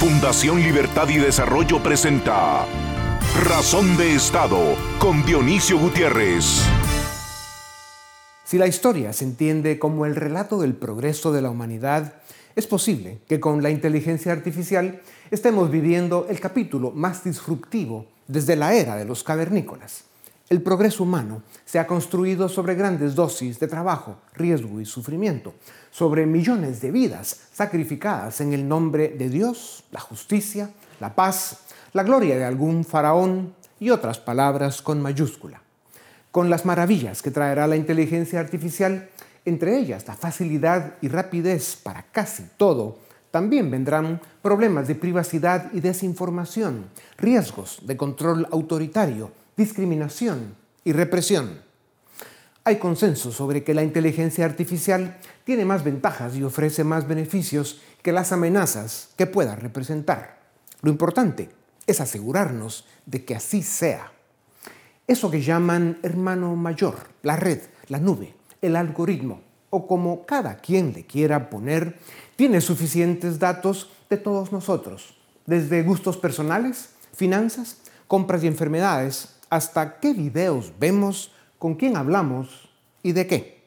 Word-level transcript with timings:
Fundación 0.00 0.62
Libertad 0.62 1.10
y 1.10 1.18
Desarrollo 1.18 1.82
presenta 1.82 2.64
Razón 3.44 3.98
de 3.98 4.14
Estado 4.14 4.74
con 4.98 5.26
Dionisio 5.26 5.78
Gutiérrez. 5.78 6.62
Si 8.42 8.56
la 8.56 8.66
historia 8.66 9.12
se 9.12 9.26
entiende 9.26 9.78
como 9.78 10.06
el 10.06 10.16
relato 10.16 10.58
del 10.58 10.72
progreso 10.72 11.32
de 11.32 11.42
la 11.42 11.50
humanidad, 11.50 12.14
es 12.56 12.66
posible 12.66 13.18
que 13.28 13.40
con 13.40 13.62
la 13.62 13.68
inteligencia 13.68 14.32
artificial 14.32 15.02
estemos 15.30 15.70
viviendo 15.70 16.26
el 16.30 16.40
capítulo 16.40 16.92
más 16.92 17.22
disruptivo 17.22 18.06
desde 18.26 18.56
la 18.56 18.72
era 18.72 18.96
de 18.96 19.04
los 19.04 19.22
cavernícolas. 19.22 20.04
El 20.50 20.62
progreso 20.62 21.04
humano 21.04 21.44
se 21.64 21.78
ha 21.78 21.86
construido 21.86 22.48
sobre 22.48 22.74
grandes 22.74 23.14
dosis 23.14 23.60
de 23.60 23.68
trabajo, 23.68 24.16
riesgo 24.34 24.80
y 24.80 24.84
sufrimiento, 24.84 25.54
sobre 25.92 26.26
millones 26.26 26.80
de 26.80 26.90
vidas 26.90 27.42
sacrificadas 27.52 28.40
en 28.40 28.52
el 28.52 28.66
nombre 28.66 29.10
de 29.10 29.28
Dios, 29.28 29.84
la 29.92 30.00
justicia, 30.00 30.70
la 30.98 31.14
paz, 31.14 31.58
la 31.92 32.02
gloria 32.02 32.36
de 32.36 32.44
algún 32.44 32.84
faraón 32.84 33.54
y 33.78 33.90
otras 33.90 34.18
palabras 34.18 34.82
con 34.82 35.00
mayúscula. 35.00 35.62
Con 36.32 36.50
las 36.50 36.66
maravillas 36.66 37.22
que 37.22 37.30
traerá 37.30 37.68
la 37.68 37.76
inteligencia 37.76 38.40
artificial, 38.40 39.08
entre 39.44 39.78
ellas 39.78 40.08
la 40.08 40.14
facilidad 40.14 40.96
y 41.00 41.06
rapidez 41.06 41.76
para 41.76 42.02
casi 42.10 42.42
todo, 42.56 42.98
también 43.30 43.70
vendrán 43.70 44.20
problemas 44.42 44.88
de 44.88 44.96
privacidad 44.96 45.70
y 45.72 45.78
desinformación, 45.78 46.86
riesgos 47.18 47.78
de 47.84 47.96
control 47.96 48.48
autoritario, 48.50 49.30
discriminación 49.60 50.54
y 50.84 50.92
represión. 50.92 51.60
Hay 52.64 52.76
consenso 52.76 53.30
sobre 53.30 53.62
que 53.62 53.74
la 53.74 53.82
inteligencia 53.82 54.46
artificial 54.46 55.18
tiene 55.44 55.66
más 55.66 55.84
ventajas 55.84 56.34
y 56.34 56.42
ofrece 56.42 56.82
más 56.82 57.06
beneficios 57.06 57.82
que 58.00 58.10
las 58.10 58.32
amenazas 58.32 59.10
que 59.18 59.26
pueda 59.26 59.56
representar. 59.56 60.40
Lo 60.80 60.90
importante 60.90 61.50
es 61.86 62.00
asegurarnos 62.00 62.86
de 63.04 63.26
que 63.26 63.34
así 63.34 63.62
sea. 63.62 64.10
Eso 65.06 65.30
que 65.30 65.42
llaman 65.42 65.98
hermano 66.02 66.56
mayor, 66.56 66.96
la 67.22 67.36
red, 67.36 67.60
la 67.88 68.00
nube, 68.00 68.34
el 68.62 68.76
algoritmo, 68.76 69.42
o 69.68 69.86
como 69.86 70.24
cada 70.24 70.56
quien 70.56 70.94
le 70.94 71.04
quiera 71.04 71.50
poner, 71.50 71.98
tiene 72.34 72.62
suficientes 72.62 73.38
datos 73.38 73.90
de 74.08 74.16
todos 74.16 74.52
nosotros, 74.52 75.18
desde 75.44 75.82
gustos 75.82 76.16
personales, 76.16 76.94
finanzas, 77.12 77.76
compras 78.06 78.42
y 78.42 78.46
enfermedades, 78.46 79.39
hasta 79.50 79.98
qué 79.98 80.14
videos 80.14 80.72
vemos, 80.78 81.32
con 81.58 81.74
quién 81.74 81.96
hablamos 81.96 82.70
y 83.02 83.12
de 83.12 83.26
qué. 83.26 83.60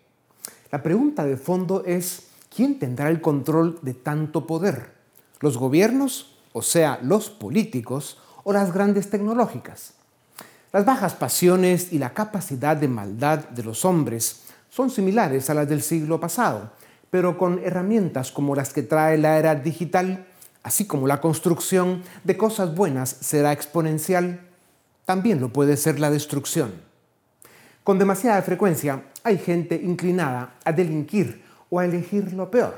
La 0.72 0.82
pregunta 0.82 1.26
de 1.26 1.38
fondo 1.38 1.84
es, 1.86 2.30
¿quién 2.54 2.80
tendrá 2.80 3.10
el 3.10 3.22
control 3.22 3.78
de 3.84 3.94
tanto 3.94 4.48
poder? 4.48 4.94
¿Los 5.40 5.58
gobiernos, 5.58 6.38
o 6.54 6.62
sea, 6.62 7.00
los 7.04 7.30
políticos, 7.30 8.18
o 8.44 8.54
las 8.54 8.74
grandes 8.74 9.10
tecnológicas? 9.10 9.94
Las 10.72 10.86
bajas 10.86 11.14
pasiones 11.14 11.94
y 11.94 12.00
la 12.00 12.14
capacidad 12.14 12.76
de 12.76 12.88
maldad 12.88 13.50
de 13.50 13.64
los 13.64 13.86
hombres 13.86 14.46
son 14.72 14.90
similares 14.90 15.50
a 15.52 15.54
las 15.54 15.70
del 15.70 15.84
siglo 15.84 16.20
pasado, 16.20 16.72
pero 17.12 17.38
con 17.38 17.60
herramientas 17.64 18.32
como 18.32 18.56
las 18.56 18.74
que 18.74 18.82
trae 18.82 19.20
la 19.20 19.38
era 19.38 19.54
digital, 19.54 20.26
así 20.64 20.88
como 20.88 21.06
la 21.06 21.22
construcción 21.22 22.02
de 22.24 22.38
cosas 22.38 22.74
buenas 22.74 23.10
será 23.10 23.52
exponencial, 23.52 24.40
también 25.06 25.42
lo 25.42 25.50
puede 25.50 25.78
ser 25.78 26.00
la 26.00 26.10
destrucción. 26.10 26.72
Con 27.84 28.00
demasiada 28.00 28.42
frecuencia 28.42 29.04
hay 29.24 29.38
gente 29.38 29.76
inclinada 29.76 30.56
a 30.64 30.72
delinquir 30.72 31.44
o 31.70 31.80
a 31.80 31.86
elegir 31.86 32.34
lo 32.34 32.50
peor. 32.50 32.76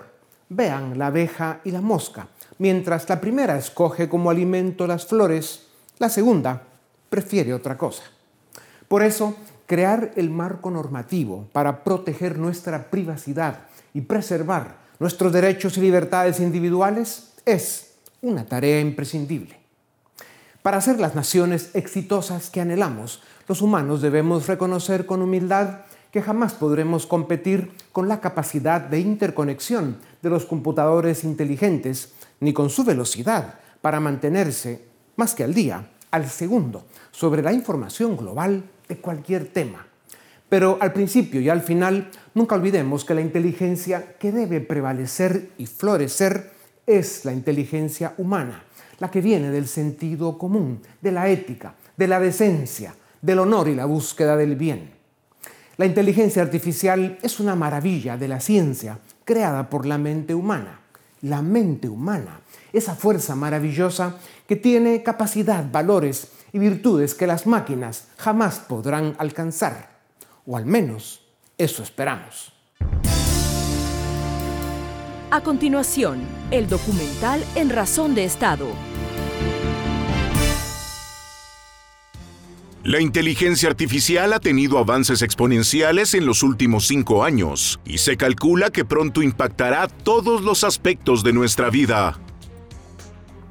Vean 0.50 0.98
la 0.98 1.08
abeja 1.08 1.62
y 1.64 1.72
la 1.72 1.81
mosca. 1.81 2.28
Mientras 2.58 3.08
la 3.09 3.20
primera 3.20 3.58
escoge 3.58 4.08
como 4.09 4.30
alimento 4.30 4.88
las 4.88 5.06
flores, 5.06 5.68
la 6.00 6.09
segunda 6.09 6.64
prefiere 7.09 7.53
otra 7.53 7.78
cosa. 7.78 8.03
Por 8.88 9.03
eso, 9.03 9.36
crear 9.66 10.12
el 10.16 10.30
marco 10.30 10.72
normativo 10.72 11.47
para 11.52 11.84
proteger 11.84 12.38
nuestra 12.38 12.90
privacidad 12.90 13.62
y 13.94 14.02
preservar 14.02 14.78
nuestros 15.00 15.34
derechos 15.34 15.78
y 15.78 15.81
libertades 15.81 16.40
individuales 16.40 17.34
es 17.46 17.96
una 18.22 18.46
tarea 18.46 18.80
imprescindible. 18.80 19.65
Para 20.66 20.81
ser 20.81 21.00
las 21.00 21.14
naciones 21.14 21.70
exitosas 21.76 22.50
que 22.50 22.59
anhelamos, 22.59 23.22
los 23.48 23.62
humanos 23.62 24.02
debemos 24.02 24.48
reconocer 24.48 25.06
con 25.06 25.22
humildad 25.22 25.81
que 26.12 26.24
jamás 26.24 26.56
podremos 26.56 27.06
competir 27.06 27.72
con 27.92 28.08
la 28.08 28.20
capacidad 28.20 28.81
de 28.81 29.00
interconexión 29.00 29.98
de 30.24 30.30
los 30.31 30.46
computadores 30.46 31.24
inteligentes, 31.24 32.14
ni 32.40 32.52
con 32.52 32.72
su 32.72 32.84
velocidad 32.84 33.59
para 33.81 34.00
mantenerse, 34.00 34.88
más 35.18 35.36
que 35.36 35.44
al 35.44 35.54
día, 35.54 35.88
al 36.09 36.28
segundo, 36.28 36.86
sobre 37.12 37.44
la 37.44 37.54
información 37.54 38.18
global 38.18 38.64
de 38.88 38.98
cualquier 38.98 39.50
tema. 39.50 39.86
Pero 40.50 40.80
al 40.81 40.94
principio 40.94 41.42
y 41.42 41.50
al 41.50 41.62
final, 41.62 42.09
nunca 42.34 42.56
olvidemos 42.56 43.06
que 43.06 43.14
la 43.14 43.22
inteligencia 43.22 44.18
que 44.18 44.31
debe 44.31 44.62
prevalecer 44.62 45.52
y 45.59 45.68
florecer 45.68 46.54
es 46.88 47.24
la 47.24 47.34
inteligencia 47.34 48.16
humana 48.18 48.64
la 49.00 49.11
que 49.11 49.22
viene 49.22 49.50
del 49.50 49.67
sentido 49.67 50.38
común, 50.38 50.81
de 51.01 51.11
la 51.11 51.29
ética, 51.29 51.75
de 51.97 52.07
la 52.07 52.19
decencia, 52.19 52.95
del 53.22 53.39
honor 53.39 53.67
y 53.67 53.75
la 53.75 53.85
búsqueda 53.85 54.38
del 54.38 54.56
bien. 54.56 54.91
La 55.78 55.85
inteligencia 55.85 56.41
artificial 56.41 57.17
es 57.22 57.39
una 57.39 57.56
maravilla 57.56 58.17
de 58.17 58.28
la 58.28 58.39
ciencia 58.39 59.00
creada 59.25 59.69
por 59.69 59.85
la 59.85 59.97
mente 59.97 60.33
humana. 60.33 60.79
La 61.22 61.41
mente 61.41 61.89
humana, 61.89 62.41
esa 62.72 62.95
fuerza 62.95 63.35
maravillosa 63.35 64.17
que 64.47 64.56
tiene 64.56 65.01
capacidad, 65.01 65.66
valores 65.69 66.29
y 66.53 66.59
virtudes 66.59 67.16
que 67.16 67.27
las 67.27 67.47
máquinas 67.47 68.09
jamás 68.17 68.59
podrán 68.59 69.16
alcanzar. 69.17 69.89
O 70.45 70.56
al 70.56 70.66
menos 70.66 71.22
eso 71.57 71.83
esperamos. 71.83 72.53
A 75.35 75.41
continuación, 75.41 76.22
el 76.50 76.69
documental 76.69 77.44
En 77.56 77.69
Razón 77.69 78.16
de 78.16 78.23
Estado. 78.23 78.68
La 82.85 83.01
inteligencia 83.01 83.68
artificial 83.68 84.31
ha 84.31 84.40
tenido 84.40 84.78
avances 84.78 85.22
exponenciales 85.22 86.13
en 86.13 86.25
los 86.25 86.41
últimos 86.41 86.88
cinco 86.88 87.25
años 87.25 87.81
y 87.84 87.97
se 87.97 88.16
calcula 88.16 88.69
que 88.69 88.85
pronto 88.85 89.22
impactará 89.22 89.90
todos 89.90 90.41
los 90.41 90.63
aspectos 90.63 91.22
de 91.22 91.34
nuestra 91.34 91.69
vida. 91.69 92.18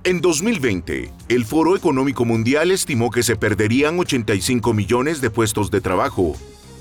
En 0.05 0.23
2020, 0.23 1.12
el 1.28 1.44
Foro 1.44 1.77
Económico 1.77 2.25
Mundial 2.25 2.71
estimó 2.71 3.11
que 3.11 3.23
se 3.23 3.37
perderían 3.37 3.99
85 3.99 4.73
millones 4.73 5.21
de 5.21 5.28
puestos 5.28 5.71
de 5.71 5.83
trabajo, 5.83 6.34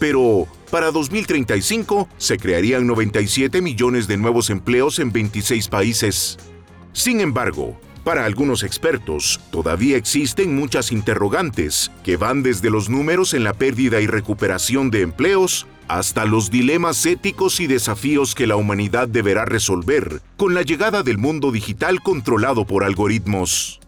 pero 0.03 0.49
para 0.69 0.91
2035 0.91 2.09
se 2.17 2.37
crearían 2.37 2.85
97 2.85 3.61
millones 3.61 4.05
de 4.05 4.17
nuevos 4.17 4.49
empleos 4.49 4.99
en 4.99 5.13
26 5.13 5.69
países. 5.69 6.37
Sin 6.91 7.21
embargo, 7.21 7.79
para 8.03 8.25
algunos 8.25 8.63
expertos, 8.63 9.39
todavía 9.49 9.95
existen 9.95 10.57
muchas 10.57 10.91
interrogantes 10.91 11.89
que 12.03 12.17
van 12.17 12.43
desde 12.43 12.69
los 12.69 12.89
números 12.89 13.33
en 13.33 13.45
la 13.45 13.53
pérdida 13.53 14.01
y 14.01 14.07
recuperación 14.07 14.91
de 14.91 15.03
empleos 15.03 15.67
hasta 15.87 16.25
los 16.25 16.51
dilemas 16.51 17.05
éticos 17.05 17.61
y 17.61 17.67
desafíos 17.67 18.35
que 18.35 18.45
la 18.45 18.57
humanidad 18.57 19.07
deberá 19.07 19.45
resolver 19.45 20.21
con 20.35 20.53
la 20.53 20.63
llegada 20.63 21.03
del 21.03 21.17
mundo 21.17 21.49
digital 21.53 22.01
controlado 22.01 22.67
por 22.67 22.83
algoritmos. 22.83 23.79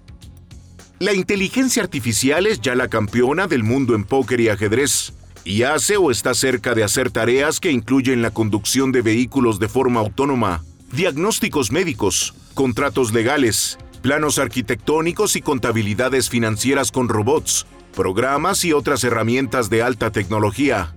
La 0.97 1.11
inteligencia 1.11 1.83
artificial 1.83 2.47
es 2.47 2.61
ya 2.61 2.73
la 2.73 2.87
campeona 2.87 3.47
del 3.47 3.63
mundo 3.63 3.95
en 3.95 4.05
póker 4.05 4.39
y 4.39 4.47
ajedrez, 4.47 5.11
y 5.45 5.61
hace 5.61 5.95
o 5.95 6.09
está 6.09 6.33
cerca 6.33 6.73
de 6.73 6.83
hacer 6.83 7.11
tareas 7.11 7.59
que 7.59 7.71
incluyen 7.71 8.23
la 8.23 8.31
conducción 8.31 8.91
de 8.91 9.03
vehículos 9.03 9.59
de 9.59 9.69
forma 9.69 9.99
autónoma, 9.99 10.63
diagnósticos 10.91 11.71
médicos, 11.71 12.33
contratos 12.55 13.13
legales, 13.13 13.77
planos 14.01 14.39
arquitectónicos 14.39 15.35
y 15.35 15.41
contabilidades 15.41 16.29
financieras 16.29 16.91
con 16.91 17.09
robots, 17.09 17.67
programas 17.95 18.65
y 18.65 18.73
otras 18.73 19.03
herramientas 19.03 19.69
de 19.69 19.83
alta 19.83 20.11
tecnología. 20.11 20.95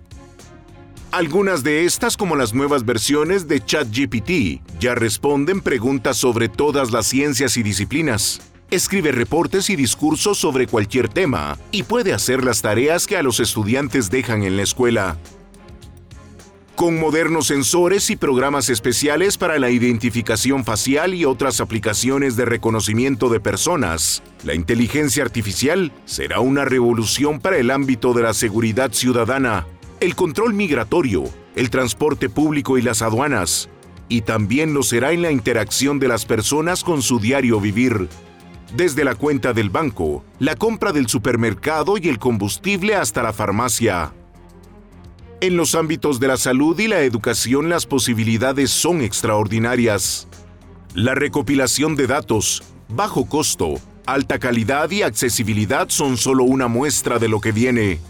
Algunas 1.10 1.62
de 1.62 1.84
estas, 1.84 2.16
como 2.16 2.34
las 2.34 2.54
nuevas 2.54 2.84
versiones 2.84 3.48
de 3.48 3.62
ChatGPT, 3.64 4.62
ya 4.80 4.94
responden 4.94 5.60
preguntas 5.60 6.16
sobre 6.16 6.48
todas 6.48 6.90
las 6.90 7.06
ciencias 7.06 7.56
y 7.58 7.62
disciplinas 7.62 8.40
escribe 8.70 9.12
reportes 9.12 9.70
y 9.70 9.76
discursos 9.76 10.38
sobre 10.38 10.66
cualquier 10.66 11.08
tema 11.08 11.58
y 11.70 11.84
puede 11.84 12.12
hacer 12.12 12.44
las 12.44 12.62
tareas 12.62 13.06
que 13.06 13.16
a 13.16 13.22
los 13.22 13.40
estudiantes 13.40 14.10
dejan 14.10 14.42
en 14.42 14.56
la 14.56 14.62
escuela. 14.62 15.16
Con 16.74 17.00
modernos 17.00 17.48
sensores 17.48 18.08
y 18.08 18.14
programas 18.14 18.68
especiales 18.68 19.36
para 19.36 19.58
la 19.58 19.70
identificación 19.70 20.64
facial 20.64 21.12
y 21.12 21.24
otras 21.24 21.60
aplicaciones 21.60 22.36
de 22.36 22.44
reconocimiento 22.44 23.28
de 23.30 23.40
personas, 23.40 24.22
la 24.44 24.54
inteligencia 24.54 25.24
artificial 25.24 25.90
será 26.04 26.38
una 26.38 26.64
revolución 26.64 27.40
para 27.40 27.56
el 27.56 27.72
ámbito 27.72 28.14
de 28.14 28.22
la 28.22 28.32
seguridad 28.32 28.92
ciudadana, 28.92 29.66
el 29.98 30.14
control 30.14 30.54
migratorio, 30.54 31.24
el 31.56 31.70
transporte 31.70 32.28
público 32.28 32.78
y 32.78 32.82
las 32.82 33.02
aduanas, 33.02 33.68
y 34.08 34.20
también 34.20 34.72
lo 34.72 34.84
será 34.84 35.10
en 35.10 35.22
la 35.22 35.32
interacción 35.32 35.98
de 35.98 36.06
las 36.06 36.26
personas 36.26 36.84
con 36.84 37.02
su 37.02 37.18
diario 37.18 37.60
vivir 37.60 38.08
desde 38.74 39.04
la 39.04 39.14
cuenta 39.14 39.52
del 39.52 39.70
banco, 39.70 40.24
la 40.38 40.56
compra 40.56 40.92
del 40.92 41.08
supermercado 41.08 41.96
y 41.98 42.08
el 42.08 42.18
combustible 42.18 42.94
hasta 42.94 43.22
la 43.22 43.32
farmacia. 43.32 44.12
En 45.40 45.56
los 45.56 45.74
ámbitos 45.74 46.18
de 46.20 46.28
la 46.28 46.36
salud 46.36 46.78
y 46.78 46.88
la 46.88 47.00
educación 47.00 47.68
las 47.68 47.86
posibilidades 47.86 48.70
son 48.70 49.00
extraordinarias. 49.00 50.26
La 50.94 51.14
recopilación 51.14 51.94
de 51.94 52.08
datos, 52.08 52.62
bajo 52.88 53.26
costo, 53.26 53.74
alta 54.04 54.38
calidad 54.38 54.90
y 54.90 55.02
accesibilidad 55.02 55.88
son 55.90 56.16
solo 56.16 56.44
una 56.44 56.66
muestra 56.66 57.18
de 57.18 57.28
lo 57.28 57.40
que 57.40 57.52
viene. 57.52 58.00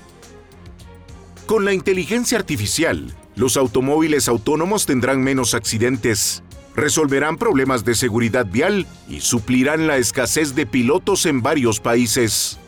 Con 1.47 1.65
la 1.65 1.73
inteligencia 1.73 2.39
artificial, 2.39 3.15
los 3.35 3.57
automóviles 3.57 4.29
autónomos 4.29 4.87
tendrán 4.87 5.23
menos 5.23 5.55
accidentes, 5.55 6.43
resolverán 6.79 7.37
problemas 7.37 7.85
de 7.85 7.95
seguridad 7.95 8.47
vial 8.47 8.87
y 9.09 9.21
suplirán 9.21 9.87
la 9.87 9.97
escasez 9.97 10.55
de 10.55 10.67
pilotos 10.67 11.27
en 11.27 11.43
varios 11.43 11.81
países. 11.81 12.59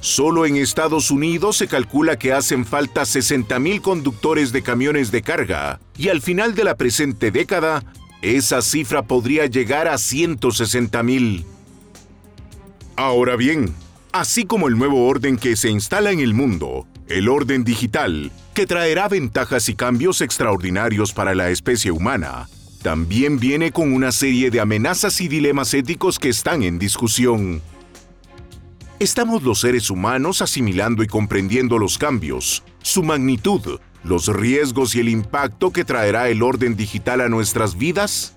Solo 0.00 0.46
en 0.46 0.56
Estados 0.56 1.10
Unidos 1.10 1.56
se 1.56 1.68
calcula 1.68 2.18
que 2.18 2.32
hacen 2.32 2.64
falta 2.64 3.02
60.000 3.02 3.80
conductores 3.80 4.52
de 4.52 4.62
camiones 4.62 5.10
de 5.10 5.22
carga 5.22 5.80
y 5.96 6.08
al 6.08 6.20
final 6.20 6.54
de 6.54 6.64
la 6.64 6.76
presente 6.76 7.30
década, 7.30 7.82
esa 8.22 8.62
cifra 8.62 9.02
podría 9.02 9.46
llegar 9.46 9.88
a 9.88 9.94
160.000. 9.94 11.44
Ahora 12.96 13.36
bien, 13.36 13.74
así 14.12 14.44
como 14.44 14.68
el 14.68 14.78
nuevo 14.78 15.06
orden 15.06 15.36
que 15.36 15.56
se 15.56 15.70
instala 15.70 16.10
en 16.10 16.20
el 16.20 16.34
mundo, 16.34 16.86
el 17.08 17.28
orden 17.28 17.64
digital, 17.64 18.30
que 18.54 18.66
traerá 18.66 19.08
ventajas 19.08 19.68
y 19.68 19.74
cambios 19.74 20.20
extraordinarios 20.20 21.12
para 21.12 21.34
la 21.34 21.50
especie 21.50 21.90
humana, 21.90 22.48
también 22.86 23.40
viene 23.40 23.72
con 23.72 23.92
una 23.92 24.12
serie 24.12 24.48
de 24.48 24.60
amenazas 24.60 25.20
y 25.20 25.26
dilemas 25.26 25.74
éticos 25.74 26.20
que 26.20 26.28
están 26.28 26.62
en 26.62 26.78
discusión. 26.78 27.60
Estamos 29.00 29.42
los 29.42 29.58
seres 29.58 29.90
humanos 29.90 30.40
asimilando 30.40 31.02
y 31.02 31.08
comprendiendo 31.08 31.78
los 31.78 31.98
cambios, 31.98 32.62
su 32.84 33.02
magnitud, 33.02 33.80
los 34.04 34.28
riesgos 34.28 34.94
y 34.94 35.00
el 35.00 35.08
impacto 35.08 35.72
que 35.72 35.84
traerá 35.84 36.28
el 36.28 36.44
orden 36.44 36.76
digital 36.76 37.22
a 37.22 37.28
nuestras 37.28 37.76
vidas? 37.76 38.35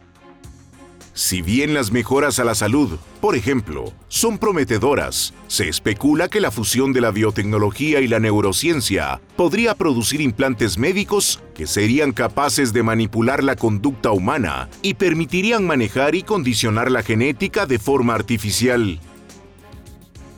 Si 1.20 1.42
bien 1.42 1.74
las 1.74 1.92
mejoras 1.92 2.40
a 2.40 2.46
la 2.46 2.56
salud, 2.56 2.98
por 3.20 3.36
ejemplo, 3.36 3.92
son 4.08 4.38
prometedoras, 4.38 5.34
se 5.48 5.68
especula 5.68 6.30
que 6.30 6.40
la 6.40 6.50
fusión 6.50 6.94
de 6.94 7.02
la 7.02 7.12
biotecnología 7.12 8.00
y 8.00 8.08
la 8.08 8.22
neurociencia 8.22 9.20
podría 9.36 9.76
producir 9.76 10.22
implantes 10.22 10.78
médicos 10.78 11.42
que 11.56 11.68
serían 11.68 12.14
capaces 12.14 12.72
de 12.72 12.84
manipular 12.84 13.44
la 13.44 13.58
conducta 13.58 14.12
humana 14.12 14.70
y 14.82 14.94
permitirían 14.94 15.68
manejar 15.68 16.16
y 16.16 16.24
condicionar 16.24 16.90
la 16.90 17.04
genética 17.04 17.66
de 17.66 17.80
forma 17.80 18.16
artificial. 18.16 19.02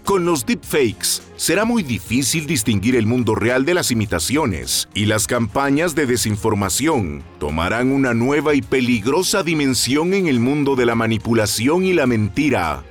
Con 0.06 0.26
los 0.26 0.46
deepfakes, 0.46 1.22
será 1.36 1.64
muy 1.64 1.84
difícil 1.84 2.48
distinguir 2.48 2.96
el 2.96 3.06
mundo 3.06 3.36
real 3.36 3.66
de 3.66 3.76
las 3.76 3.92
imitaciones 3.92 4.90
y 4.94 5.06
las 5.06 5.28
campañas 5.28 5.94
de 5.94 6.08
desinformación 6.08 7.24
tomarán 7.40 7.92
una 7.92 8.14
nueva 8.14 8.56
y 8.56 8.62
peligrosa 8.62 9.44
dimensión 9.44 10.14
en 10.14 10.28
el 10.28 10.40
mundo 10.40 10.76
de 10.76 10.86
la 10.86 10.96
manipulación 10.96 11.86
y 11.86 11.94
la 11.94 12.08
mentira. 12.08 12.84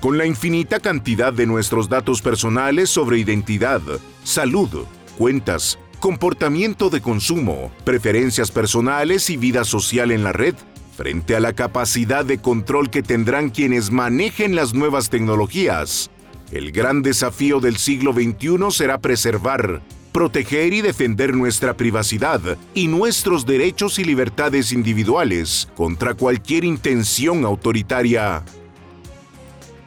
Con 0.00 0.16
la 0.16 0.24
infinita 0.24 0.80
cantidad 0.80 1.32
de 1.32 1.46
nuestros 1.46 1.90
datos 1.90 2.22
personales 2.22 2.88
sobre 2.88 3.18
identidad, 3.18 3.82
salud, 4.24 4.86
cuentas, 5.18 5.78
comportamiento 6.00 6.88
de 6.88 7.02
consumo, 7.02 7.70
preferencias 7.84 8.50
personales 8.50 9.28
y 9.28 9.36
vida 9.36 9.64
social 9.64 10.10
en 10.10 10.24
la 10.24 10.32
red, 10.32 10.54
frente 11.00 11.34
a 11.34 11.40
la 11.40 11.54
capacidad 11.54 12.26
de 12.26 12.36
control 12.42 12.90
que 12.90 13.02
tendrán 13.02 13.48
quienes 13.48 13.90
manejen 13.90 14.54
las 14.54 14.74
nuevas 14.74 15.08
tecnologías. 15.08 16.10
El 16.52 16.72
gran 16.72 17.00
desafío 17.00 17.58
del 17.58 17.78
siglo 17.78 18.12
XXI 18.12 18.70
será 18.70 18.98
preservar, 18.98 19.80
proteger 20.12 20.74
y 20.74 20.82
defender 20.82 21.34
nuestra 21.34 21.74
privacidad 21.74 22.58
y 22.74 22.88
nuestros 22.88 23.46
derechos 23.46 23.98
y 23.98 24.04
libertades 24.04 24.72
individuales 24.72 25.70
contra 25.74 26.12
cualquier 26.12 26.66
intención 26.66 27.46
autoritaria. 27.46 28.44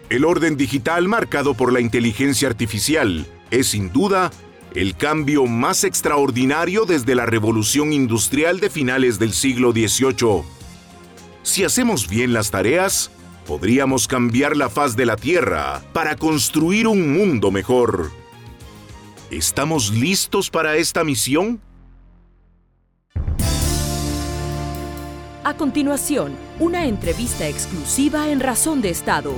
El 0.10 0.25
orden 0.25 0.57
digital 0.57 1.07
marcado 1.07 1.54
por 1.54 1.71
la 1.71 1.80
inteligencia 1.80 2.48
artificial 2.48 3.27
es 3.51 3.68
sin 3.68 3.94
duda 3.94 4.31
el 4.74 4.95
cambio 4.95 5.45
más 5.45 5.83
extraordinario 5.83 6.86
desde 6.86 7.13
la 7.13 7.27
revolución 7.27 7.94
industrial 7.94 8.60
de 8.60 8.71
finales 8.71 9.19
del 9.19 9.33
siglo 9.33 9.74
XVIII 9.74 10.62
si 11.43 11.65
hacemos 11.65 12.09
bien 12.09 12.33
las 12.33 12.51
tareas, 12.51 13.11
podríamos 13.45 14.07
cambiar 14.07 14.55
la 14.55 14.69
faz 14.69 14.95
de 14.95 15.05
la 15.05 15.17
Tierra 15.17 15.81
para 15.91 16.15
construir 16.15 16.87
un 16.87 17.13
mundo 17.13 17.51
mejor. 17.51 18.11
¿Estamos 19.29 19.91
listos 19.91 20.49
para 20.49 20.77
esta 20.77 21.03
misión? 21.03 21.61
A 25.43 25.57
continuación, 25.57 26.33
una 26.59 26.85
entrevista 26.85 27.47
exclusiva 27.47 28.29
en 28.29 28.39
Razón 28.39 28.81
de 28.81 28.89
Estado. 28.89 29.33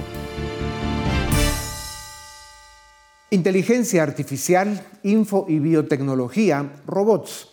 Inteligencia 3.32 4.04
artificial, 4.04 4.86
info 5.02 5.48
y 5.50 5.58
biotecnología, 5.58 6.74
robots, 6.86 7.50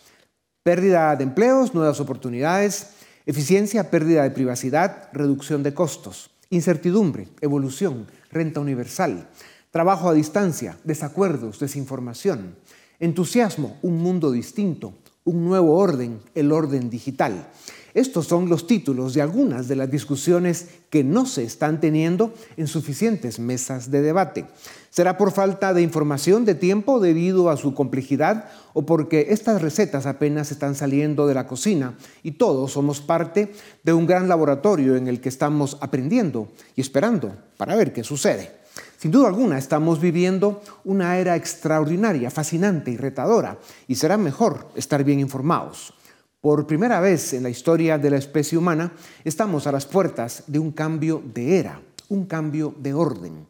pérdida 0.61 1.15
de 1.15 1.23
empleos, 1.23 1.73
nuevas 1.73 1.99
oportunidades 1.99 2.93
Eficiencia, 3.25 3.89
pérdida 3.89 4.23
de 4.23 4.31
privacidad, 4.31 5.09
reducción 5.13 5.63
de 5.63 5.73
costos, 5.73 6.31
incertidumbre, 6.49 7.29
evolución, 7.39 8.07
renta 8.31 8.59
universal, 8.59 9.29
trabajo 9.71 10.09
a 10.09 10.13
distancia, 10.13 10.77
desacuerdos, 10.83 11.59
desinformación, 11.59 12.55
entusiasmo, 12.99 13.77
un 13.81 13.97
mundo 14.03 14.31
distinto, 14.31 14.93
un 15.25 15.45
nuevo 15.45 15.77
orden, 15.77 16.19
el 16.35 16.51
orden 16.51 16.89
digital. 16.89 17.49
Estos 17.93 18.25
son 18.25 18.49
los 18.49 18.65
títulos 18.65 19.13
de 19.13 19.21
algunas 19.21 19.67
de 19.67 19.75
las 19.75 19.89
discusiones 19.89 20.67
que 20.89 21.03
no 21.03 21.27
se 21.27 21.43
están 21.43 21.79
teniendo 21.79 22.33
en 22.57 22.65
suficientes 22.65 23.39
mesas 23.39 23.91
de 23.91 24.01
debate. 24.01 24.47
¿Será 24.89 25.15
por 25.15 25.31
falta 25.31 25.73
de 25.75 25.83
información 25.83 26.43
de 26.43 26.55
tiempo 26.55 26.99
debido 26.99 27.51
a 27.51 27.57
su 27.57 27.75
complejidad 27.75 28.49
o 28.73 28.85
porque 28.85 29.27
estas 29.29 29.61
recetas 29.61 30.07
apenas 30.07 30.51
están 30.51 30.73
saliendo 30.73 31.27
de 31.27 31.35
la 31.35 31.45
cocina 31.45 31.95
y 32.23 32.31
todos 32.31 32.71
somos 32.71 32.99
parte 32.99 33.53
de 33.83 33.93
un 33.93 34.07
gran 34.07 34.27
laboratorio 34.27 34.95
en 34.95 35.07
el 35.07 35.21
que 35.21 35.29
estamos 35.29 35.77
aprendiendo 35.79 36.51
y 36.75 36.81
esperando 36.81 37.35
para 37.57 37.75
ver 37.75 37.93
qué 37.93 38.03
sucede? 38.03 38.62
Sin 39.03 39.11
duda 39.11 39.27
alguna 39.27 39.57
estamos 39.57 39.99
viviendo 39.99 40.61
una 40.85 41.17
era 41.17 41.35
extraordinaria, 41.35 42.31
fascinante 42.31 42.89
y 42.89 42.95
retadora 42.95 43.59
y 43.85 43.95
será 43.95 44.15
mejor 44.15 44.69
estar 44.77 45.03
bien 45.03 45.19
informados. 45.19 45.93
Por 46.39 46.65
primera 46.65 47.01
vez 47.01 47.33
en 47.33 47.43
la 47.43 47.49
historia 47.49 47.97
de 47.97 48.09
la 48.09 48.15
especie 48.15 48.57
humana, 48.57 48.93
estamos 49.25 49.67
a 49.67 49.73
las 49.73 49.85
puertas 49.85 50.45
de 50.47 50.57
un 50.57 50.71
cambio 50.71 51.21
de 51.33 51.57
era, 51.57 51.81
un 52.07 52.25
cambio 52.27 52.73
de 52.79 52.93
orden. 52.93 53.45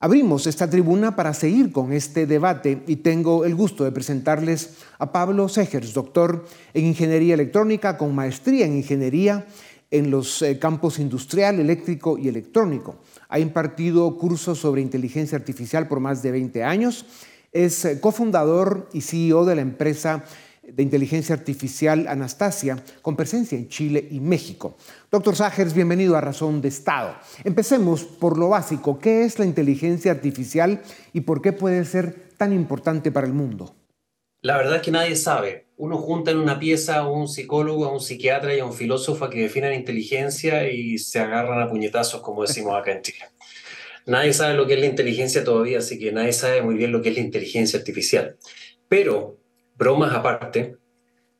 Abrimos 0.00 0.48
esta 0.48 0.68
tribuna 0.68 1.14
para 1.14 1.32
seguir 1.32 1.70
con 1.70 1.92
este 1.92 2.26
debate 2.26 2.82
y 2.88 2.96
tengo 2.96 3.44
el 3.44 3.54
gusto 3.54 3.84
de 3.84 3.92
presentarles 3.92 4.78
a 4.98 5.12
Pablo 5.12 5.48
Segers, 5.48 5.94
doctor 5.94 6.44
en 6.74 6.86
Ingeniería 6.86 7.34
Electrónica 7.34 7.96
con 7.96 8.12
maestría 8.12 8.66
en 8.66 8.78
Ingeniería 8.78 9.46
en 9.92 10.10
los 10.10 10.40
eh, 10.42 10.58
campos 10.58 10.98
industrial, 10.98 11.60
eléctrico 11.60 12.18
y 12.18 12.26
electrónico. 12.26 12.96
Ha 13.28 13.38
impartido 13.38 14.18
cursos 14.18 14.58
sobre 14.58 14.80
inteligencia 14.80 15.36
artificial 15.36 15.86
por 15.86 16.00
más 16.00 16.22
de 16.22 16.32
20 16.32 16.64
años. 16.64 17.04
Es 17.52 17.84
eh, 17.84 18.00
cofundador 18.00 18.88
y 18.92 19.02
CEO 19.02 19.44
de 19.44 19.54
la 19.54 19.62
empresa 19.62 20.24
de 20.62 20.82
Inteligencia 20.82 21.34
Artificial 21.34 22.06
Anastasia, 22.08 22.82
con 23.02 23.16
presencia 23.16 23.58
en 23.58 23.68
Chile 23.68 24.08
y 24.10 24.20
México. 24.20 24.76
Doctor 25.10 25.36
Sagers, 25.36 25.74
bienvenido 25.74 26.16
a 26.16 26.20
Razón 26.20 26.62
de 26.62 26.68
Estado. 26.68 27.16
Empecemos 27.44 28.04
por 28.04 28.38
lo 28.38 28.48
básico. 28.48 28.98
¿Qué 28.98 29.24
es 29.24 29.38
la 29.38 29.44
inteligencia 29.44 30.12
artificial 30.12 30.80
y 31.12 31.22
por 31.22 31.42
qué 31.42 31.52
puede 31.52 31.84
ser 31.84 32.30
tan 32.38 32.52
importante 32.54 33.10
para 33.10 33.26
el 33.26 33.34
mundo? 33.34 33.74
La 34.40 34.56
verdad 34.56 34.76
es 34.76 34.82
que 34.82 34.90
nadie 34.90 35.16
sabe. 35.16 35.66
Uno 35.82 35.98
junta 35.98 36.30
en 36.30 36.38
una 36.38 36.60
pieza 36.60 36.98
a 36.98 37.08
un 37.08 37.26
psicólogo, 37.26 37.86
a 37.86 37.92
un 37.92 37.98
psiquiatra 37.98 38.54
y 38.54 38.60
a 38.60 38.64
un 38.64 38.72
filósofo 38.72 39.28
que 39.28 39.40
definen 39.40 39.74
inteligencia 39.74 40.70
y 40.70 40.96
se 40.96 41.18
agarran 41.18 41.60
a 41.60 41.68
puñetazos, 41.68 42.20
como 42.20 42.42
decimos 42.42 42.76
acá 42.78 42.92
en 42.92 43.02
Chile. 43.02 43.24
Nadie 44.06 44.32
sabe 44.32 44.54
lo 44.54 44.64
que 44.64 44.74
es 44.74 44.78
la 44.80 44.86
inteligencia 44.86 45.42
todavía, 45.42 45.78
así 45.78 45.98
que 45.98 46.12
nadie 46.12 46.34
sabe 46.34 46.62
muy 46.62 46.76
bien 46.76 46.92
lo 46.92 47.02
que 47.02 47.08
es 47.08 47.16
la 47.16 47.22
inteligencia 47.22 47.80
artificial. 47.80 48.36
Pero 48.86 49.40
bromas 49.74 50.14
aparte, 50.14 50.76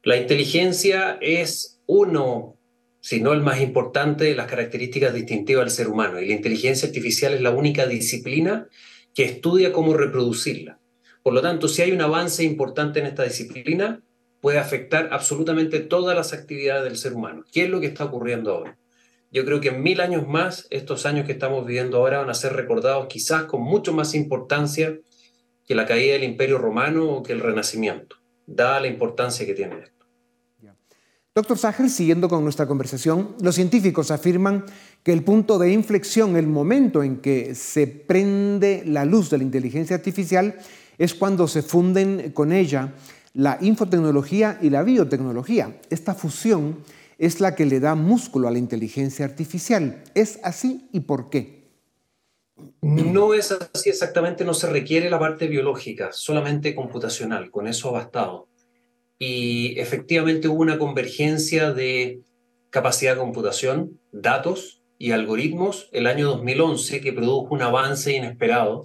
la 0.02 0.16
inteligencia 0.16 1.18
es 1.20 1.80
uno, 1.86 2.56
si 2.98 3.20
no 3.20 3.34
el 3.34 3.42
más 3.42 3.60
importante, 3.60 4.24
de 4.24 4.34
las 4.34 4.48
características 4.48 5.14
distintivas 5.14 5.66
del 5.66 5.70
ser 5.70 5.86
humano. 5.86 6.20
Y 6.20 6.26
la 6.26 6.34
inteligencia 6.34 6.88
artificial 6.88 7.32
es 7.34 7.42
la 7.42 7.52
única 7.52 7.86
disciplina 7.86 8.66
que 9.14 9.22
estudia 9.22 9.72
cómo 9.72 9.94
reproducirla. 9.94 10.80
Por 11.22 11.32
lo 11.32 11.42
tanto, 11.42 11.68
si 11.68 11.82
hay 11.82 11.92
un 11.92 12.00
avance 12.00 12.42
importante 12.42 12.98
en 12.98 13.06
esta 13.06 13.22
disciplina, 13.22 14.02
puede 14.42 14.58
afectar 14.58 15.08
absolutamente 15.12 15.80
todas 15.80 16.14
las 16.14 16.34
actividades 16.34 16.84
del 16.84 16.98
ser 16.98 17.14
humano. 17.14 17.44
¿Qué 17.50 17.64
es 17.64 17.70
lo 17.70 17.80
que 17.80 17.86
está 17.86 18.04
ocurriendo 18.04 18.52
ahora? 18.52 18.76
yo 19.32 19.46
creo 19.46 19.60
que 19.60 19.68
en 19.70 19.82
mil 19.82 20.00
años 20.00 20.28
más, 20.28 20.66
estos 20.70 21.06
años 21.06 21.24
que 21.24 21.32
estamos 21.32 21.66
viviendo 21.66 21.96
ahora 21.96 22.18
van 22.18 22.28
a 22.28 22.34
ser 22.34 22.52
recordados 22.52 23.06
quizás 23.06 23.44
con 23.44 23.62
mucho 23.62 23.94
más 23.94 24.14
importancia 24.14 24.98
que 25.66 25.74
la 25.74 25.86
caída 25.86 26.12
del 26.12 26.24
Imperio 26.24 26.58
Romano 26.58 27.10
o 27.10 27.22
que 27.22 27.32
el 27.32 27.40
Renacimiento, 27.40 28.16
dada 28.46 28.80
la 28.80 28.88
importancia 28.88 29.46
que 29.46 29.54
tiene 29.54 29.76
esto. 29.80 29.92
Doctor 31.34 31.56
Sager, 31.56 31.88
siguiendo 31.88 32.28
con 32.28 32.44
nuestra 32.44 32.66
conversación, 32.66 33.34
los 33.40 33.54
científicos 33.54 34.10
afirman 34.10 34.66
que 35.02 35.14
el 35.14 35.24
punto 35.24 35.58
de 35.58 35.72
inflexión, 35.72 36.36
el 36.36 36.46
momento 36.46 37.02
en 37.02 37.22
que 37.22 37.54
se 37.54 37.86
prende 37.86 38.82
la 38.84 39.06
luz 39.06 39.30
de 39.30 39.38
la 39.38 39.44
inteligencia 39.44 39.96
artificial, 39.96 40.58
es 40.98 41.14
cuando 41.14 41.48
se 41.48 41.62
funden 41.62 42.32
con 42.32 42.52
ella 42.52 42.92
la 43.34 43.58
infotecnología 43.60 44.58
y 44.60 44.70
la 44.70 44.82
biotecnología. 44.82 45.80
Esta 45.90 46.14
fusión 46.14 46.78
es 47.18 47.40
la 47.40 47.54
que 47.54 47.66
le 47.66 47.80
da 47.80 47.94
músculo 47.94 48.48
a 48.48 48.50
la 48.50 48.58
inteligencia 48.58 49.24
artificial. 49.24 50.02
¿Es 50.14 50.40
así 50.42 50.88
y 50.92 51.00
por 51.00 51.30
qué? 51.30 51.62
No 52.80 53.34
es 53.34 53.52
así 53.52 53.90
exactamente, 53.90 54.44
no 54.44 54.54
se 54.54 54.68
requiere 54.68 55.08
la 55.08 55.18
parte 55.18 55.46
biológica, 55.46 56.10
solamente 56.12 56.74
computacional, 56.74 57.50
con 57.50 57.66
eso 57.66 57.88
ha 57.88 57.92
bastado. 57.92 58.48
Y 59.18 59.78
efectivamente 59.78 60.48
hubo 60.48 60.60
una 60.60 60.78
convergencia 60.78 61.72
de 61.72 62.22
capacidad 62.70 63.12
de 63.12 63.20
computación, 63.20 64.00
datos 64.10 64.82
y 64.98 65.12
algoritmos 65.12 65.88
el 65.92 66.06
año 66.06 66.28
2011 66.28 67.00
que 67.00 67.12
produjo 67.12 67.54
un 67.54 67.62
avance 67.62 68.16
inesperado. 68.16 68.84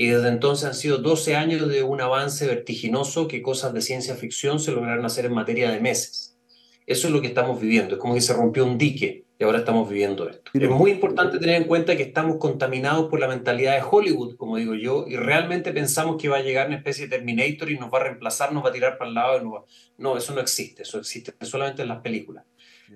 Y 0.00 0.06
desde 0.06 0.28
entonces 0.28 0.64
han 0.64 0.74
sido 0.74 0.98
12 0.98 1.34
años 1.34 1.68
de 1.68 1.82
un 1.82 2.00
avance 2.00 2.46
vertiginoso 2.46 3.26
que 3.26 3.42
cosas 3.42 3.74
de 3.74 3.80
ciencia 3.80 4.14
ficción 4.14 4.60
se 4.60 4.70
lograron 4.70 5.04
hacer 5.04 5.24
en 5.24 5.34
materia 5.34 5.72
de 5.72 5.80
meses. 5.80 6.38
Eso 6.86 7.08
es 7.08 7.12
lo 7.12 7.20
que 7.20 7.26
estamos 7.26 7.60
viviendo, 7.60 7.96
es 7.96 8.00
como 8.00 8.14
que 8.14 8.20
se 8.20 8.32
rompió 8.32 8.64
un 8.64 8.78
dique 8.78 9.24
y 9.36 9.42
ahora 9.42 9.58
estamos 9.58 9.88
viviendo 9.88 10.28
esto. 10.28 10.52
Es 10.54 10.70
muy 10.70 10.92
importante 10.92 11.40
tener 11.40 11.56
en 11.56 11.64
cuenta 11.64 11.96
que 11.96 12.04
estamos 12.04 12.36
contaminados 12.36 13.08
por 13.10 13.18
la 13.18 13.26
mentalidad 13.26 13.74
de 13.74 13.82
Hollywood, 13.90 14.36
como 14.36 14.56
digo 14.56 14.76
yo, 14.76 15.04
y 15.08 15.16
realmente 15.16 15.72
pensamos 15.72 16.16
que 16.16 16.28
va 16.28 16.36
a 16.36 16.42
llegar 16.42 16.68
una 16.68 16.76
especie 16.76 17.08
de 17.08 17.16
Terminator 17.16 17.68
y 17.68 17.76
nos 17.76 17.92
va 17.92 17.98
a 17.98 18.04
reemplazar, 18.04 18.52
nos 18.52 18.64
va 18.64 18.68
a 18.68 18.72
tirar 18.72 18.98
para 18.98 19.08
el 19.08 19.14
lado. 19.16 19.40
No, 19.40 19.66
no 19.96 20.16
eso 20.16 20.32
no 20.32 20.40
existe, 20.40 20.82
eso 20.82 21.00
existe 21.00 21.34
solamente 21.40 21.82
en 21.82 21.88
las 21.88 22.02
películas. 22.02 22.44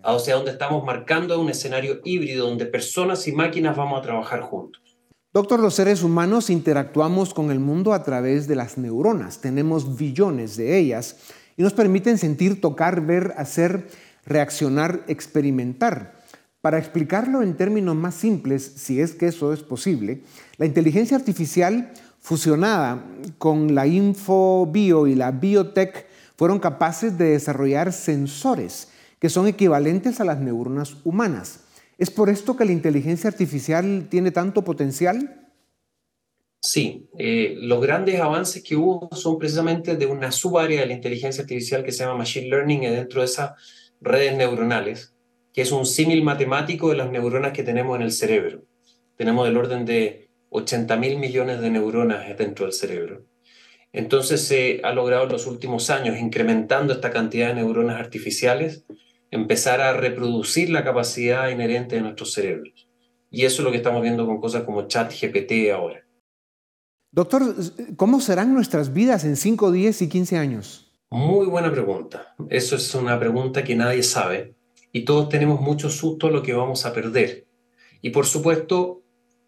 O 0.05 0.21
sea, 0.21 0.37
donde 0.37 0.53
estamos 0.53 0.85
marcando 0.85 1.41
un 1.41 1.51
escenario 1.51 2.01
híbrido 2.05 2.47
donde 2.47 2.67
personas 2.67 3.27
y 3.27 3.33
máquinas 3.33 3.77
vamos 3.77 3.99
a 3.99 4.03
trabajar 4.03 4.41
juntos. 4.43 4.92
Doctor, 5.35 5.61
los 5.61 5.77
seres 5.77 6.03
humanos 6.03 6.51
interactuamos 6.51 7.33
con 7.33 7.51
el 7.51 7.59
mundo 7.59 7.95
a 7.95 8.03
través 8.03 8.47
de 8.49 8.55
las 8.55 8.77
neuronas. 8.77 9.41
Tenemos 9.41 9.97
billones 9.97 10.59
de 10.59 10.77
ellas 10.77 11.17
y 11.57 11.63
nos 11.63 11.73
permiten 11.73 12.19
sentir, 12.19 12.61
tocar, 12.61 13.07
ver, 13.07 13.33
hacer, 13.39 13.89
reaccionar, 14.27 15.05
experimentar. 15.09 16.21
Para 16.61 16.77
explicarlo 16.77 17.41
en 17.41 17.57
términos 17.57 17.97
más 17.97 18.15
simples, 18.15 18.75
si 18.77 19.01
es 19.01 19.15
que 19.15 19.29
eso 19.29 19.55
es 19.55 19.63
posible, 19.63 20.23
la 20.59 20.67
inteligencia 20.67 21.17
artificial 21.17 21.95
fusionada 22.21 23.03
con 23.39 23.75
la 23.75 23.87
infobio 23.87 25.07
y 25.07 25.15
la 25.15 25.31
biotech 25.31 26.09
fueron 26.37 26.59
capaces 26.59 27.17
de 27.17 27.31
desarrollar 27.31 27.95
sensores 27.95 28.89
que 29.19 29.31
son 29.31 29.47
equivalentes 29.47 30.21
a 30.21 30.25
las 30.25 30.41
neuronas 30.41 30.99
humanas. 31.05 31.61
¿Es 32.03 32.11
por 32.11 32.29
esto 32.31 32.57
que 32.57 32.65
la 32.65 32.73
inteligencia 32.73 33.31
artificial 33.31 34.09
tiene 34.11 34.33
tanto 34.33 34.65
potencial? 34.65 35.53
Sí, 36.61 37.09
eh, 37.17 37.55
los 37.61 37.81
grandes 37.81 38.21
avances 38.21 38.65
que 38.65 38.75
hubo 38.75 39.09
son 39.15 39.39
precisamente 39.39 39.95
de 39.95 40.07
una 40.07 40.33
subárea 40.33 40.81
de 40.81 40.89
la 40.89 40.95
inteligencia 40.95 41.43
artificial 41.43 41.85
que 41.85 41.93
se 41.93 42.03
llama 42.03 42.19
Machine 42.19 42.49
Learning 42.49 42.81
dentro 42.81 43.21
de 43.21 43.27
esas 43.27 43.53
redes 44.01 44.37
neuronales, 44.37 45.15
que 45.53 45.63
es 45.63 45.71
un 45.71 45.87
símil 45.87 46.25
matemático 46.25 46.91
de 46.91 46.97
las 46.97 47.09
neuronas 47.09 47.53
que 47.53 47.63
tenemos 47.63 47.95
en 47.95 48.03
el 48.03 48.11
cerebro. 48.11 48.65
Tenemos 49.17 49.47
del 49.47 49.57
orden 49.57 49.85
de 49.85 50.29
80 50.49 50.97
mil 50.97 51.21
millones 51.21 51.61
de 51.61 51.71
neuronas 51.71 52.37
dentro 52.37 52.65
del 52.65 52.75
cerebro. 52.75 53.27
Entonces 53.93 54.41
se 54.41 54.81
ha 54.83 54.93
logrado 54.93 55.23
en 55.27 55.31
los 55.31 55.47
últimos 55.47 55.89
años, 55.89 56.19
incrementando 56.19 56.95
esta 56.95 57.13
cantidad 57.13 57.47
de 57.47 57.55
neuronas 57.55 58.01
artificiales, 58.01 58.87
empezar 59.33 59.81
a 59.81 59.95
reproducir 59.95 60.71
la 60.71 60.85
capacidad 60.85 61.49
inherente 61.49 61.97
de 61.97 62.03
nuestros 62.03 62.33
cerebros. 62.33 62.89
Y 63.31 63.45
eso 63.47 63.63
es 63.63 63.65
lo 63.65 63.71
que 63.71 63.79
estamos 63.79 64.03
viendo 64.03 64.27
con 64.27 64.41
cosas 64.41 64.63
como 64.63 64.87
ChatGPT 64.87 65.73
ahora. 65.75 66.07
Doctor, 67.11 67.55
¿cómo 67.97 68.21
serán 68.21 68.53
nuestras 68.55 68.93
vidas 68.93 69.25
en 69.25 69.37
5, 69.37 69.73
10 69.73 70.03
y 70.03 70.09
15 70.09 70.37
años? 70.37 70.93
Muy 71.11 71.47
buena 71.47 71.73
pregunta. 71.73 72.35
Eso 72.51 72.77
es 72.77 72.95
una 72.95 73.19
pregunta 73.19 73.65
que 73.65 73.75
nadie 73.75 74.03
sabe 74.03 74.55
y 74.93 75.05
todos 75.05 75.31
tenemos 75.31 75.61
mucho 75.61 75.89
susto 75.89 76.27
a 76.27 76.31
lo 76.31 76.43
que 76.43 76.53
vamos 76.53 76.85
a 76.85 76.93
perder. 76.93 77.47
Y 78.03 78.11
por 78.11 78.27
supuesto, 78.27 79.03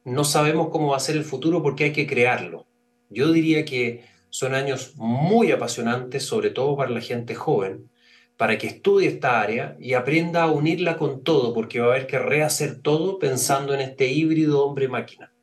no 0.04 0.24
sabemos 0.24 0.68
cómo 0.70 0.88
va 0.88 0.96
a 0.96 1.00
ser 1.00 1.16
el 1.16 1.24
futuro 1.24 1.62
porque 1.62 1.84
hay 1.84 1.92
que 1.92 2.06
crearlo. 2.06 2.66
Yo 3.10 3.32
diría 3.32 3.66
que 3.66 4.04
son 4.30 4.54
años 4.54 4.94
muy 4.96 5.52
apasionantes, 5.52 6.24
sobre 6.24 6.50
todo 6.50 6.74
para 6.76 6.90
la 6.90 7.02
gente 7.02 7.34
joven, 7.34 7.90
para 8.36 8.58
que 8.58 8.66
estudie 8.66 9.08
esta 9.08 9.40
área 9.40 9.76
y 9.78 9.94
aprenda 9.94 10.42
a 10.42 10.50
unirla 10.50 10.96
con 10.96 11.22
todo, 11.22 11.54
porque 11.54 11.80
va 11.80 11.86
a 11.86 11.90
haber 11.90 12.06
que 12.06 12.18
rehacer 12.18 12.80
todo 12.80 13.18
pensando 13.18 13.74
en 13.74 13.80
este 13.80 14.08
híbrido 14.08 14.64
hombre-máquina 14.64 15.34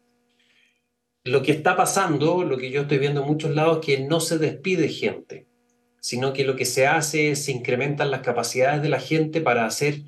lo 1.24 1.44
que 1.44 1.52
está 1.52 1.76
pasando, 1.76 2.44
lo 2.44 2.58
que 2.58 2.72
yo 2.72 2.82
estoy 2.82 2.98
viendo 2.98 3.22
en 3.22 3.28
muchos 3.28 3.54
lados, 3.54 3.80
es 3.80 3.86
que 3.86 4.04
no 4.08 4.20
se 4.20 4.38
despide 4.38 4.88
gente, 4.90 5.48
sino 6.00 6.34
que 6.34 6.44
lo 6.44 6.56
que 6.56 6.66
se 6.66 6.88
hace 6.88 7.32
es 7.32 7.46
se 7.46 7.52
incrementan 7.52 8.12
las 8.12 8.22
capacidades 8.22 8.82
de 8.82 8.90
la 8.90 9.00
gente 9.00 9.42
para 9.42 9.66
hacer 9.66 10.02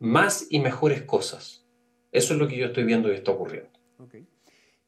más 0.00 0.46
y 0.50 0.60
mejores 0.60 1.02
cosas. 1.02 1.64
Eso 2.10 2.34
es 2.34 2.40
lo 2.40 2.48
que 2.48 2.56
yo 2.56 2.66
estoy 2.66 2.84
viendo 2.84 3.08
que 3.08 3.14
está 3.14 3.32
ocurriendo. 3.32 3.70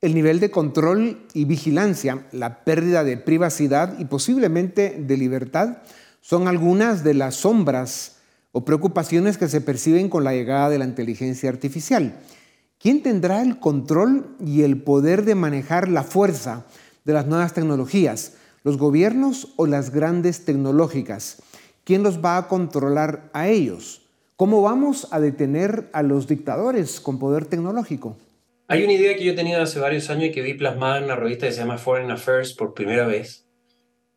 El 0.00 0.14
nivel 0.14 0.40
de 0.40 0.50
control 0.50 1.26
y 1.34 1.44
vigilancia, 1.44 2.26
la 2.32 2.64
pérdida 2.64 3.04
de 3.04 3.18
privacidad 3.18 3.98
y 3.98 4.06
posiblemente 4.06 4.96
de 4.98 5.16
libertad 5.18 5.82
son 6.20 6.48
algunas 6.48 7.02
de 7.04 7.14
las 7.14 7.36
sombras 7.36 8.18
o 8.52 8.64
preocupaciones 8.64 9.38
que 9.38 9.48
se 9.48 9.60
perciben 9.60 10.08
con 10.08 10.24
la 10.24 10.32
llegada 10.32 10.70
de 10.70 10.78
la 10.78 10.84
inteligencia 10.84 11.50
artificial. 11.50 12.20
¿Quién 12.78 13.02
tendrá 13.02 13.42
el 13.42 13.58
control 13.58 14.36
y 14.44 14.62
el 14.62 14.82
poder 14.82 15.24
de 15.24 15.34
manejar 15.34 15.88
la 15.88 16.02
fuerza 16.02 16.66
de 17.04 17.12
las 17.12 17.26
nuevas 17.26 17.52
tecnologías? 17.52 18.34
¿Los 18.62 18.78
gobiernos 18.78 19.52
o 19.56 19.66
las 19.66 19.90
grandes 19.90 20.44
tecnológicas? 20.44 21.42
¿Quién 21.84 22.02
los 22.02 22.24
va 22.24 22.36
a 22.36 22.48
controlar 22.48 23.30
a 23.32 23.48
ellos? 23.48 24.02
¿Cómo 24.36 24.62
vamos 24.62 25.08
a 25.10 25.20
detener 25.20 25.90
a 25.92 26.02
los 26.02 26.26
dictadores 26.26 27.00
con 27.00 27.18
poder 27.18 27.44
tecnológico? 27.44 28.16
Hay 28.68 28.84
una 28.84 28.92
idea 28.92 29.16
que 29.16 29.24
yo 29.24 29.34
tenido 29.34 29.60
hace 29.60 29.80
varios 29.80 30.08
años 30.10 30.26
y 30.26 30.32
que 30.32 30.42
vi 30.42 30.54
plasmada 30.54 30.98
en 30.98 31.04
una 31.04 31.16
revista 31.16 31.46
que 31.46 31.52
se 31.52 31.58
llama 31.58 31.76
Foreign 31.76 32.10
Affairs 32.10 32.54
por 32.54 32.72
primera 32.72 33.06
vez, 33.06 33.44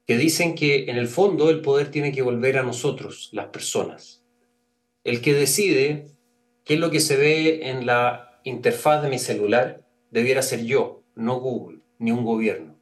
que 0.06 0.18
dicen 0.18 0.56
que 0.56 0.86
en 0.90 0.98
el 0.98 1.08
fondo 1.08 1.50
el 1.50 1.62
poder 1.62 1.90
tiene 1.90 2.12
que 2.12 2.22
volver 2.22 2.58
a 2.58 2.64
nosotros, 2.64 3.30
las 3.32 3.48
personas. 3.48 4.24
El 5.04 5.22
que 5.22 5.34
decide 5.34 6.08
qué 6.64 6.76
es 6.76 6.80
lo 6.80 6.92
que 6.92 7.00
se 7.00 7.18
ve 7.18 7.70
en 7.70 7.86
la 7.86 8.40
interfaz 8.44 9.02
de 9.02 9.10
mi 9.10 9.20
celular 9.20 9.86
debiera 10.12 10.42
ser 10.42 10.64
yo, 10.66 11.04
no 11.16 11.40
Google, 11.40 11.80
ni 12.00 12.12
un 12.12 12.24
gobierno. 12.24 12.78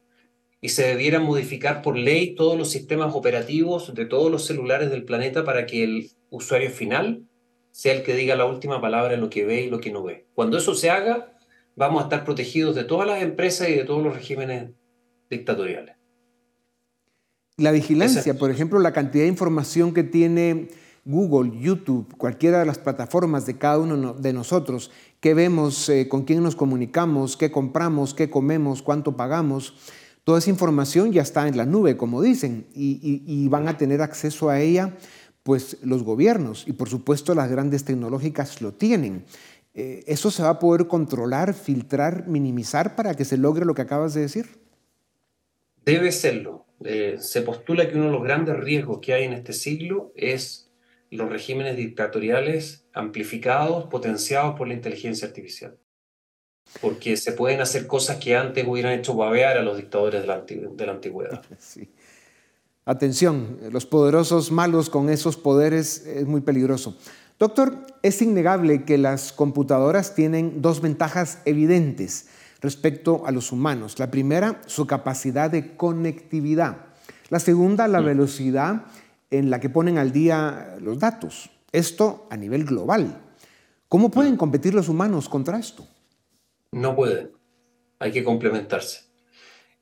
Y 0.60 0.70
se 0.70 0.86
debieran 0.86 1.24
modificar 1.24 1.82
por 1.82 1.96
ley 1.96 2.34
todos 2.34 2.56
los 2.56 2.70
sistemas 2.70 3.14
operativos 3.14 3.94
de 3.94 4.06
todos 4.06 4.30
los 4.30 4.46
celulares 4.46 4.90
del 4.90 5.04
planeta 5.04 5.44
para 5.44 5.66
que 5.66 5.82
el 5.82 6.10
usuario 6.30 6.70
final 6.70 7.24
sea 7.72 7.94
el 7.94 8.02
que 8.02 8.14
diga 8.14 8.36
la 8.36 8.44
última 8.44 8.80
palabra 8.80 9.14
en 9.14 9.20
lo 9.20 9.30
que 9.30 9.44
ve 9.44 9.62
y 9.62 9.70
lo 9.70 9.80
que 9.80 9.90
no 9.90 10.02
ve. 10.02 10.26
Cuando 10.34 10.58
eso 10.58 10.74
se 10.74 10.90
haga, 10.90 11.36
vamos 11.74 12.00
a 12.00 12.04
estar 12.04 12.24
protegidos 12.24 12.74
de 12.74 12.84
todas 12.84 13.08
las 13.08 13.22
empresas 13.22 13.68
y 13.68 13.74
de 13.74 13.84
todos 13.84 14.02
los 14.02 14.14
regímenes 14.14 14.70
dictatoriales. 15.30 15.96
La 17.56 17.70
vigilancia, 17.70 18.38
por 18.38 18.50
ejemplo, 18.50 18.78
la 18.78 18.92
cantidad 18.92 19.24
de 19.24 19.28
información 19.28 19.92
que 19.92 20.02
tiene 20.02 20.68
Google, 21.04 21.58
YouTube, 21.60 22.16
cualquiera 22.16 22.60
de 22.60 22.66
las 22.66 22.78
plataformas 22.78 23.44
de 23.44 23.58
cada 23.58 23.78
uno 23.78 24.14
de 24.14 24.32
nosotros, 24.32 24.90
qué 25.20 25.34
vemos, 25.34 25.88
eh, 25.88 26.08
con 26.08 26.22
quién 26.22 26.42
nos 26.42 26.56
comunicamos, 26.56 27.36
qué 27.36 27.50
compramos, 27.50 28.14
qué 28.14 28.30
comemos, 28.30 28.82
cuánto 28.82 29.16
pagamos, 29.16 29.74
toda 30.24 30.38
esa 30.38 30.50
información 30.50 31.12
ya 31.12 31.22
está 31.22 31.48
en 31.48 31.56
la 31.56 31.66
nube, 31.66 31.96
como 31.96 32.22
dicen, 32.22 32.66
y, 32.74 33.48
van 33.48 33.68
a 33.68 33.76
tener 33.76 34.00
acceso 34.00 34.48
a 34.48 34.60
ella 34.60 34.96
pues 35.42 35.78
los 35.82 36.04
gobiernos 36.04 36.64
y 36.68 36.72
por 36.72 36.88
supuesto 36.88 37.34
las 37.34 37.50
grandes 37.50 37.84
tecnológicas 37.84 38.62
lo 38.62 38.72
tienen. 38.72 39.24
Eh, 39.74 40.04
¿Eso 40.06 40.30
se 40.30 40.42
va 40.44 40.50
a 40.50 40.58
poder 40.60 40.86
controlar, 40.86 41.52
filtrar, 41.52 42.28
minimizar 42.28 42.94
para 42.94 43.14
que 43.14 43.24
se 43.24 43.36
logre 43.36 43.64
lo 43.64 43.74
que 43.74 43.82
acabas 43.82 44.14
de 44.14 44.20
decir? 44.20 44.60
Debe 45.84 46.12
serlo. 46.12 46.61
Eh, 46.84 47.16
se 47.18 47.42
postula 47.42 47.88
que 47.88 47.96
uno 47.96 48.06
de 48.06 48.12
los 48.12 48.22
grandes 48.22 48.56
riesgos 48.56 49.00
que 49.00 49.14
hay 49.14 49.24
en 49.24 49.32
este 49.32 49.52
siglo 49.52 50.12
es 50.14 50.70
los 51.10 51.28
regímenes 51.28 51.76
dictatoriales 51.76 52.86
amplificados, 52.92 53.86
potenciados 53.86 54.56
por 54.56 54.68
la 54.68 54.74
inteligencia 54.74 55.28
artificial. 55.28 55.76
Porque 56.80 57.16
se 57.16 57.32
pueden 57.32 57.60
hacer 57.60 57.86
cosas 57.86 58.16
que 58.16 58.34
antes 58.34 58.66
hubieran 58.66 58.98
hecho 58.98 59.14
babear 59.14 59.58
a 59.58 59.62
los 59.62 59.76
dictadores 59.76 60.22
de 60.22 60.26
la, 60.26 60.92
antigüedad. 60.92 61.42
Atención, 62.84 63.58
los 63.70 63.86
poderosos 63.86 64.50
malos 64.50 64.90
con 64.90 65.10
esos 65.10 65.36
poderes 65.36 66.06
es 66.06 66.26
muy 66.26 66.40
peligroso. 66.40 66.96
Doctor, 67.38 67.86
es 68.02 68.22
innegable 68.22 68.84
que 68.84 68.98
las 68.98 69.32
computadoras 69.32 70.14
tienen 70.14 70.62
dos 70.62 70.80
ventajas 70.80 71.40
evidentes 71.44 72.28
respecto 72.62 73.26
a 73.26 73.32
los 73.32 73.52
humanos. 73.52 73.98
La 73.98 74.10
primera, 74.10 74.62
su 74.66 74.86
capacidad 74.86 75.50
de 75.50 75.76
conectividad. 75.76 76.86
La 77.28 77.40
segunda, 77.40 77.88
la 77.88 78.00
velocidad 78.00 78.86
en 79.30 79.50
la 79.50 79.60
que 79.60 79.68
ponen 79.68 79.98
al 79.98 80.12
día 80.12 80.76
los 80.80 80.98
datos. 80.98 81.50
Esto 81.72 82.26
a 82.30 82.36
nivel 82.36 82.64
global. 82.64 83.20
¿Cómo 83.88 84.10
pueden 84.10 84.36
competir 84.36 84.74
los 84.74 84.88
humanos 84.88 85.28
contra 85.28 85.58
esto? 85.58 85.86
No 86.70 86.94
pueden. 86.94 87.32
Hay 87.98 88.12
que 88.12 88.24
complementarse. 88.24 89.00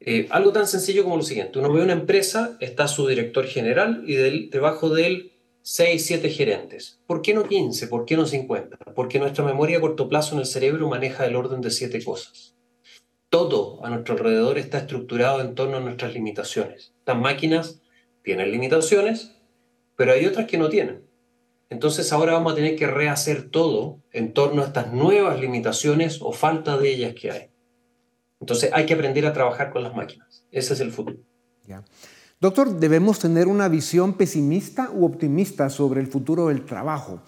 Eh, 0.00 0.26
algo 0.30 0.52
tan 0.52 0.66
sencillo 0.66 1.04
como 1.04 1.16
lo 1.16 1.22
siguiente. 1.22 1.58
Uno 1.58 1.72
ve 1.72 1.82
una 1.82 1.92
empresa, 1.92 2.56
está 2.60 2.88
su 2.88 3.06
director 3.06 3.44
general 3.44 4.02
y 4.06 4.48
debajo 4.48 4.88
de 4.88 5.06
él 5.06 5.32
6, 5.62 6.06
7 6.06 6.30
gerentes. 6.30 7.00
¿Por 7.06 7.20
qué 7.20 7.34
no 7.34 7.44
15? 7.44 7.86
¿Por 7.88 8.06
qué 8.06 8.16
no 8.16 8.24
50? 8.24 8.78
Porque 8.94 9.18
nuestra 9.18 9.44
memoria 9.44 9.78
a 9.78 9.80
corto 9.80 10.08
plazo 10.08 10.34
en 10.34 10.40
el 10.40 10.46
cerebro 10.46 10.88
maneja 10.88 11.26
el 11.26 11.36
orden 11.36 11.60
de 11.60 11.70
7 11.70 12.02
cosas. 12.02 12.54
Todo 13.30 13.84
a 13.84 13.90
nuestro 13.90 14.14
alrededor 14.14 14.58
está 14.58 14.78
estructurado 14.78 15.40
en 15.40 15.54
torno 15.54 15.78
a 15.78 15.80
nuestras 15.80 16.12
limitaciones. 16.12 16.92
Estas 16.98 17.16
máquinas 17.16 17.80
tienen 18.22 18.50
limitaciones, 18.50 19.36
pero 19.96 20.12
hay 20.12 20.26
otras 20.26 20.46
que 20.46 20.58
no 20.58 20.68
tienen. 20.68 21.08
Entonces 21.70 22.12
ahora 22.12 22.32
vamos 22.32 22.52
a 22.52 22.56
tener 22.56 22.74
que 22.74 22.88
rehacer 22.88 23.48
todo 23.50 24.02
en 24.12 24.34
torno 24.34 24.62
a 24.62 24.66
estas 24.66 24.92
nuevas 24.92 25.40
limitaciones 25.40 26.18
o 26.20 26.32
falta 26.32 26.76
de 26.76 26.90
ellas 26.92 27.14
que 27.14 27.30
hay. 27.30 27.50
Entonces 28.40 28.70
hay 28.72 28.86
que 28.86 28.94
aprender 28.94 29.24
a 29.26 29.32
trabajar 29.32 29.70
con 29.70 29.84
las 29.84 29.94
máquinas. 29.94 30.44
Ese 30.50 30.74
es 30.74 30.80
el 30.80 30.90
futuro. 30.90 31.18
Doctor, 32.40 32.80
¿debemos 32.80 33.18
tener 33.18 33.46
una 33.46 33.68
visión 33.68 34.14
pesimista 34.14 34.90
u 34.90 35.04
optimista 35.04 35.68
sobre 35.68 36.00
el 36.00 36.06
futuro 36.06 36.48
del 36.48 36.64
trabajo? 36.64 37.22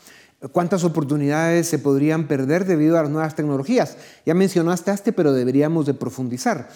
¿Cuántas 0.50 0.82
oportunidades 0.82 1.68
se 1.68 1.78
podrían 1.78 2.26
perder 2.26 2.64
debido 2.64 2.98
a 2.98 3.02
las 3.02 3.10
nuevas 3.10 3.36
tecnologías? 3.36 3.96
Ya 4.26 4.34
mencionaste 4.34 4.90
este, 4.90 5.12
pero 5.12 5.32
deberíamos 5.32 5.86
de 5.86 5.94
profundizar. 5.94 6.68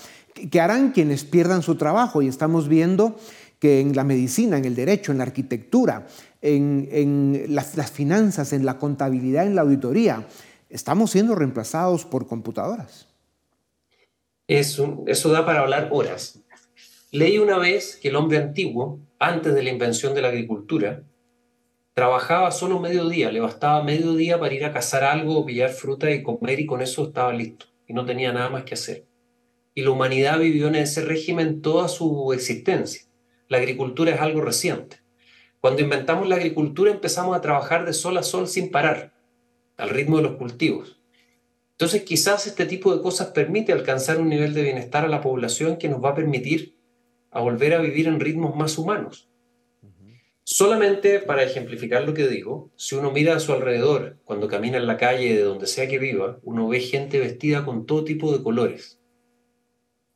¿Qué 0.50 0.60
harán 0.60 0.92
quienes 0.92 1.24
pierdan 1.24 1.62
su 1.62 1.74
trabajo? 1.74 2.22
Y 2.22 2.28
estamos 2.28 2.68
viendo 2.68 3.16
que 3.58 3.80
en 3.80 3.96
la 3.96 4.04
medicina, 4.04 4.58
en 4.58 4.66
el 4.66 4.76
derecho, 4.76 5.10
en 5.10 5.18
la 5.18 5.24
arquitectura, 5.24 6.06
en, 6.42 7.46
las, 7.48 7.76
las 7.76 7.90
finanzas, 7.90 8.52
en 8.52 8.64
la 8.64 8.78
contabilidad, 8.78 9.46
en 9.46 9.56
la 9.56 9.62
auditoría, 9.62 10.26
estamos 10.68 11.10
siendo 11.10 11.34
reemplazados 11.34 12.04
por 12.04 12.26
computadoras 12.26 13.06
eso 14.48 15.30
da 15.30 15.44
para 15.44 15.60
hablar 15.60 15.88
horas. 15.90 16.40
Leí 17.10 17.38
una 17.38 17.58
vez 17.58 17.96
que 17.96 18.08
el 18.08 18.16
hombre 18.16 18.38
antiguo, 18.38 19.00
antes 19.18 19.54
de 19.54 19.62
la 19.62 19.70
invención 19.70 20.14
de 20.14 20.22
la 20.22 20.28
agricultura, 20.28 21.02
trabajaba 21.96 22.50
solo 22.50 22.78
medio 22.78 23.08
día, 23.08 23.32
le 23.32 23.40
bastaba 23.40 23.82
medio 23.82 24.12
día 24.12 24.38
para 24.38 24.52
ir 24.52 24.66
a 24.66 24.72
cazar 24.74 25.02
algo, 25.02 25.46
pillar 25.46 25.70
fruta 25.70 26.10
y 26.10 26.22
comer 26.22 26.60
y 26.60 26.66
con 26.66 26.82
eso 26.82 27.04
estaba 27.04 27.32
listo 27.32 27.68
y 27.86 27.94
no 27.94 28.04
tenía 28.04 28.34
nada 28.34 28.50
más 28.50 28.64
que 28.64 28.74
hacer. 28.74 29.06
Y 29.74 29.80
la 29.80 29.92
humanidad 29.92 30.38
vivió 30.38 30.68
en 30.68 30.74
ese 30.74 31.02
régimen 31.06 31.62
toda 31.62 31.88
su 31.88 32.34
existencia. 32.34 33.06
La 33.48 33.56
agricultura 33.56 34.14
es 34.14 34.20
algo 34.20 34.42
reciente. 34.42 34.98
Cuando 35.62 35.80
inventamos 35.80 36.28
la 36.28 36.34
agricultura 36.34 36.90
empezamos 36.90 37.34
a 37.34 37.40
trabajar 37.40 37.86
de 37.86 37.94
sol 37.94 38.18
a 38.18 38.22
sol 38.22 38.46
sin 38.46 38.70
parar, 38.70 39.14
al 39.78 39.88
ritmo 39.88 40.18
de 40.18 40.24
los 40.24 40.36
cultivos. 40.36 41.00
Entonces 41.70 42.02
quizás 42.02 42.46
este 42.46 42.66
tipo 42.66 42.94
de 42.94 43.00
cosas 43.00 43.28
permite 43.28 43.72
alcanzar 43.72 44.20
un 44.20 44.28
nivel 44.28 44.52
de 44.52 44.64
bienestar 44.64 45.06
a 45.06 45.08
la 45.08 45.22
población 45.22 45.78
que 45.78 45.88
nos 45.88 46.04
va 46.04 46.10
a 46.10 46.14
permitir 46.14 46.76
a 47.30 47.40
volver 47.40 47.72
a 47.72 47.80
vivir 47.80 48.06
en 48.06 48.20
ritmos 48.20 48.54
más 48.54 48.76
humanos. 48.76 49.30
Solamente 50.48 51.18
para 51.18 51.42
ejemplificar 51.42 52.04
lo 52.04 52.14
que 52.14 52.28
digo, 52.28 52.70
si 52.76 52.94
uno 52.94 53.10
mira 53.10 53.34
a 53.34 53.40
su 53.40 53.52
alrededor, 53.52 54.20
cuando 54.24 54.46
camina 54.46 54.76
en 54.76 54.86
la 54.86 54.96
calle 54.96 55.34
de 55.34 55.42
donde 55.42 55.66
sea 55.66 55.88
que 55.88 55.98
viva, 55.98 56.38
uno 56.44 56.68
ve 56.68 56.78
gente 56.78 57.18
vestida 57.18 57.64
con 57.64 57.84
todo 57.84 58.04
tipo 58.04 58.30
de 58.30 58.44
colores. 58.44 59.00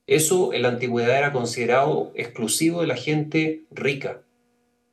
Eso 0.07 0.53
en 0.53 0.63
la 0.63 0.69
antigüedad 0.69 1.19
era 1.19 1.33
considerado 1.33 2.13
exclusivo 2.15 2.81
de 2.81 2.87
la 2.87 2.95
gente 2.95 3.65
rica. 3.73 4.23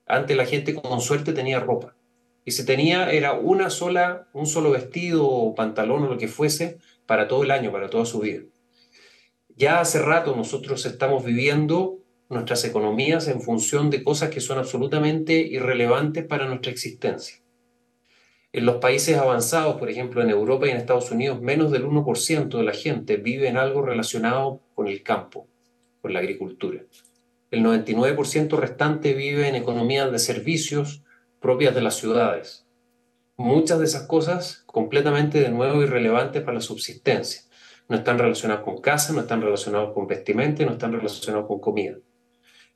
Antes 0.07 0.35
la 0.35 0.47
gente 0.47 0.73
con 0.73 1.01
suerte 1.01 1.33
tenía 1.33 1.59
ropa 1.59 1.95
y 2.43 2.51
se 2.51 2.63
tenía 2.63 3.11
era 3.11 3.33
una 3.33 3.69
sola, 3.69 4.29
un 4.33 4.47
solo 4.47 4.71
vestido 4.71 5.27
o 5.27 5.53
pantalón 5.53 6.05
o 6.05 6.09
lo 6.09 6.17
que 6.17 6.29
fuese 6.29 6.79
para 7.05 7.27
todo 7.27 7.43
el 7.43 7.51
año, 7.51 7.71
para 7.71 7.91
toda 7.91 8.05
su 8.05 8.21
vida. 8.21 8.41
Ya 9.55 9.81
hace 9.81 10.01
rato 10.01 10.35
nosotros 10.35 10.83
estamos 10.87 11.23
viviendo 11.23 11.99
nuestras 12.29 12.65
economías 12.65 13.27
en 13.27 13.41
función 13.41 13.89
de 13.89 14.03
cosas 14.03 14.29
que 14.29 14.41
son 14.41 14.57
absolutamente 14.57 15.33
irrelevantes 15.33 16.25
para 16.25 16.47
nuestra 16.47 16.71
existencia. 16.71 17.37
En 18.53 18.65
los 18.65 18.77
países 18.77 19.17
avanzados, 19.17 19.77
por 19.77 19.89
ejemplo 19.89 20.21
en 20.21 20.29
Europa 20.29 20.67
y 20.67 20.71
en 20.71 20.77
Estados 20.77 21.11
Unidos, 21.11 21.41
menos 21.41 21.71
del 21.71 21.85
1% 21.85 22.57
de 22.57 22.63
la 22.63 22.73
gente 22.73 23.17
vive 23.17 23.47
en 23.47 23.57
algo 23.57 23.81
relacionado 23.81 24.61
con 24.73 24.87
el 24.87 25.03
campo, 25.03 25.47
con 26.01 26.13
la 26.13 26.19
agricultura. 26.19 26.81
El 27.51 27.63
99% 27.63 28.57
restante 28.57 29.13
vive 29.13 29.47
en 29.47 29.55
economías 29.55 30.11
de 30.11 30.19
servicios, 30.19 31.03
propias 31.39 31.75
de 31.75 31.81
las 31.81 31.95
ciudades. 31.95 32.65
Muchas 33.37 33.79
de 33.79 33.85
esas 33.85 34.07
cosas 34.07 34.63
completamente 34.65 35.39
de 35.39 35.49
nuevo 35.49 35.81
irrelevantes 35.83 36.41
para 36.41 36.55
la 36.55 36.61
subsistencia. 36.61 37.43
No 37.87 37.95
están 37.95 38.17
relacionadas 38.17 38.63
con 38.63 38.81
casa, 38.81 39.13
no 39.13 39.21
están 39.21 39.41
relacionadas 39.41 39.93
con 39.93 40.07
vestimenta, 40.07 40.65
no 40.65 40.73
están 40.73 40.91
relacionadas 40.91 41.47
con 41.47 41.59
comida. 41.59 41.97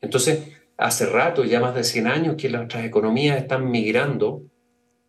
Entonces, 0.02 0.50
hace 0.78 1.06
rato, 1.06 1.44
ya 1.44 1.60
más 1.60 1.76
de 1.76 1.84
100 1.84 2.08
años, 2.08 2.36
que 2.38 2.50
nuestras 2.50 2.86
economías 2.86 3.38
están 3.38 3.70
migrando 3.70 4.44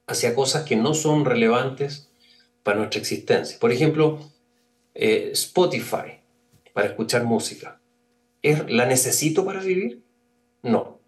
hacia 0.07 0.35
cosas 0.35 0.65
que 0.65 0.77
no 0.77 0.95
son 0.95 1.25
relevantes 1.25 2.11
para 2.63 2.79
nuestra 2.79 3.01
existencia. 3.01 3.59
Por 3.59 3.73
ejemplo, 3.73 4.21
eh, 4.95 5.31
Spotify, 5.33 6.21
para 6.73 6.89
escuchar 6.89 7.25
música. 7.25 7.81
¿La 8.69 8.87
necesito 8.87 9.45
para 9.45 9.61
vivir? 9.61 10.03
No 10.63 11.03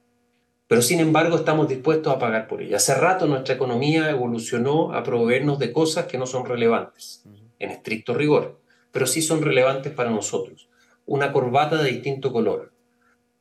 pero 0.66 0.82
sin 0.82 1.00
embargo 1.00 1.36
estamos 1.36 1.68
dispuestos 1.68 2.12
a 2.12 2.18
pagar 2.18 2.48
por 2.48 2.62
ella. 2.62 2.78
Hace 2.78 2.94
rato 2.96 3.26
nuestra 3.26 3.54
economía 3.54 4.10
evolucionó 4.10 4.92
a 4.92 5.02
proveernos 5.02 5.60
de 5.60 5.72
cosas 5.72 6.06
que 6.06 6.18
no 6.18 6.26
son 6.26 6.46
relevantes, 6.46 7.22
en 7.58 7.70
estricto 7.70 8.12
rigor, 8.12 8.60
pero 8.90 9.06
sí 9.06 9.22
son 9.22 9.42
relevantes 9.42 9.92
para 9.92 10.10
nosotros. 10.10 10.68
Una 11.06 11.32
corbata 11.32 11.80
de 11.80 11.90
distinto 11.90 12.32
color, 12.32 12.72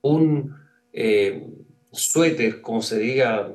un 0.03 0.55
eh, 0.91 1.47
suéter, 1.91 2.61
como 2.61 2.81
se 2.83 2.99
diga, 2.99 3.51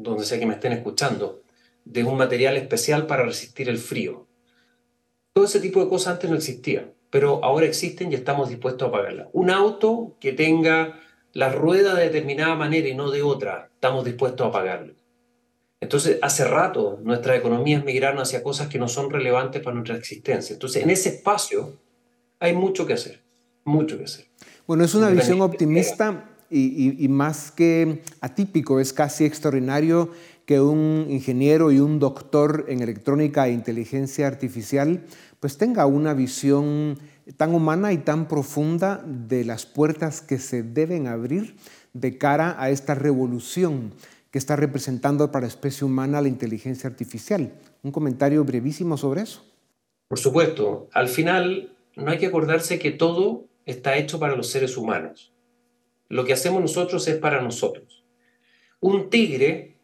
donde 0.00 0.24
sea 0.24 0.38
que 0.38 0.46
me 0.46 0.54
estén 0.54 0.72
escuchando, 0.72 1.42
de 1.84 2.04
un 2.04 2.16
material 2.16 2.56
especial 2.56 3.06
para 3.06 3.24
resistir 3.24 3.68
el 3.68 3.78
frío. 3.78 4.26
Todo 5.34 5.44
ese 5.44 5.60
tipo 5.60 5.82
de 5.82 5.90
cosas 5.90 6.14
antes 6.14 6.30
no 6.30 6.36
existían, 6.36 6.92
pero 7.10 7.44
ahora 7.44 7.66
existen 7.66 8.12
y 8.12 8.14
estamos 8.14 8.48
dispuestos 8.48 8.88
a 8.88 8.92
pagarlas. 8.92 9.28
Un 9.32 9.50
auto 9.50 10.16
que 10.20 10.32
tenga 10.32 11.00
la 11.32 11.50
rueda 11.50 11.94
de 11.94 12.04
determinada 12.04 12.54
manera 12.54 12.88
y 12.88 12.94
no 12.94 13.10
de 13.10 13.22
otra, 13.22 13.70
estamos 13.74 14.04
dispuestos 14.04 14.46
a 14.46 14.52
pagarlo. 14.52 14.94
Entonces, 15.80 16.18
hace 16.22 16.44
rato 16.44 17.00
nuestras 17.02 17.38
economías 17.38 17.84
migraron 17.84 18.20
hacia 18.20 18.42
cosas 18.42 18.68
que 18.68 18.78
no 18.78 18.86
son 18.86 19.10
relevantes 19.10 19.62
para 19.62 19.74
nuestra 19.74 19.96
existencia. 19.96 20.54
Entonces, 20.54 20.82
en 20.82 20.90
ese 20.90 21.08
espacio 21.08 21.80
hay 22.38 22.52
mucho 22.52 22.86
que 22.86 22.92
hacer, 22.92 23.20
mucho 23.64 23.98
que 23.98 24.04
hacer. 24.04 24.26
Bueno, 24.72 24.86
es 24.86 24.94
una 24.94 25.10
visión 25.10 25.42
optimista 25.42 26.30
y, 26.48 27.04
y, 27.04 27.06
más 27.08 27.50
que 27.50 28.00
atípico, 28.22 28.80
es 28.80 28.94
casi 28.94 29.26
extraordinario 29.26 30.08
que 30.46 30.62
un 30.62 31.08
ingeniero 31.10 31.70
y 31.72 31.78
un 31.78 31.98
doctor 31.98 32.64
en 32.68 32.80
electrónica 32.80 33.46
e 33.46 33.52
inteligencia 33.52 34.26
artificial 34.26 35.04
pues 35.40 35.58
tenga 35.58 35.84
una 35.84 36.14
visión 36.14 36.98
tan 37.36 37.54
humana 37.54 37.92
y 37.92 37.98
tan 37.98 38.28
profunda 38.28 39.04
de 39.06 39.44
las 39.44 39.66
puertas 39.66 40.22
que 40.22 40.38
se 40.38 40.62
deben 40.62 41.06
abrir 41.06 41.54
de 41.92 42.16
cara 42.16 42.56
a 42.58 42.70
esta 42.70 42.94
revolución 42.94 43.92
que 44.30 44.38
está 44.38 44.56
representando 44.56 45.30
para 45.30 45.42
la 45.42 45.48
especie 45.48 45.86
humana 45.86 46.22
la 46.22 46.28
inteligencia 46.28 46.88
artificial. 46.88 47.52
Un 47.82 47.92
comentario 47.92 48.42
brevísimo 48.42 48.96
sobre 48.96 49.20
eso. 49.20 49.44
Por 50.08 50.18
supuesto, 50.18 50.88
al 50.94 51.10
final 51.10 51.76
no 51.94 52.10
hay 52.10 52.16
que 52.16 52.28
acordarse 52.28 52.78
que 52.78 52.90
todo 52.90 53.51
está 53.66 53.96
hecho 53.96 54.18
para 54.18 54.36
los 54.36 54.48
seres 54.48 54.76
humanos. 54.76 55.32
Lo 56.08 56.24
que 56.24 56.32
hacemos 56.32 56.60
nosotros 56.60 57.06
es 57.08 57.16
para 57.16 57.40
nosotros. 57.40 58.04
Un 58.80 59.10
tigre 59.10 59.76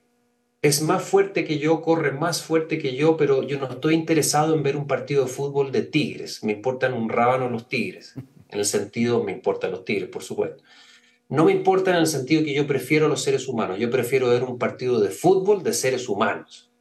es 0.61 0.83
más 0.83 1.05
fuerte 1.05 1.45
que 1.45 1.59
yo, 1.59 1.81
corre 1.83 2.12
más 2.12 2.43
fuerte 2.43 2.79
que 2.79 2.97
yo, 2.97 3.17
pero 3.17 3.45
yo 3.45 3.59
no 3.59 3.71
estoy 3.71 3.95
interesado 3.95 4.55
en 4.55 4.62
ver 4.62 4.77
un 4.77 4.87
partido 4.87 5.25
de 5.25 5.31
fútbol 5.31 5.71
de 5.71 5.83
tigres. 5.83 6.43
Me 6.43 6.53
importan 6.53 6.95
un 6.95 7.09
rábano 7.09 7.49
los 7.49 7.69
tigres. 7.69 8.14
En 8.51 8.59
el 8.59 8.64
sentido, 8.64 9.23
me 9.23 9.33
importan 9.33 9.71
los 9.71 9.85
tigres, 9.85 10.09
por 10.09 10.23
supuesto. 10.23 10.64
No 11.29 11.45
me 11.45 11.53
importa 11.53 11.91
en 11.91 11.99
el 11.99 12.07
sentido 12.07 12.43
que 12.43 12.55
yo 12.55 12.67
prefiero 12.67 13.07
a 13.07 13.09
los 13.09 13.23
seres 13.23 13.47
humanos. 13.47 13.79
Yo 13.79 13.91
prefiero 13.91 14.31
ver 14.31 14.43
un 14.43 14.59
partido 14.59 14.99
de 15.01 15.11
fútbol 15.11 15.62
de 15.62 15.75
seres 15.75 16.09
humanos. 16.09 16.73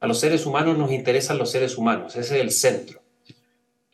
A 0.00 0.06
los 0.06 0.18
seres 0.18 0.46
humanos 0.46 0.78
nos 0.78 0.90
interesan 0.90 1.38
los 1.38 1.50
seres 1.50 1.76
humanos. 1.76 2.16
Ese 2.16 2.36
es 2.36 2.42
el 2.42 2.50
centro. 2.50 3.03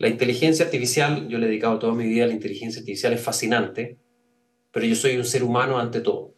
La 0.01 0.09
inteligencia 0.09 0.65
artificial, 0.65 1.29
yo 1.29 1.37
le 1.37 1.45
he 1.45 1.49
dedicado 1.51 1.79
toda 1.79 1.95
mi 1.95 2.07
vida 2.07 2.25
a 2.25 2.27
la 2.27 2.33
inteligencia 2.33 2.81
artificial, 2.81 3.13
es 3.13 3.21
fascinante, 3.21 3.99
pero 4.73 4.87
yo 4.87 4.95
soy 4.95 5.19
un 5.19 5.27
ser 5.27 5.45
humano 5.45 5.79
ante 5.79 6.01
todo. 6.01 6.33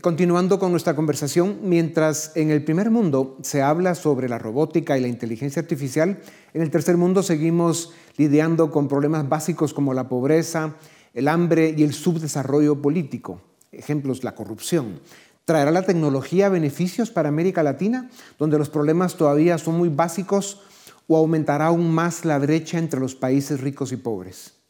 Continuando 0.00 0.60
con 0.60 0.70
nuestra 0.70 0.94
conversación, 0.94 1.58
mientras 1.64 2.36
en 2.36 2.52
el 2.52 2.62
primer 2.62 2.92
mundo 2.92 3.36
se 3.42 3.62
habla 3.62 3.96
sobre 3.96 4.28
la 4.28 4.38
robótica 4.38 4.96
y 4.96 5.00
la 5.00 5.08
inteligencia 5.08 5.60
artificial, 5.60 6.20
en 6.54 6.62
el 6.62 6.70
tercer 6.70 6.96
mundo 6.96 7.24
seguimos 7.24 7.92
lidiando 8.16 8.70
con 8.70 8.86
problemas 8.86 9.28
básicos 9.28 9.74
como 9.74 9.92
la 9.92 10.08
pobreza, 10.08 10.76
el 11.14 11.26
hambre 11.26 11.74
y 11.76 11.82
el 11.82 11.94
subdesarrollo 11.94 12.80
político. 12.80 13.40
Ejemplos, 13.72 14.22
la 14.22 14.36
corrupción. 14.36 15.00
¿Traerá 15.46 15.72
la 15.72 15.82
tecnología 15.82 16.48
beneficios 16.48 17.10
para 17.10 17.28
América 17.28 17.64
Latina, 17.64 18.08
donde 18.38 18.56
los 18.56 18.70
problemas 18.70 19.16
todavía 19.16 19.58
son 19.58 19.78
muy 19.78 19.88
básicos, 19.88 20.62
o 21.06 21.16
aumentará 21.16 21.66
aún 21.66 21.90
más 21.90 22.24
la 22.24 22.38
brecha 22.38 22.78
entre 22.78 23.00
los 23.00 23.14
países 23.14 23.60
ricos 23.60 23.92
y 23.92 23.96
pobres? 23.96 24.60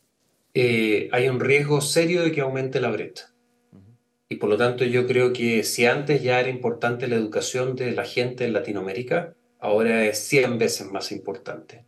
Eh, 0.55 1.09
hay 1.13 1.29
un 1.29 1.41
riesgo 1.41 1.81
serio 1.81 2.23
de 2.23 2.33
que 2.33 2.41
aumente 2.41 2.81
la 2.81 2.91
brecha. 2.91 3.33
Y 4.29 4.37
por 4.37 4.51
lo 4.51 4.57
tanto 4.57 4.85
yo 4.85 5.07
creo 5.07 5.33
que 5.33 5.63
si 5.63 5.87
antes 5.87 6.23
ya 6.23 6.41
era 6.41 6.49
importante 6.49 7.07
la 7.07 7.17
educación 7.17 7.77
de 7.77 7.93
la 7.93 8.05
gente 8.05 8.45
en 8.45 8.53
Latinoamérica, 8.53 9.35
ahora 9.61 10.05
es 10.05 10.19
100 10.19 10.59
veces 10.59 10.91
más 10.91 11.13
importante. 11.13 11.85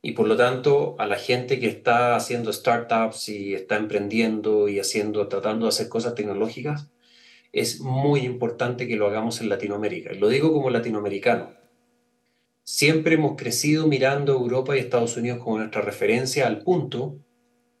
Y 0.00 0.12
por 0.12 0.28
lo 0.28 0.36
tanto 0.36 0.94
a 0.98 1.06
la 1.06 1.16
gente 1.16 1.58
que 1.58 1.66
está 1.66 2.14
haciendo 2.14 2.52
startups 2.52 3.28
y 3.28 3.54
está 3.54 3.76
emprendiendo 3.76 4.68
y 4.68 4.78
haciendo, 4.78 5.26
tratando 5.28 5.66
de 5.66 5.70
hacer 5.70 5.88
cosas 5.88 6.14
tecnológicas, 6.14 6.88
es 7.52 7.80
muy 7.80 8.20
importante 8.20 8.86
que 8.86 8.96
lo 8.96 9.06
hagamos 9.06 9.40
en 9.40 9.48
Latinoamérica. 9.48 10.12
Lo 10.12 10.28
digo 10.28 10.52
como 10.52 10.70
latinoamericano. 10.70 11.57
Siempre 12.70 13.14
hemos 13.14 13.36
crecido 13.38 13.86
mirando 13.86 14.34
Europa 14.34 14.76
y 14.76 14.80
Estados 14.80 15.16
Unidos 15.16 15.38
como 15.42 15.56
nuestra 15.56 15.80
referencia 15.80 16.46
al 16.46 16.60
punto 16.60 17.16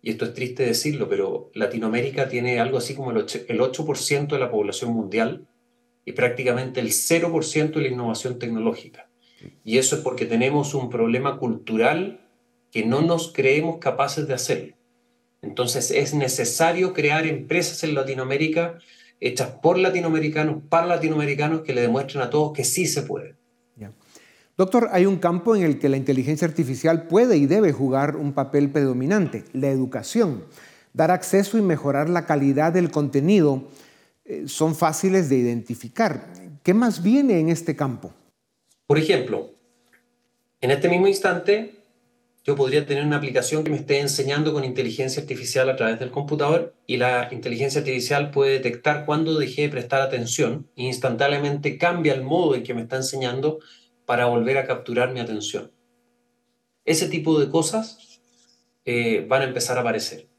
y 0.00 0.08
esto 0.08 0.24
es 0.24 0.32
triste 0.32 0.64
decirlo, 0.64 1.10
pero 1.10 1.50
Latinoamérica 1.52 2.30
tiene 2.30 2.58
algo 2.58 2.78
así 2.78 2.94
como 2.94 3.10
el 3.10 3.18
8%, 3.18 4.28
de 4.28 4.38
la 4.38 4.50
población 4.50 4.94
mundial 4.94 5.46
y 6.06 6.12
prácticamente 6.12 6.80
el 6.80 6.88
0% 6.88 7.74
de 7.74 7.80
la 7.82 7.88
innovación 7.88 8.38
tecnológica. 8.38 9.10
Y 9.62 9.76
eso 9.76 9.96
es 9.96 10.00
porque 10.00 10.24
tenemos 10.24 10.72
un 10.72 10.88
problema 10.88 11.36
cultural 11.36 12.26
que 12.72 12.86
no 12.86 13.02
nos 13.02 13.30
creemos 13.30 13.80
capaces 13.80 14.26
de 14.26 14.32
hacerlo. 14.32 14.74
Entonces 15.42 15.90
es 15.90 16.14
necesario 16.14 16.94
crear 16.94 17.26
empresas 17.26 17.84
en 17.84 17.94
Latinoamérica 17.94 18.78
hechas 19.20 19.50
por 19.62 19.76
latinoamericanos, 19.76 20.62
para 20.70 20.86
latinoamericanos, 20.86 21.60
que 21.60 21.74
le 21.74 21.82
demuestren 21.82 22.22
a 22.22 22.30
todos 22.30 22.54
que 22.54 22.64
sí 22.64 22.86
se 22.86 23.02
puede. 23.02 23.37
Doctor, 24.58 24.88
hay 24.90 25.06
un 25.06 25.18
campo 25.18 25.54
en 25.54 25.62
el 25.62 25.78
que 25.78 25.88
la 25.88 25.96
inteligencia 25.96 26.48
artificial 26.48 27.06
puede 27.06 27.36
y 27.36 27.46
debe 27.46 27.72
jugar 27.72 28.16
un 28.16 28.32
papel 28.32 28.70
predominante, 28.70 29.44
la 29.52 29.68
educación. 29.68 30.46
Dar 30.92 31.12
acceso 31.12 31.58
y 31.58 31.62
mejorar 31.62 32.10
la 32.10 32.26
calidad 32.26 32.72
del 32.72 32.90
contenido 32.90 33.68
eh, 34.24 34.48
son 34.48 34.74
fáciles 34.74 35.28
de 35.28 35.36
identificar. 35.36 36.32
¿Qué 36.64 36.74
más 36.74 37.04
viene 37.04 37.38
en 37.38 37.50
este 37.50 37.76
campo? 37.76 38.12
Por 38.88 38.98
ejemplo, 38.98 39.52
en 40.60 40.72
este 40.72 40.88
mismo 40.88 41.06
instante, 41.06 41.76
yo 42.42 42.56
podría 42.56 42.84
tener 42.84 43.04
una 43.04 43.18
aplicación 43.18 43.62
que 43.62 43.70
me 43.70 43.76
esté 43.76 44.00
enseñando 44.00 44.52
con 44.52 44.64
inteligencia 44.64 45.22
artificial 45.22 45.70
a 45.70 45.76
través 45.76 46.00
del 46.00 46.10
computador 46.10 46.74
y 46.84 46.96
la 46.96 47.28
inteligencia 47.30 47.82
artificial 47.82 48.32
puede 48.32 48.54
detectar 48.54 49.06
cuándo 49.06 49.38
dejé 49.38 49.62
de 49.62 49.68
prestar 49.68 50.00
atención 50.00 50.66
e 50.74 50.82
instantáneamente 50.82 51.78
cambia 51.78 52.12
el 52.12 52.24
modo 52.24 52.56
en 52.56 52.64
que 52.64 52.74
me 52.74 52.82
está 52.82 52.96
enseñando 52.96 53.60
para 54.08 54.24
volver 54.24 54.56
a 54.56 54.66
capturar 54.66 55.12
mi 55.12 55.20
atención. 55.20 55.70
Ese 56.86 57.10
tipo 57.10 57.38
de 57.38 57.50
cosas 57.50 58.22
eh, 58.86 59.26
van 59.28 59.42
a 59.42 59.44
empezar 59.44 59.76
a 59.76 59.82
aparecer. 59.82 60.30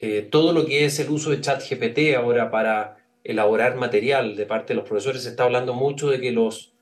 Eh, 0.00 0.22
todo 0.22 0.52
lo 0.52 0.66
que 0.66 0.84
es 0.84 0.98
el 0.98 1.10
uso 1.10 1.30
de 1.30 1.40
ChatGPT 1.40 2.16
ahora 2.16 2.50
para 2.50 2.96
elaborar 3.22 3.76
material 3.76 4.34
de 4.34 4.46
parte 4.46 4.72
de 4.72 4.80
los 4.80 4.88
profesores, 4.88 5.22
se 5.22 5.28
está 5.28 5.44
hablando 5.44 5.74
mucho 5.74 6.10
de 6.10 6.20
que 6.20 6.32
los 6.32 6.74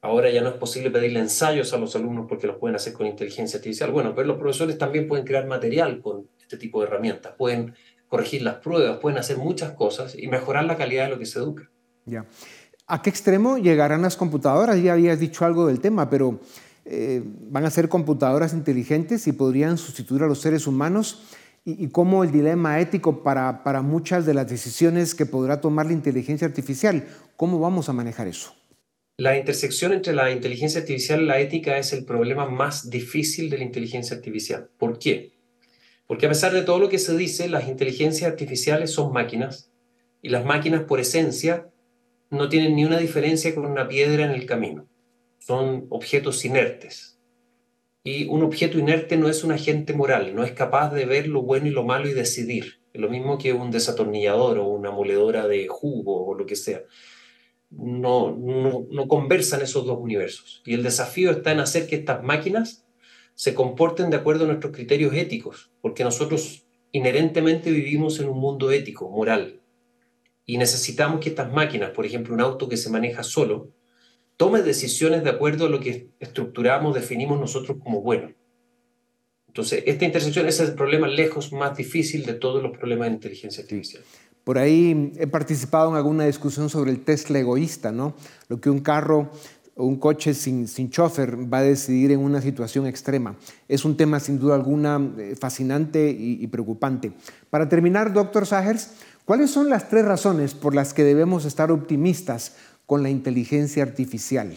ahora 0.00 0.28
ya 0.28 0.40
no 0.40 0.48
es 0.48 0.56
posible 0.56 0.90
pedirle 0.90 1.20
ensayos 1.20 1.72
a 1.72 1.78
los 1.78 1.94
alumnos 1.94 2.26
porque 2.28 2.48
los 2.48 2.56
pueden 2.56 2.74
hacer 2.74 2.92
con 2.92 3.06
inteligencia 3.06 3.58
artificial. 3.58 3.92
Bueno, 3.92 4.16
pero 4.16 4.26
los 4.26 4.38
profesores 4.38 4.76
también 4.76 5.06
pueden 5.06 5.24
crear 5.24 5.46
material 5.46 6.00
con 6.00 6.28
este 6.40 6.56
tipo 6.56 6.80
de 6.80 6.88
herramientas, 6.88 7.34
pueden 7.38 7.76
corregir 8.08 8.42
las 8.42 8.56
pruebas, 8.56 8.98
pueden 8.98 9.18
hacer 9.18 9.36
muchas 9.36 9.70
cosas 9.74 10.18
y 10.18 10.26
mejorar 10.26 10.64
la 10.64 10.76
calidad 10.76 11.04
de 11.04 11.10
lo 11.10 11.18
que 11.20 11.26
se 11.26 11.38
educa. 11.38 11.70
Ya. 12.06 12.26
¿A 12.90 13.02
qué 13.02 13.10
extremo 13.10 13.58
llegarán 13.58 14.00
las 14.00 14.16
computadoras? 14.16 14.82
Ya 14.82 14.94
habías 14.94 15.20
dicho 15.20 15.44
algo 15.44 15.66
del 15.66 15.78
tema, 15.78 16.08
pero 16.08 16.40
eh, 16.86 17.22
van 17.22 17.66
a 17.66 17.70
ser 17.70 17.90
computadoras 17.90 18.54
inteligentes 18.54 19.26
y 19.26 19.32
podrían 19.32 19.76
sustituir 19.76 20.22
a 20.22 20.26
los 20.26 20.40
seres 20.40 20.66
humanos. 20.66 21.22
Y, 21.66 21.88
cómo 21.88 22.24
el 22.24 22.32
dilema 22.32 22.80
ético 22.80 23.22
para, 23.22 23.62
para 23.62 23.82
muchas 23.82 24.24
de 24.24 24.32
las 24.32 24.48
decisiones 24.48 25.14
que 25.14 25.26
podrá 25.26 25.60
tomar 25.60 25.84
la 25.84 25.92
inteligencia 25.92 26.46
artificial, 26.46 27.06
¿cómo 27.36 27.60
vamos 27.60 27.90
a 27.90 27.92
manejar 27.92 28.26
eso? 28.26 28.54
La 29.18 29.36
intersección 29.36 29.92
entre 29.92 30.14
la 30.14 30.30
inteligencia 30.30 30.80
artificial 30.80 31.20
y 31.20 31.26
la 31.26 31.40
ética 31.40 31.76
es 31.76 31.92
el 31.92 32.06
problema 32.06 32.48
más 32.48 32.88
difícil 32.88 33.50
de 33.50 33.58
la 33.58 33.64
inteligencia 33.64 34.16
artificial. 34.16 34.70
¿Por 34.78 34.98
qué? 34.98 35.32
Porque 36.06 36.24
a 36.24 36.30
pesar 36.30 36.54
de 36.54 36.62
todo 36.62 36.78
lo 36.78 36.88
que 36.88 36.98
se 36.98 37.14
dice, 37.18 37.50
las 37.50 37.68
inteligencias 37.68 38.30
artificiales 38.30 38.92
son 38.92 39.12
máquinas 39.12 39.70
y 40.22 40.30
las 40.30 40.46
máquinas 40.46 40.84
por 40.84 41.00
esencia 41.00 41.68
no 42.30 42.48
tienen 42.48 42.76
ni 42.76 42.84
una 42.84 42.98
diferencia 42.98 43.54
con 43.54 43.66
una 43.66 43.88
piedra 43.88 44.24
en 44.24 44.32
el 44.32 44.46
camino. 44.46 44.86
Son 45.38 45.86
objetos 45.90 46.44
inertes. 46.44 47.18
Y 48.04 48.26
un 48.26 48.42
objeto 48.42 48.78
inerte 48.78 49.16
no 49.16 49.28
es 49.28 49.44
un 49.44 49.52
agente 49.52 49.92
moral, 49.92 50.34
no 50.34 50.44
es 50.44 50.52
capaz 50.52 50.92
de 50.92 51.04
ver 51.04 51.28
lo 51.28 51.42
bueno 51.42 51.66
y 51.66 51.70
lo 51.70 51.84
malo 51.84 52.08
y 52.08 52.14
decidir. 52.14 52.80
Es 52.92 53.00
lo 53.00 53.10
mismo 53.10 53.38
que 53.38 53.52
un 53.52 53.70
desatornillador 53.70 54.58
o 54.58 54.66
una 54.66 54.90
moledora 54.90 55.46
de 55.46 55.66
jugo 55.68 56.26
o 56.26 56.34
lo 56.34 56.46
que 56.46 56.56
sea. 56.56 56.82
No, 57.70 58.34
no, 58.34 58.86
no 58.90 59.08
conversan 59.08 59.60
esos 59.60 59.84
dos 59.84 59.98
universos. 60.00 60.62
Y 60.64 60.74
el 60.74 60.82
desafío 60.82 61.30
está 61.30 61.52
en 61.52 61.60
hacer 61.60 61.86
que 61.86 61.96
estas 61.96 62.22
máquinas 62.22 62.86
se 63.34 63.54
comporten 63.54 64.10
de 64.10 64.16
acuerdo 64.16 64.44
a 64.44 64.48
nuestros 64.48 64.72
criterios 64.72 65.14
éticos, 65.14 65.70
porque 65.80 66.02
nosotros 66.02 66.66
inherentemente 66.92 67.70
vivimos 67.70 68.18
en 68.20 68.28
un 68.28 68.38
mundo 68.38 68.70
ético, 68.70 69.10
moral, 69.10 69.60
y 70.48 70.56
necesitamos 70.56 71.20
que 71.20 71.28
estas 71.28 71.52
máquinas, 71.52 71.90
por 71.90 72.06
ejemplo, 72.06 72.32
un 72.32 72.40
auto 72.40 72.70
que 72.70 72.78
se 72.78 72.88
maneja 72.88 73.22
solo, 73.22 73.68
tome 74.38 74.62
decisiones 74.62 75.22
de 75.22 75.28
acuerdo 75.28 75.66
a 75.66 75.68
lo 75.68 75.78
que 75.78 76.08
estructuramos, 76.20 76.94
definimos 76.94 77.38
nosotros 77.38 77.76
como 77.84 78.00
bueno. 78.00 78.32
Entonces, 79.46 79.82
esta 79.84 80.06
intersección 80.06 80.48
es 80.48 80.58
el 80.60 80.72
problema 80.74 81.06
lejos 81.06 81.52
más 81.52 81.76
difícil 81.76 82.24
de 82.24 82.32
todos 82.32 82.62
los 82.62 82.74
problemas 82.78 83.08
de 83.08 83.14
inteligencia 83.16 83.62
artificial. 83.62 84.02
Por 84.42 84.56
ahí 84.56 85.12
he 85.18 85.26
participado 85.26 85.90
en 85.90 85.96
alguna 85.96 86.24
discusión 86.24 86.70
sobre 86.70 86.92
el 86.92 87.04
Tesla 87.04 87.38
egoísta, 87.38 87.92
¿no? 87.92 88.14
Lo 88.48 88.58
que 88.58 88.70
un 88.70 88.80
carro 88.80 89.30
o 89.74 89.84
un 89.84 89.96
coche 89.96 90.32
sin, 90.32 90.66
sin 90.66 90.88
chofer 90.88 91.36
va 91.52 91.58
a 91.58 91.62
decidir 91.62 92.10
en 92.10 92.20
una 92.20 92.40
situación 92.40 92.86
extrema. 92.86 93.36
Es 93.68 93.84
un 93.84 93.98
tema 93.98 94.18
sin 94.18 94.38
duda 94.38 94.54
alguna 94.54 94.98
eh, 95.18 95.36
fascinante 95.38 96.10
y, 96.10 96.42
y 96.42 96.46
preocupante. 96.46 97.12
Para 97.50 97.68
terminar, 97.68 98.14
doctor 98.14 98.46
Sagers, 98.46 98.92
¿Cuáles 99.28 99.50
son 99.50 99.68
las 99.68 99.90
tres 99.90 100.06
razones 100.06 100.54
por 100.54 100.74
las 100.74 100.94
que 100.94 101.04
debemos 101.04 101.44
estar 101.44 101.70
optimistas 101.70 102.56
con 102.86 103.02
la 103.02 103.10
inteligencia 103.10 103.82
artificial? 103.82 104.56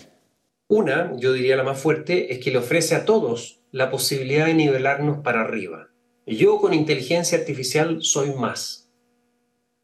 Una, 0.70 1.12
yo 1.18 1.34
diría 1.34 1.58
la 1.58 1.64
más 1.66 1.78
fuerte, 1.78 2.32
es 2.32 2.40
que 2.40 2.52
le 2.52 2.60
ofrece 2.60 2.96
a 2.96 3.04
todos 3.04 3.60
la 3.72 3.92
posibilidad 3.92 4.46
de 4.46 4.54
nivelarnos 4.54 5.18
para 5.26 5.42
arriba. 5.42 5.90
Yo 6.26 6.58
con 6.60 6.74
inteligencia 6.74 7.38
artificial 7.38 8.02
soy 8.02 8.34
más. 8.34 8.90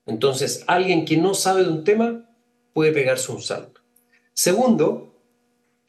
Entonces, 0.06 0.64
alguien 0.68 1.04
que 1.04 1.18
no 1.18 1.34
sabe 1.34 1.66
de 1.66 1.70
un 1.70 1.84
tema 1.84 2.34
puede 2.72 2.94
pegarse 2.94 3.34
un 3.34 3.42
salto. 3.42 3.82
Segundo, 4.34 5.22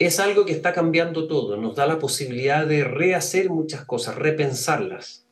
es 0.00 0.18
algo 0.18 0.44
que 0.44 0.54
está 0.54 0.72
cambiando 0.72 1.28
todo, 1.28 1.56
nos 1.56 1.76
da 1.76 1.86
la 1.86 2.00
posibilidad 2.00 2.66
de 2.66 2.82
rehacer 2.82 3.48
muchas 3.48 3.84
cosas, 3.84 4.16
repensarlas. 4.16 5.27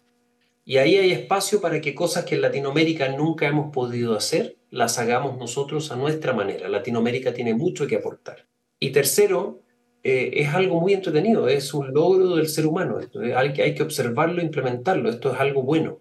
Y 0.68 0.79
ahí 0.79 0.96
hay 0.96 1.12
espacio 1.12 1.61
para 1.61 1.81
que 1.81 1.94
cosas 1.94 2.24
que 2.24 2.35
en 2.35 2.42
Latinoamérica 2.42 3.09
nunca 3.11 3.46
hemos 3.46 3.72
podido 3.72 4.16
hacer, 4.16 4.57
las 4.68 4.98
hagamos 4.98 5.38
nosotros 5.38 5.92
a 5.92 5.96
nuestra 5.96 6.33
manera. 6.33 6.68
Latinoamérica 6.68 7.33
tiene 7.33 7.55
mucho 7.55 7.87
que 7.87 7.94
aportar. 7.94 8.48
Y 8.81 8.90
tercero, 8.90 9.61
eh, 10.02 10.33
es 10.35 10.48
algo 10.52 10.81
muy 10.81 10.92
entretenido, 10.92 11.46
es 11.46 11.72
un 11.72 11.94
logro 11.94 12.35
del 12.35 12.48
ser 12.48 12.66
humano. 12.66 12.98
Esto, 12.98 13.20
hay, 13.37 13.52
que, 13.52 13.62
hay 13.62 13.76
que 13.76 13.85
observarlo 13.85 14.40
e 14.40 14.44
implementarlo. 14.44 15.09
Esto 15.09 15.33
es 15.33 15.38
algo 15.38 15.62
bueno. 15.62 16.00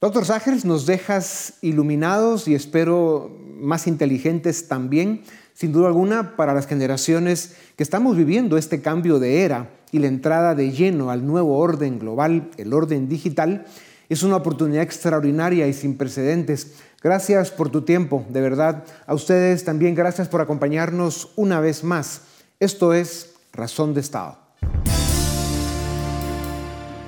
Doctor 0.00 0.24
Sagers, 0.24 0.64
nos 0.64 0.84
dejas 0.84 1.58
iluminados 1.62 2.48
y 2.48 2.56
espero 2.56 3.30
más 3.38 3.86
inteligentes 3.86 4.66
también, 4.66 5.22
sin 5.52 5.72
duda 5.72 5.86
alguna, 5.86 6.34
para 6.34 6.54
las 6.54 6.66
generaciones 6.66 7.56
que 7.76 7.84
estamos 7.84 8.16
viviendo 8.16 8.58
este 8.58 8.82
cambio 8.82 9.20
de 9.20 9.44
era 9.44 9.70
y 9.94 10.00
la 10.00 10.08
entrada 10.08 10.56
de 10.56 10.72
lleno 10.72 11.10
al 11.10 11.24
nuevo 11.24 11.56
orden 11.56 12.00
global, 12.00 12.50
el 12.56 12.72
orden 12.72 13.08
digital, 13.08 13.64
es 14.08 14.24
una 14.24 14.34
oportunidad 14.34 14.82
extraordinaria 14.82 15.68
y 15.68 15.72
sin 15.72 15.96
precedentes. 15.96 16.74
Gracias 17.00 17.52
por 17.52 17.68
tu 17.68 17.82
tiempo, 17.82 18.26
de 18.28 18.40
verdad. 18.40 18.82
A 19.06 19.14
ustedes 19.14 19.64
también 19.64 19.94
gracias 19.94 20.26
por 20.26 20.40
acompañarnos 20.40 21.30
una 21.36 21.60
vez 21.60 21.84
más. 21.84 22.22
Esto 22.58 22.92
es 22.92 23.34
Razón 23.52 23.94
de 23.94 24.00
Estado. 24.00 24.36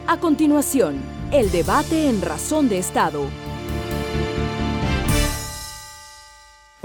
A 0.07 0.21
continuación, 0.21 0.95
el 1.33 1.51
debate 1.51 2.09
en 2.09 2.23
Razón 2.23 2.69
de 2.69 2.79
Estado. 2.79 3.23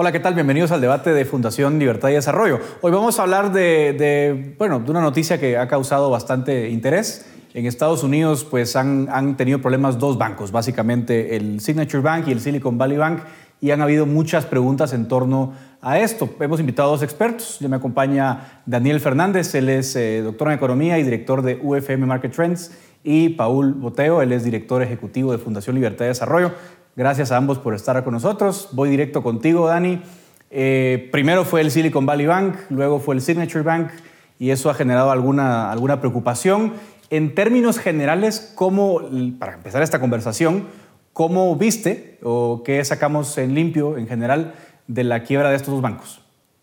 Hola, 0.01 0.11
¿qué 0.11 0.19
tal? 0.19 0.33
Bienvenidos 0.33 0.71
al 0.71 0.81
debate 0.81 1.13
de 1.13 1.25
Fundación 1.25 1.77
Libertad 1.77 2.09
y 2.09 2.13
Desarrollo. 2.13 2.59
Hoy 2.81 2.91
vamos 2.91 3.19
a 3.19 3.21
hablar 3.21 3.51
de, 3.51 4.55
bueno, 4.57 4.79
de 4.79 4.89
una 4.89 4.99
noticia 4.99 5.39
que 5.39 5.57
ha 5.57 5.67
causado 5.67 6.09
bastante 6.09 6.71
interés. 6.71 7.27
En 7.53 7.67
Estados 7.67 8.01
Unidos 8.03 8.43
pues 8.43 8.75
han, 8.75 9.37
tenido 9.37 9.61
problemas 9.61 9.99
dos 9.99 10.17
bancos, 10.17 10.51
básicamente 10.51 11.35
el 11.35 11.59
Signature 11.59 12.01
Bank 12.01 12.27
y 12.27 12.31
el 12.31 12.39
Silicon 12.39 12.79
Valley 12.79 12.97
Bank, 12.97 13.19
y 13.59 13.69
han 13.69 13.79
habido 13.79 14.07
muchas 14.07 14.47
preguntas 14.47 14.91
en 14.93 15.07
torno 15.07 15.53
a 15.83 15.99
esto. 15.99 16.27
Hemos 16.39 16.59
invitado 16.59 16.89
a 16.89 16.91
dos 16.93 17.03
expertos. 17.03 17.59
Ya 17.59 17.67
me 17.67 17.75
acompaña 17.75 18.63
Daniel 18.65 18.99
Fernández, 19.01 19.53
él 19.53 19.69
es 19.69 19.95
eh, 19.95 20.23
doctor 20.23 20.47
en 20.47 20.55
Economía 20.55 20.97
y 20.97 21.03
director 21.03 21.43
de 21.43 21.59
UFM 21.61 22.07
Market 22.07 22.31
Trends, 22.31 22.71
y 23.03 23.29
Paul 23.29 23.73
Boteo, 23.73 24.23
él 24.23 24.31
es 24.31 24.43
director 24.43 24.81
ejecutivo 24.81 25.31
de 25.31 25.37
Fundación 25.37 25.75
Libertad 25.75 26.05
y 26.05 26.07
Desarrollo. 26.07 26.53
Gracias 26.95 27.31
a 27.31 27.37
ambos 27.37 27.57
por 27.57 27.73
estar 27.73 28.03
con 28.03 28.13
nosotros. 28.13 28.69
Voy 28.73 28.89
directo 28.89 29.23
contigo, 29.23 29.67
Dani. 29.67 30.01
Eh, 30.49 31.09
primero 31.11 31.45
fue 31.45 31.61
el 31.61 31.71
Silicon 31.71 32.05
Valley 32.05 32.25
Bank, 32.25 32.55
luego 32.69 32.99
fue 32.99 33.15
el 33.15 33.21
Signature 33.21 33.63
Bank, 33.63 33.91
y 34.37 34.49
eso 34.49 34.69
ha 34.69 34.73
generado 34.73 35.11
alguna, 35.11 35.71
alguna 35.71 35.99
preocupación. 35.99 36.73
En 37.09 37.33
términos 37.33 37.79
generales, 37.79 38.51
¿cómo, 38.55 39.01
para 39.39 39.53
empezar 39.53 39.81
esta 39.81 40.01
conversación, 40.01 40.67
cómo 41.13 41.55
viste 41.55 42.19
o 42.23 42.63
qué 42.65 42.83
sacamos 42.83 43.37
en 43.37 43.55
limpio 43.55 43.97
en 43.97 44.07
general 44.07 44.53
de 44.87 45.05
la 45.05 45.23
quiebra 45.23 45.49
de 45.49 45.55
estos 45.55 45.73
dos 45.73 45.81
bancos? 45.81 46.20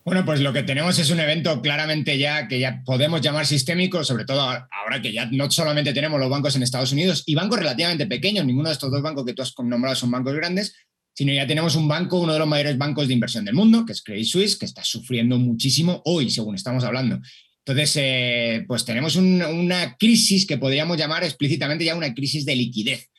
Bueno, 0.08 0.24
pues 0.24 0.40
lo 0.40 0.54
que 0.54 0.62
tenemos 0.62 0.98
es 0.98 1.10
un 1.10 1.20
evento 1.20 1.60
claramente 1.60 2.16
ya 2.16 2.48
que 2.48 2.58
ya 2.58 2.82
podemos 2.82 3.20
llamar 3.20 3.44
sistémico, 3.44 4.02
sobre 4.04 4.24
todo 4.24 4.40
ahora 4.40 5.02
que 5.02 5.12
ya 5.12 5.26
no 5.26 5.50
solamente 5.50 5.92
tenemos 5.92 6.18
los 6.18 6.30
bancos 6.30 6.56
en 6.56 6.62
Estados 6.62 6.92
Unidos 6.92 7.24
y 7.26 7.34
bancos 7.34 7.58
relativamente 7.58 8.06
pequeños, 8.06 8.46
ninguno 8.46 8.70
de 8.70 8.72
estos 8.72 8.90
dos 8.90 9.02
bancos 9.02 9.26
que 9.26 9.34
tú 9.34 9.42
has 9.42 9.52
nombrado 9.62 9.94
son 9.94 10.10
bancos 10.10 10.34
grandes, 10.34 10.74
sino 11.14 11.34
ya 11.34 11.46
tenemos 11.46 11.76
un 11.76 11.88
banco, 11.88 12.20
uno 12.20 12.32
de 12.32 12.38
los 12.38 12.48
mayores 12.48 12.78
bancos 12.78 13.06
de 13.06 13.12
inversión 13.12 13.44
del 13.44 13.54
mundo, 13.54 13.84
que 13.84 13.92
es 13.92 14.00
Credit 14.00 14.24
Suisse, 14.24 14.56
que 14.56 14.64
está 14.64 14.82
sufriendo 14.82 15.36
muchísimo 15.38 16.00
hoy, 16.06 16.30
según 16.30 16.54
estamos 16.54 16.84
hablando. 16.84 17.20
Entonces, 17.66 17.92
eh, 17.96 18.64
pues 18.66 18.86
tenemos 18.86 19.14
una 19.14 19.94
crisis 19.98 20.46
que 20.46 20.56
podríamos 20.56 20.96
llamar 20.96 21.22
explícitamente 21.22 21.84
ya 21.84 21.94
una 21.94 22.14
crisis 22.14 22.46
de 22.46 22.56
liquidez, 22.56 23.10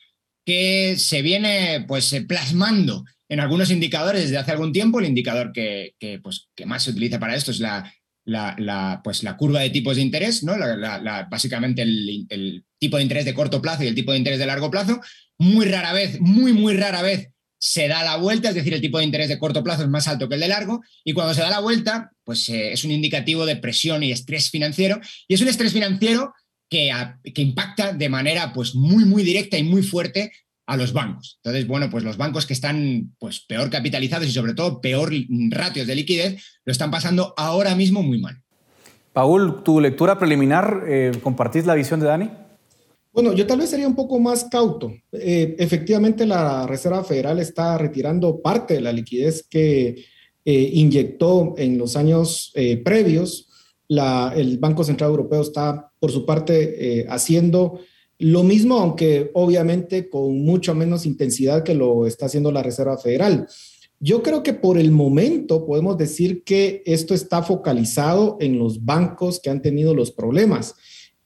que 0.44 0.96
se 0.98 1.22
viene 1.22 1.84
pues 1.86 2.12
plasmando 2.26 3.04
en 3.30 3.38
algunos 3.38 3.70
indicadores 3.70 4.24
desde 4.24 4.36
hace 4.36 4.50
algún 4.50 4.72
tiempo. 4.72 4.98
El 4.98 5.06
indicador 5.06 5.52
que, 5.52 5.94
pues, 6.22 6.48
que 6.54 6.66
más 6.66 6.82
se 6.82 6.90
utiliza 6.90 7.18
para 7.18 7.36
esto 7.36 7.52
es 7.52 7.60
la, 7.60 9.00
pues, 9.02 9.24
curva 9.38 9.60
de 9.60 9.70
tipos 9.70 9.96
de 9.96 10.02
interés, 10.02 10.42
¿no? 10.42 10.54
básicamente 11.30 11.82
el, 11.82 12.64
tipo 12.78 12.96
de 12.96 13.02
interés 13.02 13.24
de 13.24 13.34
corto 13.34 13.62
plazo 13.62 13.84
y 13.84 13.86
el 13.86 13.94
tipo 13.94 14.12
de 14.12 14.18
interés 14.18 14.40
de 14.40 14.46
largo 14.46 14.70
plazo. 14.70 15.00
Muy 15.38 15.66
rara 15.66 15.92
vez, 15.92 16.20
muy, 16.20 16.52
muy 16.52 16.74
rara 16.74 17.02
vez 17.02 17.30
se 17.62 17.88
da 17.88 18.02
la 18.02 18.16
vuelta, 18.16 18.48
es 18.48 18.54
decir, 18.54 18.72
el 18.72 18.80
tipo 18.80 18.98
de 18.98 19.04
interés 19.04 19.28
de 19.28 19.38
corto 19.38 19.62
plazo 19.62 19.82
es 19.82 19.88
más 19.88 20.08
alto 20.08 20.28
que 20.28 20.34
el 20.34 20.40
de 20.40 20.48
largo, 20.48 20.80
y 21.04 21.12
cuando 21.12 21.34
se 21.34 21.42
da 21.42 21.50
la 21.50 21.60
vuelta, 21.60 22.10
pues 22.24 22.48
eh, 22.48 22.72
es 22.72 22.84
un 22.84 22.90
indicativo 22.90 23.44
de 23.44 23.56
presión 23.56 24.02
y 24.02 24.12
estrés 24.12 24.48
financiero, 24.48 24.98
y 25.28 25.34
es 25.34 25.42
un 25.42 25.48
estrés 25.48 25.74
financiero 25.74 26.32
que, 26.70 26.90
que 27.34 27.42
impacta 27.42 27.92
de 27.92 28.08
manera 28.08 28.54
pues, 28.54 28.74
muy, 28.74 29.04
muy 29.04 29.22
directa 29.22 29.58
y 29.58 29.62
muy 29.62 29.82
fuerte 29.82 30.32
a 30.70 30.76
los 30.76 30.92
bancos. 30.92 31.40
Entonces, 31.42 31.66
bueno, 31.66 31.90
pues 31.90 32.04
los 32.04 32.16
bancos 32.16 32.46
que 32.46 32.52
están 32.52 33.12
pues, 33.18 33.40
peor 33.40 33.70
capitalizados 33.70 34.28
y 34.28 34.30
sobre 34.30 34.54
todo 34.54 34.80
peor 34.80 35.10
ratios 35.50 35.84
de 35.88 35.96
liquidez, 35.96 36.44
lo 36.64 36.70
están 36.70 36.92
pasando 36.92 37.34
ahora 37.36 37.74
mismo 37.74 38.04
muy 38.04 38.20
mal. 38.20 38.40
Paul, 39.12 39.64
tu 39.64 39.80
lectura 39.80 40.16
preliminar, 40.16 40.84
eh, 40.86 41.10
¿compartís 41.24 41.66
la 41.66 41.74
visión 41.74 41.98
de 41.98 42.06
Dani? 42.06 42.30
Bueno, 43.12 43.32
yo 43.32 43.48
tal 43.48 43.58
vez 43.58 43.70
sería 43.70 43.88
un 43.88 43.96
poco 43.96 44.20
más 44.20 44.44
cauto. 44.44 44.92
Eh, 45.10 45.56
efectivamente, 45.58 46.24
la 46.24 46.68
Reserva 46.68 47.02
Federal 47.02 47.40
está 47.40 47.76
retirando 47.76 48.40
parte 48.40 48.74
de 48.74 48.80
la 48.80 48.92
liquidez 48.92 49.44
que 49.50 50.04
eh, 50.44 50.70
inyectó 50.72 51.54
en 51.58 51.78
los 51.78 51.96
años 51.96 52.52
previos. 52.84 53.48
el 53.88 54.58
Banco 54.58 54.84
Central 54.84 55.10
Europeo 55.10 55.42
está, 55.42 55.90
por 55.98 56.12
su 56.12 56.24
parte, 56.24 57.08
haciendo 57.08 57.80
lo 58.20 58.42
mismo, 58.42 58.78
aunque 58.78 59.30
obviamente 59.32 60.10
con 60.10 60.42
mucho 60.42 60.74
menos 60.74 61.06
intensidad 61.06 61.64
que 61.64 61.74
lo 61.74 62.06
está 62.06 62.26
haciendo 62.26 62.52
la 62.52 62.62
Reserva 62.62 62.98
Federal. 62.98 63.48
Yo 63.98 64.22
creo 64.22 64.42
que 64.42 64.52
por 64.52 64.78
el 64.78 64.90
momento 64.90 65.66
podemos 65.66 65.96
decir 65.96 66.44
que 66.44 66.82
esto 66.84 67.14
está 67.14 67.42
focalizado 67.42 68.36
en 68.40 68.58
los 68.58 68.84
bancos 68.84 69.40
que 69.40 69.50
han 69.50 69.62
tenido 69.62 69.94
los 69.94 70.10
problemas 70.10 70.74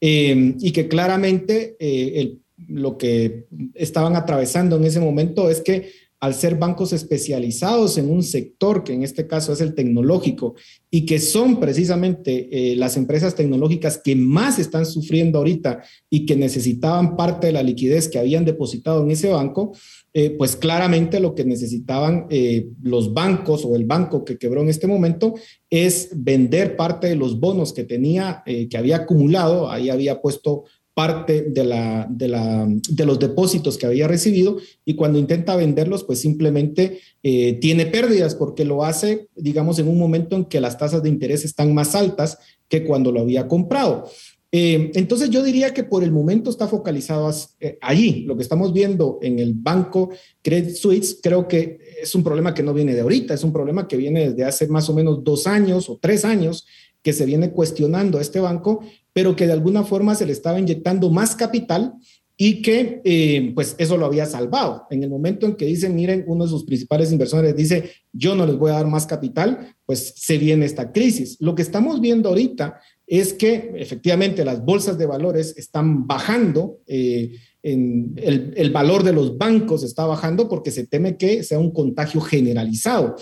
eh, 0.01 0.55
y 0.61 0.71
que 0.71 0.87
claramente 0.87 1.77
eh, 1.81 2.37
lo 2.69 2.97
que 2.97 3.47
estaban 3.75 4.15
atravesando 4.15 4.77
en 4.77 4.85
ese 4.85 5.01
momento 5.01 5.51
es 5.51 5.61
que 5.61 5.91
al 6.25 6.33
ser 6.33 6.55
bancos 6.55 6.95
especializados 6.95 7.99
en 7.99 8.11
un 8.11 8.23
sector, 8.23 8.83
que 8.83 8.95
en 8.95 9.03
este 9.03 9.27
caso 9.27 9.53
es 9.53 9.61
el 9.61 9.75
tecnológico, 9.75 10.55
y 10.91 11.05
que 11.05 11.19
son 11.19 11.61
precisamente 11.61 12.49
eh, 12.51 12.77
las 12.77 12.97
empresas 12.97 13.35
tecnológicas 13.35 14.01
que 14.03 14.17
más 14.17 14.59
están 14.59 14.87
sufriendo 14.87 15.37
ahorita 15.37 15.83
y 16.09 16.25
que 16.25 16.35
necesitaban 16.35 17.15
parte 17.15 17.49
de 17.49 17.53
la 17.53 17.63
liquidez 17.63 18.09
que 18.09 18.19
habían 18.19 18.47
depositado 18.47 19.03
en 19.03 19.11
ese 19.11 19.29
banco, 19.29 19.77
eh, 20.15 20.31
pues 20.31 20.57
claramente 20.57 21.21
lo 21.21 21.35
que 21.35 21.45
necesitaban 21.45 22.25
eh, 22.31 22.69
los 22.81 23.13
bancos 23.13 23.67
o 23.67 23.77
el 23.77 23.85
banco 23.85 24.25
que 24.25 24.39
quebró 24.39 24.63
en 24.63 24.71
este 24.71 24.87
momento 24.87 25.35
es 25.69 26.09
vender 26.15 26.75
parte 26.75 27.07
de 27.07 27.17
los 27.17 27.39
bonos 27.39 27.75
que 27.75 27.85
tenía, 27.85 28.43
que 28.47 28.79
había 28.79 28.97
acumulado, 28.97 29.71
ahí 29.71 29.91
había 29.91 30.23
puesto 30.23 30.65
parte 30.95 31.43
de, 31.43 31.65
la, 31.65 32.07
de, 32.09 32.29
la, 32.29 32.67
de, 32.69 33.05
los 33.05 33.19
depósitos 33.19 33.77
que 33.77 33.87
había 33.87 34.07
recibido 34.07 34.59
y 34.85 34.95
cuando 34.95 35.19
intenta 35.19 35.57
venderlos, 35.57 36.05
pues 36.05 36.21
simplemente 36.21 37.01
eh, 37.23 37.55
tiene 37.61 37.87
pérdidas 37.87 38.37
porque 38.37 38.65
lo 38.65 38.85
hace, 38.85 39.29
digamos, 39.35 39.81
en 39.81 39.89
un 39.89 39.99
momento 39.99 40.37
en 40.37 40.45
que 40.45 40.61
las 40.61 40.79
tasas 40.79 41.03
de 41.03 41.09
interés 41.09 41.45
están 41.45 41.75
más 41.75 41.97
altas 41.97 42.39
que 42.69 42.85
cuando 42.85 43.11
lo 43.11 43.21
había 43.21 43.49
comprado. 43.49 44.09
Eh, 44.53 44.93
entonces 44.95 45.31
yo 45.31 45.43
diría 45.43 45.75
que 45.75 45.83
por 45.83 46.05
el 46.05 46.13
momento 46.13 46.49
está 46.49 46.69
focalizado 46.69 47.29
eh, 47.59 47.77
allí. 47.81 48.23
Lo 48.23 48.37
que 48.37 48.45
estamos 48.45 48.73
viendo 48.73 49.19
en 49.21 49.41
el 49.41 49.53
banco 49.53 50.11
Credit 50.43 50.77
Suisse 50.77 51.19
creo 51.21 51.49
que 51.49 51.81
es 52.01 52.15
un 52.15 52.23
problema 52.23 52.55
que 52.55 52.63
no 52.63 52.73
viene 52.73 52.95
de 52.95 53.01
ahorita, 53.01 53.35
es 53.35 53.43
un 53.43 53.53
problema 53.53 53.89
que 53.89 53.97
viene 53.97 54.31
desde 54.31 54.45
hace 54.45 54.69
más 54.69 54.89
o 54.89 54.95
menos 54.95 55.25
dos 55.25 55.49
años 55.49 55.91
o 55.91 55.99
tres 56.01 56.25
años 56.25 56.69
que 57.03 57.13
se 57.13 57.27
viene 57.27 57.51
cuestionando 57.51 58.19
a 58.19 58.21
este 58.21 58.39
banco 58.39 58.81
pero 59.15 59.35
que 59.35 59.47
de 59.47 59.55
alguna 59.55 59.85
forma 59.85 60.15
se 60.15 60.27
le 60.27 60.33
estaba 60.33 60.61
inyectando 60.61 61.11
más 61.11 61.35
capital 61.35 61.95
y 62.37 62.63
que 62.63 63.01
eh, 63.05 63.53
pues 63.55 63.77
eso 63.79 63.97
lo 63.97 64.07
había 64.07 64.27
salvado. 64.27 64.87
En 64.91 65.05
el 65.05 65.09
momento 65.09 65.47
en 65.47 65.55
que 65.55 65.67
dicen, 65.67 65.95
miren, 65.95 66.25
uno 66.27 66.45
de 66.45 66.51
sus 66.51 66.65
principales 66.65 67.13
inversores 67.13 67.55
dice, 67.57 67.91
yo 68.13 68.35
no 68.35 68.45
les 68.45 68.57
voy 68.57 68.73
a 68.73 68.75
dar 68.75 68.89
más 68.89 69.07
capital, 69.07 69.75
pues 69.87 70.15
se 70.17 70.37
viene 70.37 70.67
esta 70.67 70.91
crisis. 70.91 71.37
Lo 71.41 71.55
que 71.55 71.63
estamos 71.63 72.01
viendo 72.01 72.29
ahorita 72.29 72.81
es 73.07 73.35
que 73.35 73.73
efectivamente 73.77 74.45
las 74.45 74.65
bolsas 74.65 74.99
de 74.99 75.07
valores 75.07 75.55
están 75.57 76.07
bajando, 76.09 76.81
eh, 76.89 77.39
el 77.63 78.71
valor 78.73 79.05
de 79.05 79.13
los 79.13 79.39
bancos 79.39 79.85
está 79.85 80.05
bajando 80.05 80.51
porque 80.51 80.71
se 80.71 80.87
teme 80.87 81.17
que 81.17 81.43
sea 81.45 81.59
un 81.59 81.71
contagio 81.71 82.21
generalizado. 82.21 83.17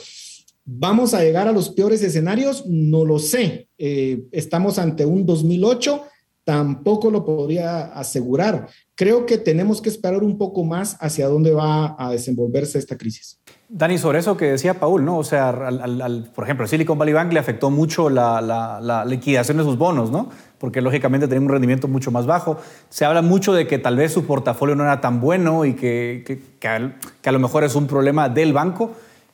¿Vamos 0.65 1.13
a 1.13 1.23
llegar 1.23 1.49
a 1.49 1.53
los 1.53 1.71
peores 1.71 2.03
escenarios? 2.03 2.65
No 2.67 3.05
lo 3.05 3.19
sé. 3.19 3.69
Eh, 3.79 4.23
estamos 4.31 4.79
ante 4.79 5.05
un 5.05 5.27
2008, 5.27 6.05
tampoco 6.45 7.11
lo 7.11 7.25
podría 7.25 7.87
asegurar. 7.87 8.69
Creo 8.95 9.27
que 9.27 9.39
tenemos 9.39 9.83
que 9.83 9.89
esperar 9.89 10.23
un 10.23 10.39
poco 10.39 10.63
más 10.63 10.97
hacia 11.01 11.27
dónde 11.27 11.51
va 11.51 11.97
a 11.99 12.13
desenvolverse 12.13 12.79
esta 12.79 12.97
crisis. 12.97 13.41
Dani, 13.69 13.99
sobre 13.99 14.21
eso 14.21 14.37
que 14.37 14.53
decía 14.53 14.79
Paul, 14.79 15.05
¿no? 15.05 15.19
O 15.19 15.25
sea, 15.25 15.49
al, 15.49 16.31
por 16.33 16.45
ejemplo, 16.45 16.69
Silicon 16.69 16.97
Valley 16.97 17.15
Bank 17.15 17.33
le 17.33 17.41
afectó 17.41 17.71
mucho 17.71 18.09
la, 18.09 19.05
liquidación 19.07 19.57
de 19.57 19.65
sus 19.65 19.77
bonos, 19.77 20.13
¿no? 20.13 20.29
Porque 20.59 20.81
lógicamente 20.81 21.27
tenía 21.27 21.41
un 21.41 21.49
rendimiento 21.49 21.89
mucho 21.89 22.13
más 22.13 22.27
bajo. 22.27 22.59
Se 22.89 23.05
habla 23.05 23.23
mucho 23.23 23.53
de 23.53 23.67
que 23.67 23.79
tal 23.79 23.97
vez 23.97 24.13
su 24.13 24.27
portafolio 24.27 24.77
no 24.77 24.85
era 24.85 25.01
tan 25.01 25.21
bueno 25.21 25.65
y 25.65 25.75
que, 25.75 26.23
que, 26.25 26.41
que 26.61 27.29
a 27.29 27.33
lo 27.33 27.39
mejor 27.41 27.65
es 27.65 27.75
un 27.75 27.89
problema 27.89 28.29
del 28.29 28.53
banco. 28.53 28.93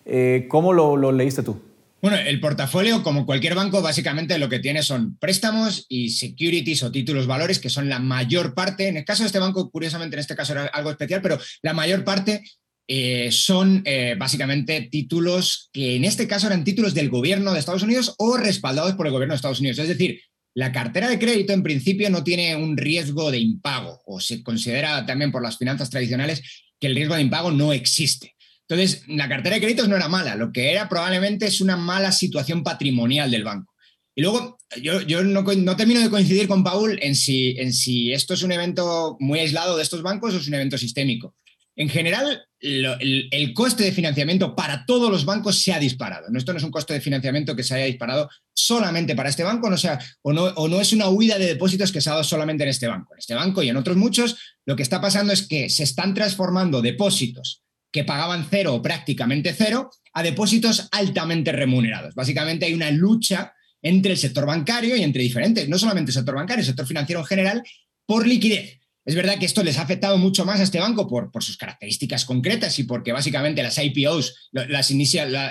Eh, 0.09 0.47
¿Cómo 0.49 0.73
lo, 0.73 1.13
leíste 1.13 1.43
tú? 1.43 1.61
Bueno, 2.01 2.17
el 2.17 2.41
portafolio, 2.41 3.03
como 3.03 3.27
cualquier 3.27 3.55
banco, 3.55 3.83
básicamente 3.83 4.39
lo 4.39 4.49
que 4.49 4.61
tiene 4.61 4.83
son 4.83 5.19
préstamos 5.19 5.85
y 5.89 6.11
securities 6.11 6.83
o 6.85 6.93
títulos 6.93 7.27
valores, 7.27 7.59
que 7.59 7.69
son 7.69 7.89
la 7.89 7.99
mayor 7.99 8.55
parte. 8.55 8.89
En 8.89 8.97
el 8.97 9.05
caso 9.05 9.23
de 9.23 9.27
este 9.27 9.41
banco, 9.41 9.71
curiosamente, 9.71 10.17
en 10.17 10.21
este 10.21 10.37
caso 10.37 10.53
era 10.53 10.67
algo 10.67 10.91
especial, 10.91 11.21
pero 11.21 11.39
la 11.63 11.75
mayor 11.75 12.05
parte 12.05 12.43
eh, 12.87 13.29
son 13.33 13.83
eh, 13.85 14.15
básicamente 14.17 14.89
títulos 14.91 15.69
que 15.73 15.97
en 15.97 16.05
este 16.05 16.27
caso 16.27 16.47
eran 16.47 16.65
títulos 16.65 16.95
del 16.95 17.11
gobierno 17.11 17.53
de 17.53 17.59
Estados 17.59 17.83
Unidos 17.83 18.15
o 18.17 18.39
respaldados 18.39 18.95
por 18.95 19.07
el 19.07 19.13
gobierno 19.13 19.35
de 19.35 19.37
Estados 19.37 19.61
Unidos. 19.61 19.79
Es 19.79 19.89
decir, 19.89 20.23
la 20.55 20.73
cartera 20.73 21.09
de 21.09 21.19
crédito 21.19 21.53
en 21.53 21.63
principio 21.63 22.09
no 22.09 22.25
tiene 22.25 22.57
un 22.57 22.77
riesgo 22.77 23.31
de 23.31 23.39
impago 23.39 24.01
o 24.07 24.21
se 24.21 24.43
considera 24.43 25.05
también 25.05 25.33
por 25.33 25.43
las 25.43 25.59
finanzas 25.59 25.91
tradicionales 25.91 26.43
que 26.81 26.87
el 26.87 26.95
riesgo 26.95 27.17
de 27.17 27.23
impago 27.23 27.51
no 27.51 27.73
existe. 27.73 28.35
Entonces, 28.69 29.03
la 29.09 29.29
cartera 29.29 29.55
de 29.55 29.63
créditos 29.63 29.89
no 29.89 29.97
era 29.97 30.09
mala, 30.09 30.37
lo 30.37 30.53
que 30.53 30.71
era 30.71 30.89
probablemente 30.89 31.47
es 31.47 31.61
una 31.63 31.77
mala 31.77 32.13
situación 32.13 32.63
patrimonial 32.63 33.31
del 33.31 33.45
banco. 33.45 33.73
Y 34.15 34.21
luego, 34.21 34.59
yo, 34.83 35.01
yo 35.03 35.23
no, 35.23 35.43
no, 35.43 35.77
termino 35.77 36.01
de 36.01 36.11
coincidir 36.11 36.49
con 36.49 36.65
Paul 36.65 36.99
en 37.01 37.15
si, 37.15 37.57
en 37.59 37.73
si 37.73 38.13
esto 38.13 38.35
es 38.35 38.43
un 38.43 38.53
evento 38.53 39.17
muy 39.21 39.39
aislado 39.39 39.77
de 39.77 39.83
estos 39.83 40.03
bancos 40.03 40.35
o 40.35 40.39
es 40.39 40.49
un 40.49 40.55
evento 40.55 40.77
sistémico. 40.77 41.35
En 41.77 41.89
general, 41.89 42.45
el, 42.59 43.53
coste 43.55 43.85
de 43.85 43.93
financiamiento 43.93 44.57
para 44.57 44.85
todos 44.85 45.11
los 45.11 45.25
bancos 45.25 45.63
se 45.63 45.73
ha 45.73 45.79
disparado. 45.79 46.27
Esto 46.35 46.53
no 46.53 46.59
es 46.59 46.65
un 46.65 46.73
coste 46.73 46.95
de 46.95 47.01
financiamiento 47.01 47.55
que 47.55 47.63
se 47.63 47.77
haya 47.77 47.85
disparado 47.85 48.29
solamente 48.53 49.15
para 49.15 49.29
este 49.29 49.45
banco, 49.45 49.71
no 49.71 49.79
sea, 49.79 49.99
o, 50.23 50.33
no, 50.33 50.47
o 50.47 50.67
no 50.67 50.81
es 50.81 50.93
una 50.93 51.09
huida 51.09 51.39
de 51.39 51.47
depósitos 51.47 51.93
que 51.93 52.01
se 52.01 52.11
ha 52.11 52.15
dado 52.15 52.25
solamente 52.25 52.65
en 52.65 52.71
este 52.71 52.89
banco. 52.89 53.15
En 53.15 53.21
este 53.21 53.37
banco 53.37 53.63
y 53.63 53.69
en 53.69 53.77
otros 53.77 53.97
muchos, 53.97 54.37
lo 54.67 54.75
que 54.75 54.83
está 54.83 55.01
pasando 55.01 55.33
es 55.33 55.47
que 55.47 55.71
se 55.71 55.85
están 55.85 56.13
transformando 56.13 56.83
depósitos 56.83 57.63
que 57.91 58.05
pagaban 58.05 58.47
cero 58.51 58.75
o 58.75 58.83
prácticamente 58.83 59.53
cero 59.53 59.91
a 60.13 60.23
depósitos 60.23 60.89
altamente 60.93 61.53
remunerados. 61.53 62.15
Básicamente 62.15 62.67
hay 62.67 62.75
una 62.75 62.91
lucha 62.91 63.53
entre 63.83 64.13
el 64.13 64.19
sector 64.19 64.47
bancario 64.47 64.97
y 64.97 65.03
entre 65.03 65.23
diferentes, 65.23 65.69
no 65.69 65.79
solamente 65.79 66.11
el 66.11 66.15
sector 66.15 66.35
bancario, 66.35 66.61
el 66.61 66.67
sector 66.67 66.87
financiero 66.87 67.21
en 67.21 67.27
general, 67.27 67.63
por 68.07 68.27
liquidez. 68.27 68.79
Es 69.09 69.15
verdad 69.15 69.39
que 69.39 69.47
esto 69.47 69.65
les 69.65 69.79
ha 69.79 69.83
afectado 69.83 70.19
mucho 70.19 70.45
más 70.45 70.61
a 70.61 70.65
este 70.65 70.81
banco 70.81 71.09
por, 71.09 71.31
sus 71.43 71.57
características 71.57 72.27
concretas 72.27 72.79
y 72.79 72.85
porque 72.85 73.11
básicamente 73.11 73.63
las 73.63 73.79
IPOs, 73.79 74.51
las, 74.53 74.91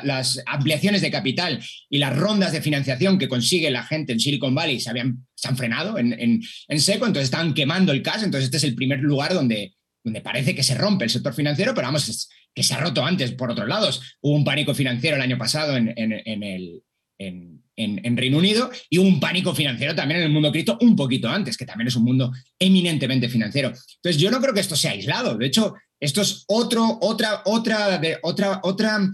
las 0.04 0.44
ampliaciones 0.46 1.02
de 1.02 1.10
capital 1.10 1.60
y 1.90 1.98
las 1.98 2.16
rondas 2.16 2.52
de 2.52 2.62
financiación 2.62 3.18
que 3.18 3.28
consigue 3.28 3.72
la 3.72 3.84
gente 3.84 4.14
en 4.14 4.20
Silicon 4.20 4.54
Valley 4.54 4.80
se 4.80 4.92
han 4.92 5.58
frenado 5.58 5.98
en, 5.98 6.14
en, 6.20 6.80
seco, 6.80 7.08
entonces 7.08 7.32
están 7.32 7.56
quemando 7.56 7.92
el 7.94 8.04
cash, 8.04 8.22
entonces 8.24 8.46
este 8.46 8.58
es 8.58 8.64
el 8.64 8.76
primer 8.76 9.00
lugar 9.00 9.34
donde, 9.34 9.74
donde 10.08 10.22
parece 10.22 10.56
que 10.56 10.64
se 10.64 10.74
rompe 10.74 11.04
el 11.04 11.10
sector 11.10 11.34
financiero, 11.34 11.74
pero 11.76 11.88
vamos, 11.88 12.30
que 12.56 12.64
se 12.64 12.74
ha 12.74 12.80
roto 12.80 13.06
antes 13.06 13.34
por 13.34 13.52
otros 13.52 13.68
lados. 13.68 14.02
Hubo 14.22 14.36
un 14.36 14.46
pánico 14.46 14.74
financiero 14.74 15.18
el 15.18 15.22
año 15.22 15.38
pasado 15.38 15.76
en, 15.76 15.94
en 15.98 16.44
el, 16.44 16.82
en, 17.20 18.18
Reino 18.18 18.38
Unido 18.38 18.72
y 18.90 19.00
un 19.00 19.20
pánico 19.20 19.54
financiero 19.54 19.94
también 19.94 20.22
en 20.22 20.28
el 20.28 20.32
mundo 20.32 20.50
cripto 20.50 20.78
un 20.80 20.96
poquito 20.96 21.28
antes, 21.28 21.58
que 21.58 21.66
también 21.66 21.90
es 21.90 21.96
un 21.98 22.06
mundo 22.06 22.32
eminentemente 22.58 23.28
financiero. 23.28 23.68
Entonces, 23.68 24.22
yo 24.22 24.32
no 24.32 24.40
creo 24.40 24.54
que 24.54 24.62
esto 24.62 24.78
sea 24.78 24.92
aislado. 24.92 25.38
De 25.38 25.48
hecho, 25.48 25.76
esto 26.00 26.22
es 26.22 26.46
otro, 26.48 26.98
otra, 27.02 27.42
otra, 27.44 27.98
de, 27.98 28.18
otra, 28.24 28.62
otra, 28.64 29.12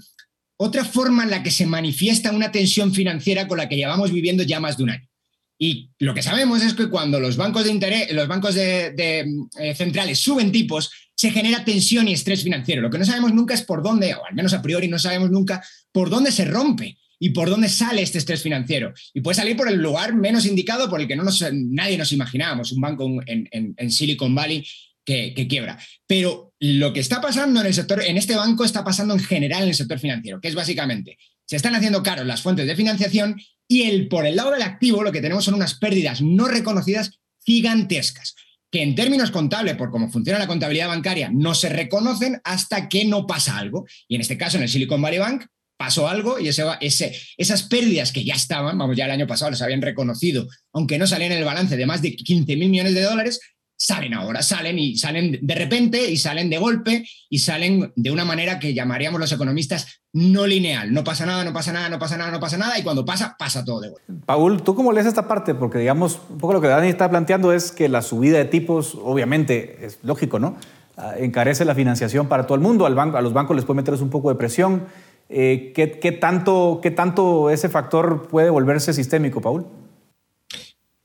otra 0.58 0.86
forma 0.86 1.24
en 1.24 1.32
la 1.32 1.42
que 1.42 1.50
se 1.50 1.66
manifiesta 1.66 2.32
una 2.32 2.52
tensión 2.52 2.94
financiera 2.94 3.48
con 3.48 3.58
la 3.58 3.68
que 3.68 3.78
llevamos 3.78 4.12
viviendo 4.12 4.44
ya 4.44 4.60
más 4.60 4.78
de 4.78 4.84
un 4.84 4.90
año. 4.92 5.10
Y 5.58 5.92
lo 6.00 6.14
que 6.14 6.22
sabemos 6.22 6.62
es 6.64 6.74
que 6.74 6.90
cuando 6.90 7.20
los 7.20 7.38
bancos 7.38 7.64
de 7.64 7.72
interés, 7.72 8.12
los 8.12 8.28
bancos 8.28 8.56
de, 8.56 9.26
eh, 9.60 9.76
centrales 9.76 10.20
suben 10.20 10.52
tipos, 10.52 10.92
se 11.16 11.32
genera 11.32 11.64
tensión 11.64 12.08
y 12.08 12.14
estrés 12.14 12.44
financiero. 12.44 12.82
Lo 12.82 12.90
que 12.90 12.98
no 12.98 13.06
sabemos 13.06 13.34
nunca 13.34 13.54
es 13.54 13.62
por 13.62 13.84
dónde, 13.84 14.14
o 14.14 14.26
al 14.26 14.34
menos 14.34 14.54
a 14.54 14.62
priori 14.62 14.88
no 14.88 15.00
sabemos 15.00 15.30
nunca 15.30 15.64
por 15.92 16.10
dónde 16.10 16.32
se 16.32 16.46
rompe 16.46 16.98
y 17.20 17.30
por 17.30 17.50
dónde 17.50 17.70
sale 17.70 18.02
este 18.02 18.18
estrés 18.18 18.42
financiero. 18.42 18.94
Y 19.14 19.22
puede 19.22 19.36
salir 19.36 19.56
por 19.56 19.70
el 19.70 19.82
lugar 19.82 20.14
menos 20.14 20.46
indicado 20.46 20.90
por 20.90 21.00
el 21.00 21.08
que 21.08 21.16
no 21.16 21.24
nadie 21.54 21.98
nos 21.98 22.12
imaginábamos, 22.12 22.74
un 22.74 22.82
banco 22.82 23.10
en, 23.26 23.92
Silicon 23.92 24.36
Valley 24.36 24.66
que, 25.06 25.48
quiebra. 25.48 25.80
Pero 26.06 26.54
lo 26.60 26.92
que 26.92 27.00
está 27.00 27.22
pasando 27.22 27.62
en 27.62 27.68
el 27.68 27.74
sector, 27.74 28.04
en 28.04 28.18
este 28.18 28.36
banco, 28.36 28.66
está 28.66 28.84
pasando 28.84 29.14
en 29.14 29.22
general 29.22 29.64
en 29.64 29.70
el 29.70 29.76
sector 29.76 30.00
financiero, 30.00 30.42
que 30.42 30.50
es 30.50 30.56
básicamente, 30.56 31.18
se 31.46 31.56
están 31.56 31.76
haciendo 31.76 32.04
caros 32.04 32.26
las 32.26 32.42
fuentes 32.42 32.68
de 32.68 32.76
financiación 32.76 33.40
y 33.68 33.84
el, 33.84 34.08
por 34.08 34.26
el 34.26 34.36
lado 34.36 34.52
del 34.52 34.62
activo 34.62 35.04
lo 35.04 35.12
que 35.12 35.22
tenemos 35.22 35.46
son 35.46 35.54
unas 35.54 35.76
pérdidas 35.76 36.22
no 36.22 36.48
reconocidas 36.48 37.20
gigantescas 37.46 38.36
que 38.74 38.82
en 38.82 38.96
términos 38.96 39.30
contables, 39.30 39.76
por 39.76 39.92
cómo 39.92 40.10
funciona 40.10 40.40
la 40.40 40.48
contabilidad 40.48 40.88
bancaria, 40.88 41.30
no 41.32 41.54
se 41.54 41.70
reconocen 41.70 42.42
hasta 42.44 42.90
que 42.90 43.06
no 43.06 43.28
pasa 43.28 43.60
algo. 43.60 43.86
Y 44.08 44.16
en 44.16 44.22
este 44.22 44.36
caso, 44.36 44.58
en 44.58 44.64
el 44.64 44.70
Silicon 44.70 45.00
Valley 45.00 45.20
Bank, 45.20 45.46
pasó 45.78 46.08
algo 46.08 46.40
y 46.40 46.48
esas 46.48 47.64
pérdidas 47.64 48.12
que 48.12 48.24
ya 48.24 48.34
estaban, 48.34 48.76
vamos, 48.76 48.98
ya 48.98 49.06
el 49.06 49.12
año 49.12 49.28
pasado 49.28 49.52
las 49.52 49.62
habían 49.62 49.84
reconocido, 49.84 50.48
aunque 50.72 50.98
no 50.98 51.06
salían 51.06 51.34
en 51.34 51.38
el 51.38 51.44
balance 51.44 51.78
de 51.78 51.86
más 51.86 52.02
de 52.02 52.16
15 52.16 52.56
mil 52.56 52.70
millones 52.70 52.96
de 52.96 53.02
dólares, 53.04 53.42
salen 53.84 54.14
ahora, 54.14 54.42
salen 54.42 54.80
y 54.80 54.96
salen 54.96 55.40
de 55.42 55.56
repente 55.56 56.10
y 56.10 56.16
salen 56.16 56.50
de 56.50 56.58
golpe 56.58 57.06
y 57.30 57.40
salen 57.40 57.92
de 57.98 58.12
una 58.12 58.24
manera 58.24 58.58
que 58.58 58.74
llamaríamos 58.74 59.20
los 59.20 59.32
economistas 59.34 60.02
no 60.14 60.48
lineal. 60.48 60.94
No 60.94 61.04
pasa 61.04 61.26
nada, 61.26 61.44
no 61.44 61.52
pasa 61.52 61.74
nada, 61.74 61.90
no 61.90 62.00
pasa 62.00 62.16
nada, 62.16 62.32
no 62.32 62.40
pasa 62.40 62.58
nada 62.58 62.80
y 62.80 62.84
cuando 62.84 63.04
pasa, 63.04 63.36
pasa 63.38 63.66
todo 63.66 63.82
de 63.82 63.90
golpe. 63.90 64.14
Paul, 64.26 64.64
¿tú 64.64 64.74
cómo 64.74 64.94
lees 64.94 65.06
esta 65.06 65.28
parte? 65.28 65.54
Porque 65.54 65.80
digamos, 65.80 66.22
un 66.30 66.38
poco 66.38 66.54
lo 66.54 66.62
que 66.62 66.70
Dani 66.70 66.88
está 66.88 67.10
planteando 67.10 67.52
es 67.52 67.74
que 67.74 67.90
la 67.90 68.02
subida 68.02 68.38
de 68.38 68.46
tipos, 68.46 68.96
obviamente, 68.96 69.86
es 69.86 70.00
lógico, 70.04 70.40
¿no? 70.40 70.56
Ah, 70.96 71.16
encarece 71.18 71.66
la 71.66 71.76
financiación 71.76 72.30
para 72.30 72.46
todo 72.46 72.56
el 72.56 72.62
mundo, 72.62 72.86
al 72.86 72.96
banco, 72.96 73.18
a 73.18 73.22
los 73.22 73.34
bancos 73.34 73.56
les 73.56 73.66
puede 73.66 73.78
meterles 73.78 74.02
un 74.02 74.12
poco 74.12 74.30
de 74.30 74.36
presión 74.36 74.84
eh, 75.30 75.74
¿qué, 75.74 76.12
tanto, 76.12 76.80
¿Qué 76.82 76.92
tanto 76.92 77.50
ese 77.50 77.70
factor 77.70 78.28
puede 78.28 78.50
volverse 78.50 78.94
sistémico, 78.94 79.42
Paul? 79.42 79.66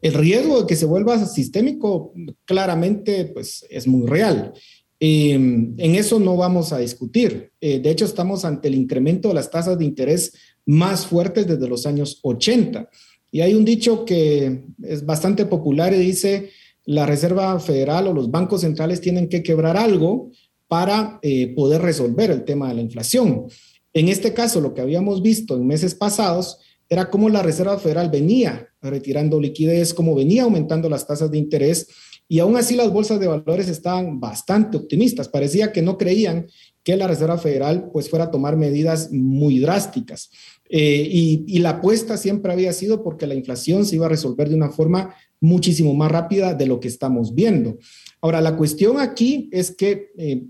El 0.00 0.14
riesgo 0.14 0.60
de 0.60 0.66
que 0.66 0.76
se 0.76 0.86
vuelva 0.86 1.24
sistémico 1.26 2.12
claramente 2.44 3.26
pues, 3.26 3.64
es 3.68 3.86
muy 3.86 4.06
real. 4.06 4.52
Em, 5.00 5.74
en 5.78 5.94
eso 5.94 6.18
no 6.18 6.36
vamos 6.36 6.72
a 6.72 6.78
discutir. 6.78 7.52
Eh, 7.60 7.80
de 7.80 7.90
hecho, 7.90 8.04
estamos 8.04 8.44
ante 8.44 8.68
el 8.68 8.74
incremento 8.74 9.28
de 9.28 9.34
las 9.34 9.50
tasas 9.50 9.78
de 9.78 9.84
interés 9.84 10.32
más 10.66 11.06
fuertes 11.06 11.46
desde 11.46 11.68
los 11.68 11.86
años 11.86 12.18
80. 12.22 12.88
Y 13.30 13.40
hay 13.40 13.54
un 13.54 13.64
dicho 13.64 14.04
que 14.04 14.64
es 14.82 15.04
bastante 15.04 15.44
popular 15.46 15.92
y 15.92 15.98
dice, 15.98 16.50
la 16.84 17.06
Reserva 17.06 17.58
Federal 17.60 18.06
o 18.06 18.14
los 18.14 18.30
bancos 18.30 18.62
centrales 18.62 19.00
tienen 19.00 19.28
que 19.28 19.42
quebrar 19.42 19.76
algo 19.76 20.30
para 20.68 21.18
eh, 21.22 21.54
poder 21.54 21.82
resolver 21.82 22.30
el 22.30 22.44
tema 22.44 22.68
de 22.68 22.74
la 22.74 22.82
inflación. 22.82 23.46
En 23.92 24.08
este 24.08 24.32
caso, 24.32 24.60
lo 24.60 24.74
que 24.74 24.80
habíamos 24.80 25.22
visto 25.22 25.56
en 25.56 25.66
meses 25.66 25.94
pasados 25.94 26.58
era 26.88 27.10
cómo 27.10 27.28
la 27.28 27.42
Reserva 27.42 27.78
Federal 27.78 28.10
venía 28.10 28.68
retirando 28.80 29.40
liquidez, 29.40 29.92
cómo 29.92 30.14
venía 30.14 30.44
aumentando 30.44 30.88
las 30.88 31.06
tasas 31.06 31.30
de 31.30 31.38
interés 31.38 31.88
y 32.28 32.40
aún 32.40 32.56
así 32.56 32.76
las 32.76 32.92
bolsas 32.92 33.18
de 33.20 33.26
valores 33.26 33.68
estaban 33.68 34.20
bastante 34.20 34.76
optimistas. 34.76 35.28
Parecía 35.28 35.72
que 35.72 35.80
no 35.80 35.96
creían 35.96 36.46
que 36.84 36.96
la 36.96 37.06
Reserva 37.06 37.38
Federal 37.38 37.90
pues 37.92 38.10
fuera 38.10 38.26
a 38.26 38.30
tomar 38.30 38.56
medidas 38.56 39.10
muy 39.10 39.58
drásticas. 39.58 40.30
Eh, 40.68 41.08
y, 41.10 41.44
y, 41.46 41.60
la 41.60 41.70
apuesta 41.70 42.18
siempre 42.18 42.52
había 42.52 42.74
sido 42.74 43.02
porque 43.02 43.26
la 43.26 43.34
inflación 43.34 43.86
se 43.86 43.96
iba 43.96 44.04
a 44.04 44.10
resolver 44.10 44.50
de 44.50 44.54
una 44.54 44.68
forma 44.68 45.14
muchísimo 45.40 45.94
más 45.94 46.12
rápida 46.12 46.52
de 46.52 46.66
lo 46.66 46.78
que 46.80 46.88
estamos 46.88 47.34
viendo. 47.34 47.78
Ahora, 48.20 48.42
la 48.42 48.56
cuestión 48.56 49.00
aquí 49.00 49.48
es 49.50 49.70
que 49.74 50.10
eh, 50.18 50.42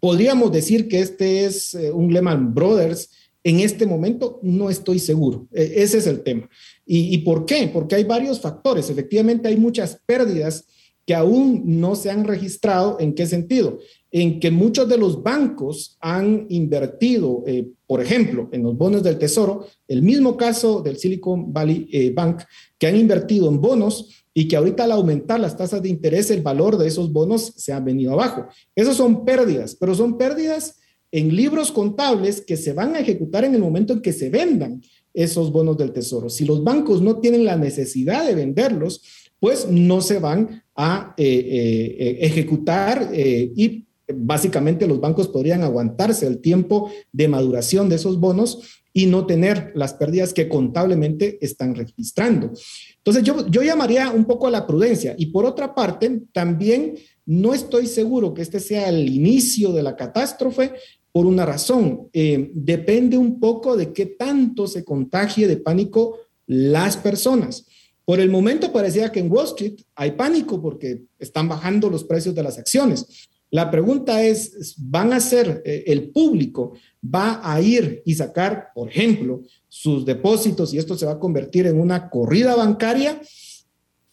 podríamos 0.00 0.52
decir 0.52 0.88
que 0.88 1.00
este 1.00 1.44
es 1.44 1.74
eh, 1.74 1.90
un 1.90 2.12
Lehman 2.12 2.54
Brothers. 2.54 3.10
En 3.48 3.60
este 3.60 3.86
momento 3.86 4.40
no 4.42 4.68
estoy 4.68 4.98
seguro. 4.98 5.48
E, 5.54 5.72
ese 5.76 5.96
es 5.96 6.06
el 6.06 6.22
tema. 6.22 6.50
¿Y, 6.84 7.14
¿Y 7.14 7.18
por 7.18 7.46
qué? 7.46 7.70
Porque 7.72 7.94
hay 7.94 8.04
varios 8.04 8.40
factores. 8.40 8.90
Efectivamente, 8.90 9.48
hay 9.48 9.56
muchas 9.56 10.02
pérdidas 10.04 10.66
que 11.06 11.14
aún 11.14 11.62
no 11.64 11.96
se 11.96 12.10
han 12.10 12.24
registrado. 12.24 12.98
¿En 13.00 13.14
qué 13.14 13.26
sentido? 13.26 13.78
En 14.10 14.38
que 14.38 14.50
muchos 14.50 14.86
de 14.86 14.98
los 14.98 15.22
bancos 15.22 15.96
han 15.98 16.44
invertido, 16.50 17.42
eh, 17.46 17.70
por 17.86 18.02
ejemplo, 18.02 18.50
en 18.52 18.64
los 18.64 18.76
bonos 18.76 19.02
del 19.02 19.16
Tesoro, 19.16 19.64
el 19.86 20.02
mismo 20.02 20.36
caso 20.36 20.82
del 20.82 20.98
Silicon 20.98 21.50
Valley 21.50 21.88
eh, 21.90 22.12
Bank, 22.14 22.42
que 22.78 22.86
han 22.86 22.96
invertido 22.96 23.48
en 23.48 23.62
bonos 23.62 24.26
y 24.34 24.46
que 24.46 24.56
ahorita 24.56 24.84
al 24.84 24.92
aumentar 24.92 25.40
las 25.40 25.56
tasas 25.56 25.80
de 25.80 25.88
interés, 25.88 26.30
el 26.30 26.42
valor 26.42 26.76
de 26.76 26.86
esos 26.86 27.10
bonos 27.10 27.54
se 27.56 27.72
ha 27.72 27.80
venido 27.80 28.12
abajo. 28.12 28.44
Esas 28.76 28.94
son 28.94 29.24
pérdidas, 29.24 29.74
pero 29.74 29.94
son 29.94 30.18
pérdidas 30.18 30.77
en 31.10 31.34
libros 31.34 31.72
contables 31.72 32.40
que 32.40 32.56
se 32.56 32.72
van 32.72 32.94
a 32.94 33.00
ejecutar 33.00 33.44
en 33.44 33.54
el 33.54 33.60
momento 33.60 33.92
en 33.92 34.02
que 34.02 34.12
se 34.12 34.30
vendan 34.30 34.82
esos 35.14 35.50
bonos 35.50 35.76
del 35.76 35.92
tesoro. 35.92 36.28
Si 36.28 36.44
los 36.44 36.62
bancos 36.62 37.02
no 37.02 37.18
tienen 37.18 37.44
la 37.44 37.56
necesidad 37.56 38.26
de 38.26 38.34
venderlos, 38.34 39.02
pues 39.40 39.68
no 39.68 40.00
se 40.00 40.18
van 40.18 40.62
a 40.76 41.14
eh, 41.16 41.24
eh, 41.26 41.96
eh, 41.98 42.18
ejecutar 42.20 43.10
y 43.14 43.86
básicamente 44.14 44.86
los 44.86 45.00
bancos 45.00 45.28
podrían 45.28 45.62
aguantarse 45.62 46.26
el 46.26 46.40
tiempo 46.40 46.90
de 47.12 47.28
maduración 47.28 47.88
de 47.88 47.96
esos 47.96 48.18
bonos 48.18 48.82
y 48.92 49.06
no 49.06 49.26
tener 49.26 49.72
las 49.74 49.94
pérdidas 49.94 50.32
que 50.32 50.48
contablemente 50.48 51.38
están 51.40 51.74
registrando. 51.74 52.52
Entonces 52.96 53.22
yo, 53.22 53.46
yo 53.48 53.62
llamaría 53.62 54.10
un 54.10 54.24
poco 54.24 54.46
a 54.46 54.50
la 54.50 54.66
prudencia 54.66 55.14
y 55.18 55.26
por 55.26 55.44
otra 55.44 55.74
parte, 55.74 56.22
también 56.32 56.94
no 57.26 57.52
estoy 57.52 57.86
seguro 57.86 58.32
que 58.32 58.42
este 58.42 58.58
sea 58.58 58.88
el 58.88 59.08
inicio 59.08 59.72
de 59.72 59.82
la 59.82 59.94
catástrofe 59.94 60.72
por 61.12 61.26
una 61.26 61.46
razón. 61.46 62.08
Eh, 62.12 62.50
depende 62.54 63.16
un 63.16 63.40
poco 63.40 63.76
de 63.76 63.92
qué 63.92 64.06
tanto 64.06 64.66
se 64.66 64.84
contagie 64.84 65.46
de 65.46 65.56
pánico 65.56 66.18
las 66.46 66.96
personas. 66.96 67.66
Por 68.04 68.20
el 68.20 68.30
momento 68.30 68.72
parecía 68.72 69.12
que 69.12 69.20
en 69.20 69.30
Wall 69.30 69.46
Street 69.46 69.80
hay 69.94 70.12
pánico 70.12 70.62
porque 70.62 71.02
están 71.18 71.48
bajando 71.48 71.90
los 71.90 72.04
precios 72.04 72.34
de 72.34 72.42
las 72.42 72.58
acciones. 72.58 73.28
La 73.50 73.70
pregunta 73.70 74.22
es, 74.22 74.74
¿van 74.78 75.12
a 75.12 75.20
ser, 75.20 75.62
eh, 75.64 75.84
el 75.86 76.10
público 76.10 76.74
va 77.02 77.40
a 77.42 77.60
ir 77.60 78.02
y 78.04 78.14
sacar, 78.14 78.68
por 78.74 78.88
ejemplo, 78.88 79.42
sus 79.68 80.04
depósitos 80.04 80.72
y 80.74 80.78
esto 80.78 80.96
se 80.96 81.06
va 81.06 81.12
a 81.12 81.18
convertir 81.18 81.66
en 81.66 81.80
una 81.80 82.10
corrida 82.10 82.54
bancaria? 82.56 83.20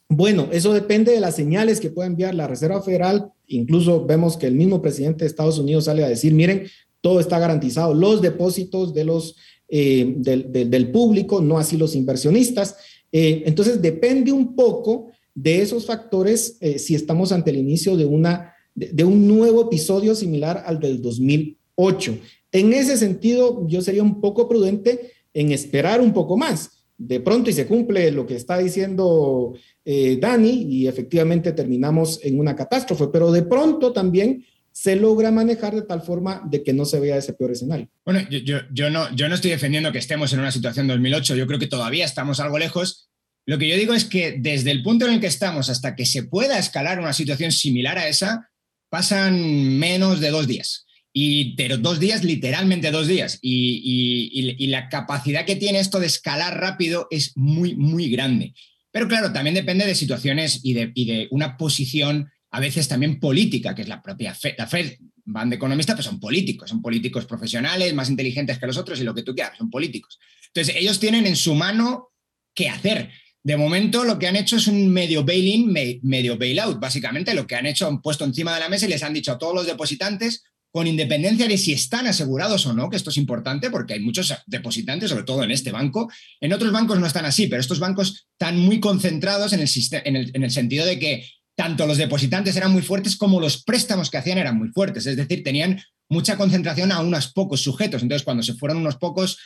Bueno, 0.08 0.50
eso 0.52 0.72
depende 0.72 1.12
de 1.12 1.20
las 1.20 1.36
señales 1.36 1.80
que 1.80 1.90
pueda 1.90 2.08
enviar 2.08 2.36
la 2.36 2.48
Reserva 2.48 2.82
Federal. 2.82 3.32
Incluso 3.48 4.06
vemos 4.06 4.38
que 4.38 4.48
el 4.48 4.56
mismo 4.56 4.82
presidente 4.82 5.26
de 5.26 5.30
Estados 5.30 5.60
Unidos 5.60 5.86
sale 5.86 6.04
a 6.04 6.10
decir, 6.10 6.34
miren, 6.34 6.68
todo 7.06 7.20
está 7.20 7.38
garantizado, 7.38 7.94
los 7.94 8.20
depósitos 8.20 8.92
de 8.92 9.04
los, 9.04 9.36
eh, 9.68 10.16
del, 10.18 10.90
público, 10.90 11.40
no 11.40 11.60
así 11.60 11.78
los 11.78 11.96
inversionistas. 11.96 12.78
Eh, 13.12 13.44
entonces, 13.46 13.80
depende 13.80 14.32
un 14.32 14.56
poco 14.56 15.12
de 15.36 15.62
esos 15.62 15.86
factores 15.86 16.58
eh, 16.62 16.80
si 16.80 16.96
estamos 16.96 17.32
ante 17.32 17.52
el 17.52 17.58
inicio 17.58 17.96
de, 17.96 18.06
una, 18.06 18.56
de, 18.74 19.04
un 19.04 19.28
nuevo 19.28 19.62
episodio 19.68 20.16
similar 20.16 20.64
al 20.66 20.80
del 20.80 21.00
2008. 21.00 22.18
En 22.52 22.74
ese 22.74 22.98
sentido, 22.98 23.68
yo 23.68 23.84
sería 23.84 24.02
un 24.02 24.20
poco 24.20 24.50
prudente 24.50 25.12
en 25.32 25.52
esperar 25.52 26.02
un 26.02 26.12
poco 26.12 26.38
más. 26.38 26.88
De 26.98 27.20
pronto 27.20 27.52
y 27.52 27.54
se 27.54 27.68
cumple 27.68 28.10
lo 28.10 28.26
que 28.26 28.36
está 28.36 28.58
diciendo 28.58 29.54
Dani 29.86 30.64
y 30.64 30.88
efectivamente 30.88 31.52
terminamos 31.52 32.20
en 32.24 32.40
una 32.40 32.56
catástrofe, 32.56 33.10
pero 33.14 33.32
de 33.32 33.44
pronto 33.44 33.94
también 33.94 34.44
se 34.76 34.98
logra 34.98 35.32
manejar 35.32 35.74
de 35.74 35.84
tal 35.84 36.02
forma 36.02 36.42
de 36.52 36.62
que 36.62 36.74
no 36.74 36.84
se 36.84 37.00
vea 37.00 37.16
ese 37.16 37.32
peor 37.32 37.52
escenario. 37.52 37.88
Bueno, 38.04 38.28
yo, 38.30 38.90
no, 38.90 39.16
yo 39.16 39.30
no 39.30 39.36
estoy 39.36 39.52
defendiendo 39.52 39.90
que 39.94 40.00
estemos 40.00 40.34
en 40.34 40.40
una 40.40 40.52
situación 40.52 40.86
2008, 40.86 41.38
yo 41.38 41.48
creo 41.48 41.58
que 41.58 41.68
todavía 41.68 42.04
estamos 42.04 42.42
algo 42.42 42.60
lejos. 42.60 43.08
Lo 43.46 43.58
que 43.58 43.70
yo 43.70 43.78
digo 43.78 43.94
es 43.94 44.04
que 44.04 44.36
desde 44.38 44.72
el 44.72 44.84
punto 44.84 45.08
en 45.08 45.14
el 45.14 45.22
que 45.22 45.28
estamos 45.28 45.70
hasta 45.70 45.96
que 45.96 46.06
se 46.06 46.24
pueda 46.24 46.60
escalar 46.60 47.00
una 47.00 47.14
situación 47.14 47.54
similar 47.54 47.98
a 47.98 48.10
esa, 48.10 48.50
pasan 48.90 49.80
menos 49.80 50.20
de 50.20 50.30
dos 50.30 50.46
días. 50.46 50.86
Y, 51.14 51.56
pero 51.56 51.78
dos 51.78 52.02
días, 52.02 52.26
literalmente 52.26 52.92
dos 52.92 53.08
días. 53.08 53.40
Y, 53.42 54.68
la 54.68 54.90
capacidad 54.90 55.46
que 55.46 55.56
tiene 55.56 55.80
esto 55.80 56.02
de 56.02 56.08
escalar 56.08 56.60
rápido 56.60 57.08
es 57.12 57.32
muy, 57.38 57.76
muy 57.76 58.10
grande. 58.10 58.54
Pero 58.92 59.08
claro, 59.08 59.32
también 59.32 59.56
depende 59.56 59.86
de 59.86 59.96
situaciones 59.96 60.60
y 60.64 60.74
de 60.74 61.30
una 61.32 61.56
posición 61.56 62.30
a 62.56 62.60
veces 62.62 62.88
también 62.88 63.20
política, 63.20 63.76
que 63.76 63.82
es 63.82 63.90
la 63.90 64.02
propia 64.02 64.34
Fed. 64.34 64.54
La 64.58 64.66
Fed 64.66 64.94
van 65.26 65.50
de 65.50 65.58
economistas, 65.58 65.94
pero 65.98 66.08
son 66.10 66.22
políticos, 66.22 66.70
son 66.70 66.82
políticos 66.82 67.26
profesionales, 67.26 67.94
más 67.94 68.10
inteligentes 68.10 68.58
que 68.58 68.66
los 68.66 68.78
otros 68.78 68.98
y 69.02 69.04
lo 69.04 69.14
que 69.14 69.24
tú 69.24 69.36
quieras, 69.36 69.58
son 69.58 69.70
políticos. 69.70 70.18
Entonces, 70.48 70.74
ellos 70.78 70.98
tienen 70.98 71.28
en 71.28 71.36
su 71.36 71.54
mano 71.54 72.14
qué 72.54 72.70
hacer. 72.70 73.12
De 73.44 73.58
momento, 73.58 74.06
lo 74.06 74.18
que 74.18 74.28
han 74.28 74.38
hecho 74.38 74.56
es 74.56 74.68
un 74.68 74.88
medio 74.88 75.26
bail-in, 75.26 75.70
medio 76.04 76.38
bail-out. 76.38 76.80
Básicamente, 76.80 77.34
lo 77.34 77.46
que 77.46 77.56
han 77.56 77.66
hecho, 77.66 77.88
han 77.88 78.02
puesto 78.02 78.24
encima 78.24 78.54
de 78.54 78.62
la 78.62 78.70
mesa 78.70 78.86
y 78.86 78.90
les 78.90 79.04
han 79.04 79.14
dicho 79.14 79.34
a 79.34 79.38
todos 79.38 79.54
los 79.54 79.68
depositantes, 79.68 80.46
con 80.72 80.88
independencia 80.88 81.50
de 81.50 81.58
si 81.58 81.74
están 81.74 82.08
asegurados 82.08 82.66
o 82.68 82.74
no, 82.74 82.90
que 82.90 82.96
esto 82.96 83.10
es 83.10 83.18
importante 83.18 83.70
porque 83.70 83.96
hay 83.96 84.00
muchos 84.00 84.34
depositantes, 84.46 85.10
sobre 85.10 85.24
todo 85.26 85.44
en 85.44 85.52
este 85.52 85.74
banco. 85.74 86.10
En 86.40 86.54
otros 86.54 86.72
bancos 86.72 87.00
no 87.00 87.06
están 87.06 87.26
así, 87.26 87.48
pero 87.48 87.60
estos 87.60 87.80
bancos 87.80 88.28
están 88.32 88.60
muy 88.60 88.80
concentrados 88.80 89.52
en 89.52 89.60
el, 89.60 90.32
en 90.34 90.44
el, 90.44 90.52
sentido 90.52 90.86
de 90.86 91.00
que 91.00 91.26
tanto 91.56 91.88
los 91.88 91.98
depositantes 91.98 92.56
eran 92.56 92.72
muy 92.72 92.82
fuertes 92.82 93.16
como 93.16 93.40
los 93.40 93.64
préstamos 93.64 94.10
que 94.10 94.18
hacían 94.18 94.38
eran 94.38 94.58
muy 94.58 94.70
fuertes. 94.70 95.06
Es 95.06 95.16
decir, 95.16 95.44
tenían 95.44 95.82
mucha 96.10 96.38
concentración 96.38 96.92
a 96.92 97.00
unos 97.00 97.32
pocos 97.32 97.62
sujetos. 97.62 98.02
Entonces, 98.02 98.24
cuando 98.24 98.44
se 98.44 98.54
fueron 98.54 98.78
unos 98.78 98.98
pocos, 98.98 99.40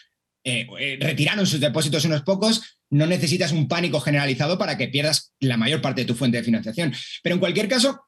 eh, 0.43 0.67
eh, 0.79 0.97
retiraron 0.99 1.45
sus 1.45 1.59
depósitos 1.59 2.05
unos 2.05 2.23
pocos, 2.23 2.79
no 2.89 3.05
necesitas 3.05 3.51
un 3.51 3.67
pánico 3.67 3.99
generalizado 3.99 4.57
para 4.57 4.77
que 4.77 4.87
pierdas 4.87 5.33
la 5.39 5.57
mayor 5.57 5.81
parte 5.81 6.01
de 6.01 6.07
tu 6.07 6.15
fuente 6.15 6.37
de 6.37 6.43
financiación. 6.43 6.93
Pero 7.21 7.35
en 7.35 7.39
cualquier 7.39 7.67
caso, 7.67 8.01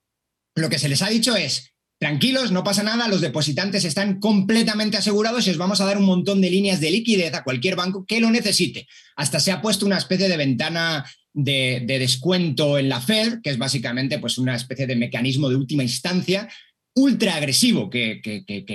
lo 0.56 0.70
que 0.70 0.80
se 0.80 0.90
les 0.90 1.02
ha 1.02 1.10
dicho 1.10 1.36
es, 1.36 1.72
Tranquilos, 2.02 2.52
no 2.52 2.64
pasa 2.64 2.82
nada, 2.82 3.08
los 3.08 3.22
depositantes 3.22 3.86
están 3.86 4.20
completamente 4.20 4.98
asegurados 4.98 5.46
y 5.46 5.52
os 5.52 5.58
vamos 5.58 5.82
a 5.82 5.86
dar 5.86 6.00
un 6.00 6.06
montón 6.06 6.42
de 6.42 6.50
líneas 6.50 6.80
de 6.80 6.90
liquidez 6.90 7.32
a 7.36 7.44
cualquier 7.44 7.76
banco 7.76 8.08
que 8.08 8.20
lo 8.20 8.32
necesite. 8.32 8.88
Hasta 9.16 9.40
se 9.40 9.52
ha 9.52 9.62
puesto 9.62 9.86
una 9.86 10.00
especie 10.00 10.28
de 10.28 10.36
ventana 10.36 11.06
de, 11.34 11.84
descuento 11.88 12.78
en 12.78 12.90
la 12.90 13.02
Fed, 13.02 13.40
que 13.42 13.52
es 13.52 13.58
básicamente 13.58 14.20
pues, 14.20 14.38
una 14.38 14.56
especie 14.56 14.88
de 14.88 14.96
mecanismo 14.96 15.50
de 15.50 15.56
última 15.56 15.84
instancia 15.84 16.50
ultra 16.94 17.36
agresivo 17.36 17.90
que, 17.90 18.22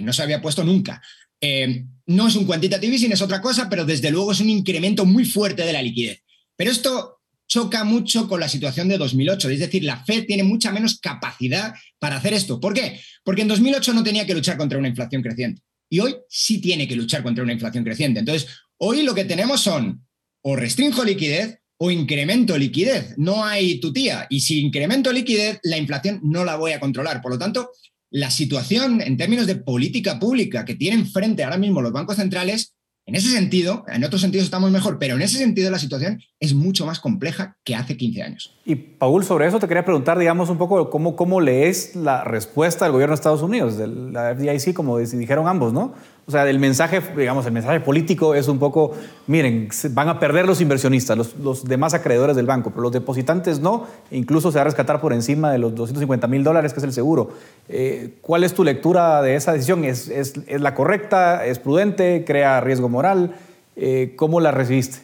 no 0.03 0.13
se 0.13 0.23
había 0.23 0.41
puesto 0.41 0.65
nunca. 0.65 1.03
Eh, 1.41 1.85
no 2.07 2.29
es 2.29 2.37
un 2.37 2.47
quantitative 2.47 2.95
easing, 2.95 3.13
es 3.13 3.21
otra 3.21 3.43
cosa, 3.43 3.69
pero 3.69 3.85
desde 3.85 4.11
luego 4.11 4.33
es 4.33 4.41
un 4.41 4.49
incremento 4.49 5.05
muy 5.05 5.25
fuerte 5.25 5.65
de 5.65 5.73
la 5.73 5.83
liquidez. 5.83 6.23
Pero 6.57 6.71
esto 6.71 7.21
choca 7.49 7.85
mucho 7.85 8.29
con 8.29 8.41
la 8.41 8.49
situación 8.49 8.89
de 8.89 8.99
2008. 8.99 9.51
Es 9.51 9.61
decir, 9.61 9.85
la 9.85 10.03
Fed 10.05 10.25
tiene 10.27 10.43
mucha 10.43 10.73
menos 10.73 10.99
capacidad 10.99 11.75
para 11.99 12.17
hacer 12.17 12.33
esto. 12.33 12.61
¿Por 12.61 12.75
qué? 12.75 13.01
Porque 13.23 13.43
en 13.43 13.49
2008 13.49 13.93
no 13.93 14.03
tenía 14.03 14.27
que 14.27 14.35
luchar 14.35 14.57
contra 14.57 14.79
una 14.79 14.89
inflación 14.89 15.23
creciente. 15.23 15.63
Y 15.89 16.01
hoy 16.01 16.17
sí 16.29 16.61
tiene 16.61 16.89
que 16.89 16.97
luchar 16.97 17.23
contra 17.23 17.45
una 17.45 17.53
inflación 17.53 17.85
creciente. 17.85 18.21
Entonces, 18.21 18.49
hoy 18.79 19.03
lo 19.03 19.15
que 19.15 19.25
tenemos 19.25 19.61
son 19.61 20.07
o 20.43 20.57
restringo 20.57 21.05
liquidez 21.05 21.61
o 21.79 21.91
incremento 21.91 22.57
liquidez. 22.57 23.15
No 23.17 23.45
hay 23.45 23.81
tutía. 23.81 24.27
Y 24.31 24.41
si 24.41 24.61
incremento 24.61 25.13
liquidez, 25.13 25.61
la 25.63 25.77
inflación 25.77 26.21
no 26.23 26.45
la 26.45 26.57
voy 26.57 26.73
a 26.73 26.81
controlar. 26.81 27.21
Por 27.21 27.33
lo 27.33 27.39
tanto, 27.39 27.71
la 28.11 28.31
situación 28.31 29.01
en 29.01 29.17
términos 29.17 29.47
de 29.47 29.57
política 29.57 30.19
pública 30.19 30.65
que 30.65 30.75
tienen 30.75 31.07
frente 31.07 31.45
ahora 31.45 31.59
mismo 31.59 31.83
los 31.83 31.93
bancos 31.93 32.17
centrales 32.17 32.77
en 33.09 33.15
ese 33.15 33.31
sentido, 33.31 33.85
en 33.87 34.03
otros 34.03 34.21
sentidos 34.21 34.47
estamos 34.47 34.73
mejor, 34.73 34.99
pero 34.99 35.15
en 35.15 35.23
ese 35.23 35.39
sentido 35.39 35.71
la 35.71 35.79
situación 35.79 36.21
es 36.41 36.55
mucho 36.55 36.87
más 36.87 36.99
compleja 36.99 37.57
que 37.63 37.77
hace 37.77 37.97
15 37.97 38.23
años. 38.23 38.53
Y 38.65 38.75
Paul, 38.75 39.25
sobre 39.25 39.47
eso 39.47 39.61
te 39.61 39.69
quería 39.69 39.85
preguntar, 39.85 40.19
digamos, 40.19 40.51
un 40.51 40.59
poco 40.59 40.91
cómo, 40.91 41.15
cómo 41.15 41.41
lees 41.41 41.95
la 41.95 42.25
respuesta 42.25 42.85
del 42.85 42.93
gobierno 42.93 43.13
de 43.13 43.21
Estados 43.21 43.43
Unidos, 43.43 43.79
de 43.79 43.87
la 43.87 44.35
FDIC, 44.35 44.75
como 44.75 44.99
dijeron 44.99 45.47
ambos, 45.47 45.73
¿no? 45.73 45.95
O 46.29 46.33
sea, 46.33 46.49
el 46.51 46.59
mensaje, 46.59 47.01
digamos, 47.17 47.47
el 47.47 47.53
mensaje 47.53 47.79
político 47.79 48.35
es 48.35 48.49
un 48.49 48.59
poco, 48.59 48.93
miren, 49.29 49.69
van 49.91 50.09
a 50.09 50.19
perder 50.19 50.45
los 50.45 50.61
inversionistas, 50.61 51.17
los, 51.39 51.65
demás 51.65 51.95
acreedores 51.95 52.35
del 52.35 52.47
banco, 52.47 52.71
pero 52.71 52.83
los 52.83 52.93
depositantes 52.93 53.61
no, 53.61 53.87
incluso 54.11 54.51
se 54.51 54.57
va 54.57 54.63
a 54.63 54.65
rescatar 54.65 55.01
por 55.01 55.13
encima 55.13 55.53
de 55.53 55.59
los 55.59 55.73
250 55.77 56.27
mil 56.27 56.43
dólares, 56.43 56.73
que 56.73 56.81
es 56.81 56.85
el 56.85 56.93
seguro. 56.93 57.31
Eh, 57.69 58.15
¿Cuál 58.23 58.43
es 58.43 58.55
tu 58.55 58.65
lectura 58.65 59.23
de 59.23 59.37
esa 59.37 59.53
decisión? 59.53 59.85
¿Es, 59.85 60.09
es, 60.09 60.35
es 60.49 60.61
la 60.61 60.75
correcta? 60.75 61.47
¿Es 61.47 61.61
prudente? 61.61 62.25
¿Crea 62.27 62.61
riesgo 62.61 62.89
moral? 62.89 63.37
Eh, 63.77 64.15
¿Cómo 64.17 64.41
la 64.41 64.51
recibiste? 64.51 64.99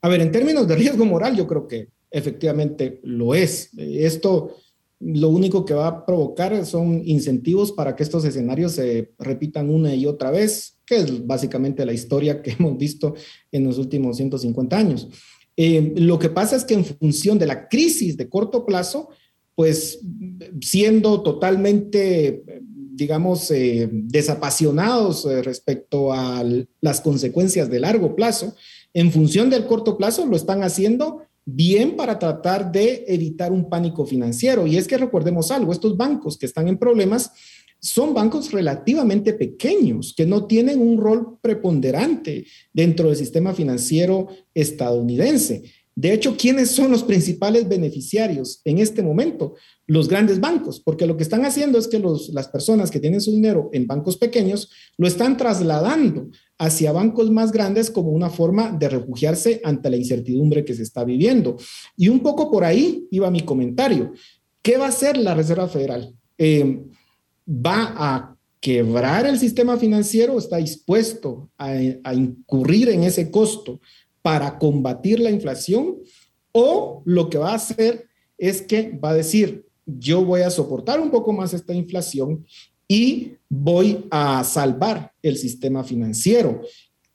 A 0.00 0.08
ver, 0.08 0.22
en 0.22 0.32
términos 0.32 0.66
de 0.66 0.76
riesgo 0.76 1.04
moral, 1.04 1.36
yo 1.36 1.46
creo 1.46 1.68
que 1.68 1.88
efectivamente 2.10 3.00
lo 3.02 3.34
es. 3.34 3.70
Esto 3.76 4.56
lo 5.00 5.30
único 5.30 5.64
que 5.64 5.72
va 5.72 5.86
a 5.86 6.06
provocar 6.06 6.64
son 6.66 7.02
incentivos 7.06 7.72
para 7.72 7.96
que 7.96 8.02
estos 8.02 8.24
escenarios 8.24 8.72
se 8.72 9.12
repitan 9.18 9.70
una 9.70 9.94
y 9.94 10.04
otra 10.04 10.30
vez, 10.30 10.78
que 10.84 10.96
es 10.96 11.26
básicamente 11.26 11.86
la 11.86 11.94
historia 11.94 12.42
que 12.42 12.50
hemos 12.58 12.76
visto 12.76 13.14
en 13.50 13.64
los 13.64 13.78
últimos 13.78 14.18
150 14.18 14.76
años. 14.76 15.08
Eh, 15.56 15.94
lo 15.96 16.18
que 16.18 16.28
pasa 16.28 16.56
es 16.56 16.64
que 16.64 16.74
en 16.74 16.84
función 16.84 17.38
de 17.38 17.46
la 17.46 17.68
crisis 17.68 18.16
de 18.16 18.28
corto 18.28 18.64
plazo, 18.66 19.08
pues 19.54 20.00
siendo 20.60 21.22
totalmente, 21.22 22.44
digamos, 22.62 23.50
eh, 23.50 23.88
desapasionados 23.90 25.24
eh, 25.26 25.42
respecto 25.42 26.12
a 26.12 26.44
las 26.80 27.00
consecuencias 27.00 27.70
de 27.70 27.80
largo 27.80 28.14
plazo, 28.14 28.54
en 28.92 29.12
función 29.12 29.50
del 29.50 29.66
corto 29.66 29.96
plazo 29.96 30.26
lo 30.26 30.36
están 30.36 30.62
haciendo 30.62 31.22
bien 31.54 31.96
para 31.96 32.18
tratar 32.18 32.70
de 32.70 33.04
evitar 33.06 33.52
un 33.52 33.68
pánico 33.68 34.06
financiero. 34.06 34.66
Y 34.66 34.76
es 34.76 34.86
que 34.86 34.98
recordemos 34.98 35.50
algo, 35.50 35.72
estos 35.72 35.96
bancos 35.96 36.38
que 36.38 36.46
están 36.46 36.68
en 36.68 36.78
problemas 36.78 37.30
son 37.80 38.12
bancos 38.12 38.52
relativamente 38.52 39.32
pequeños, 39.32 40.12
que 40.14 40.26
no 40.26 40.46
tienen 40.46 40.80
un 40.80 40.98
rol 40.98 41.38
preponderante 41.40 42.46
dentro 42.72 43.08
del 43.08 43.16
sistema 43.16 43.54
financiero 43.54 44.28
estadounidense. 44.52 45.62
De 45.96 46.12
hecho, 46.12 46.36
¿quiénes 46.36 46.70
son 46.70 46.90
los 46.90 47.02
principales 47.02 47.68
beneficiarios 47.68 48.60
en 48.64 48.78
este 48.78 49.02
momento? 49.02 49.54
Los 49.86 50.08
grandes 50.08 50.40
bancos, 50.40 50.80
porque 50.80 51.06
lo 51.06 51.16
que 51.16 51.22
están 51.22 51.44
haciendo 51.44 51.78
es 51.78 51.88
que 51.88 52.02
las 52.32 52.48
personas 52.48 52.90
que 52.90 53.00
tienen 53.00 53.20
su 53.20 53.32
dinero 53.32 53.70
en 53.72 53.86
bancos 53.86 54.16
pequeños 54.16 54.70
lo 54.96 55.06
están 55.06 55.36
trasladando 55.36 56.28
hacia 56.60 56.92
bancos 56.92 57.30
más 57.30 57.50
grandes 57.50 57.90
como 57.90 58.10
una 58.10 58.30
forma 58.30 58.70
de 58.70 58.88
refugiarse 58.88 59.60
ante 59.64 59.90
la 59.90 59.96
incertidumbre 59.96 60.64
que 60.64 60.74
se 60.74 60.84
está 60.84 61.02
viviendo. 61.02 61.56
Y 61.96 62.08
un 62.08 62.20
poco 62.20 62.50
por 62.50 62.64
ahí 62.64 63.08
iba 63.10 63.30
mi 63.30 63.40
comentario. 63.40 64.12
¿Qué 64.62 64.76
va 64.76 64.86
a 64.86 64.90
hacer 64.90 65.16
la 65.16 65.34
Reserva 65.34 65.66
Federal? 65.66 66.14
Eh, 66.38 66.80
¿Va 67.48 67.94
a 67.96 68.36
quebrar 68.60 69.26
el 69.26 69.38
sistema 69.38 69.76
financiero? 69.76 70.38
¿Está 70.38 70.58
dispuesto 70.58 71.50
a, 71.58 71.72
a 72.04 72.14
incurrir 72.14 72.90
en 72.90 73.02
ese 73.02 73.30
costo? 73.30 73.80
para 74.22 74.58
combatir 74.58 75.20
la 75.20 75.30
inflación 75.30 75.98
o 76.52 77.02
lo 77.04 77.30
que 77.30 77.38
va 77.38 77.52
a 77.52 77.56
hacer 77.56 78.08
es 78.38 78.62
que 78.62 78.98
va 79.02 79.10
a 79.10 79.14
decir, 79.14 79.66
yo 79.86 80.24
voy 80.24 80.42
a 80.42 80.50
soportar 80.50 81.00
un 81.00 81.10
poco 81.10 81.32
más 81.32 81.54
esta 81.54 81.74
inflación 81.74 82.46
y 82.90 83.36
voy 83.48 84.04
a 84.10 84.42
salvar 84.42 85.12
el 85.22 85.36
sistema 85.36 85.84
financiero. 85.84 86.62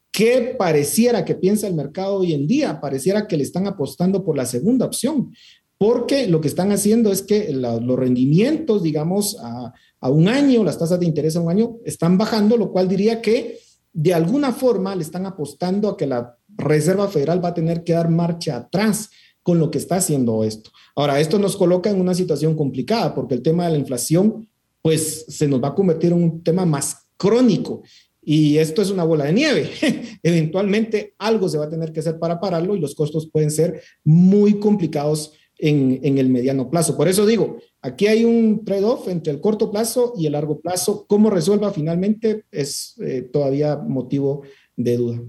¿Qué 0.10 0.56
pareciera 0.58 1.26
que 1.26 1.36
piensa 1.36 1.68
el 1.68 1.74
mercado 1.74 2.16
hoy 2.16 2.34
en 2.34 2.48
día? 2.48 2.80
Pareciera 2.80 3.28
que 3.28 3.36
le 3.36 3.44
están 3.44 3.68
apostando 3.68 4.24
por 4.24 4.38
la 4.38 4.46
segunda 4.46 4.86
opción, 4.86 5.34
porque 5.78 6.28
lo 6.28 6.40
que 6.40 6.48
están 6.48 6.72
haciendo 6.72 7.12
es 7.12 7.22
que 7.22 7.52
los 7.52 8.00
rendimientos, 8.00 8.84
digamos, 8.84 9.38
a, 9.42 9.74
a, 10.00 10.10
un 10.10 10.30
año, 10.30 10.64
las 10.64 10.80
tasas 10.80 10.98
de 10.98 11.08
interés 11.08 11.36
a 11.36 11.42
un 11.42 11.52
año, 11.52 11.76
están 11.84 12.18
bajando, 12.18 12.56
lo 12.56 12.72
cual 12.72 12.88
diría 12.88 13.22
que 13.22 13.60
de 13.92 14.14
alguna 14.14 14.54
forma 14.54 14.96
le 14.96 15.04
están 15.04 15.26
apostando 15.26 15.90
a 15.90 15.98
que 15.98 16.08
la 16.08 16.38
Reserva 16.56 17.10
Federal 17.10 17.44
va 17.44 17.50
a 17.50 17.54
tener 17.54 17.84
que 17.84 17.92
dar 17.92 18.10
marcha 18.10 18.56
atrás 18.56 19.10
con 19.44 19.60
lo 19.60 19.70
que 19.72 19.78
está 19.78 19.98
haciendo 19.98 20.46
esto. 20.46 20.70
Ahora, 20.96 21.20
esto 21.20 21.38
nos 21.38 21.58
coloca 21.58 21.90
en 21.90 22.00
una 22.00 22.14
situación 22.14 22.56
complicada 22.56 23.14
porque 23.14 23.36
el 23.36 23.42
tema 23.42 23.66
de 23.66 23.72
la 23.74 23.78
inflación, 23.78 24.48
pues 24.86 25.26
se 25.30 25.48
nos 25.48 25.64
va 25.64 25.70
a 25.70 25.74
convertir 25.74 26.12
en 26.12 26.22
un 26.22 26.44
tema 26.44 26.64
más 26.64 27.08
crónico 27.18 27.82
Y 28.22 28.60
esto 28.60 28.84
es 28.84 28.92
una 28.92 29.04
bola 29.04 29.26
de 29.26 29.34
nieve. 29.34 29.72
Eventualmente 30.22 31.16
algo 31.18 31.50
se 31.50 31.58
va 31.58 31.66
a 31.66 31.70
tener 31.72 31.92
que 31.92 32.02
hacer 32.02 32.20
para 32.20 32.40
pararlo 32.40 32.76
y 32.76 32.80
los 32.80 32.94
costos 32.94 33.28
pueden 33.32 33.50
ser 33.50 33.82
muy 34.04 34.60
complicados 34.60 35.34
en, 35.58 36.00
en 36.04 36.20
el 36.20 36.30
mediano 36.30 36.70
plazo. 36.70 36.96
Por 36.96 37.08
eso 37.08 37.26
digo, 37.26 37.58
aquí 37.82 38.06
hay 38.06 38.26
un 38.26 38.64
trade-off 38.64 39.08
entre 39.08 39.34
el 39.34 39.42
corto 39.42 39.72
plazo 39.72 40.14
y 40.20 40.28
el 40.28 40.34
largo 40.34 40.60
plazo. 40.60 41.08
¿Cómo 41.08 41.32
resuelva 41.32 41.72
finalmente? 41.72 42.44
Es 42.52 42.94
eh, 43.02 43.24
todavía 43.24 43.78
motivo 43.78 44.44
de 44.76 44.98
duda. 44.98 45.22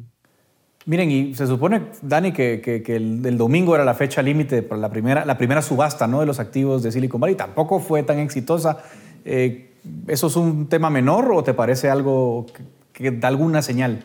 Miren, 0.84 1.10
y 1.10 1.34
se 1.34 1.46
supone, 1.46 1.80
Dani, 2.02 2.32
que, 2.32 2.60
que, 2.60 2.96
el, 2.96 3.38
domingo 3.38 3.74
era 3.74 3.86
la 3.86 3.94
fecha 3.94 4.20
límite 4.20 4.62
para 4.62 4.80
la 4.80 4.90
primera, 4.90 5.24
la 5.24 5.38
primera 5.38 5.62
subasta 5.62 6.06
¿no? 6.06 6.20
de 6.20 6.26
los 6.26 6.40
activos 6.40 6.82
de 6.82 6.92
Silicon 6.92 7.20
Valley. 7.20 7.36
Tampoco 7.36 7.80
fue 7.80 8.02
tan 8.02 8.18
exitosa. 8.18 8.84
Eh, 9.26 9.74
¿Eso 10.06 10.28
es 10.28 10.36
un 10.36 10.68
tema 10.68 10.88
menor 10.88 11.32
o 11.32 11.42
te 11.42 11.52
parece 11.52 11.90
algo 11.90 12.46
que, 12.92 13.10
da 13.10 13.28
alguna 13.28 13.60
señal? 13.60 14.04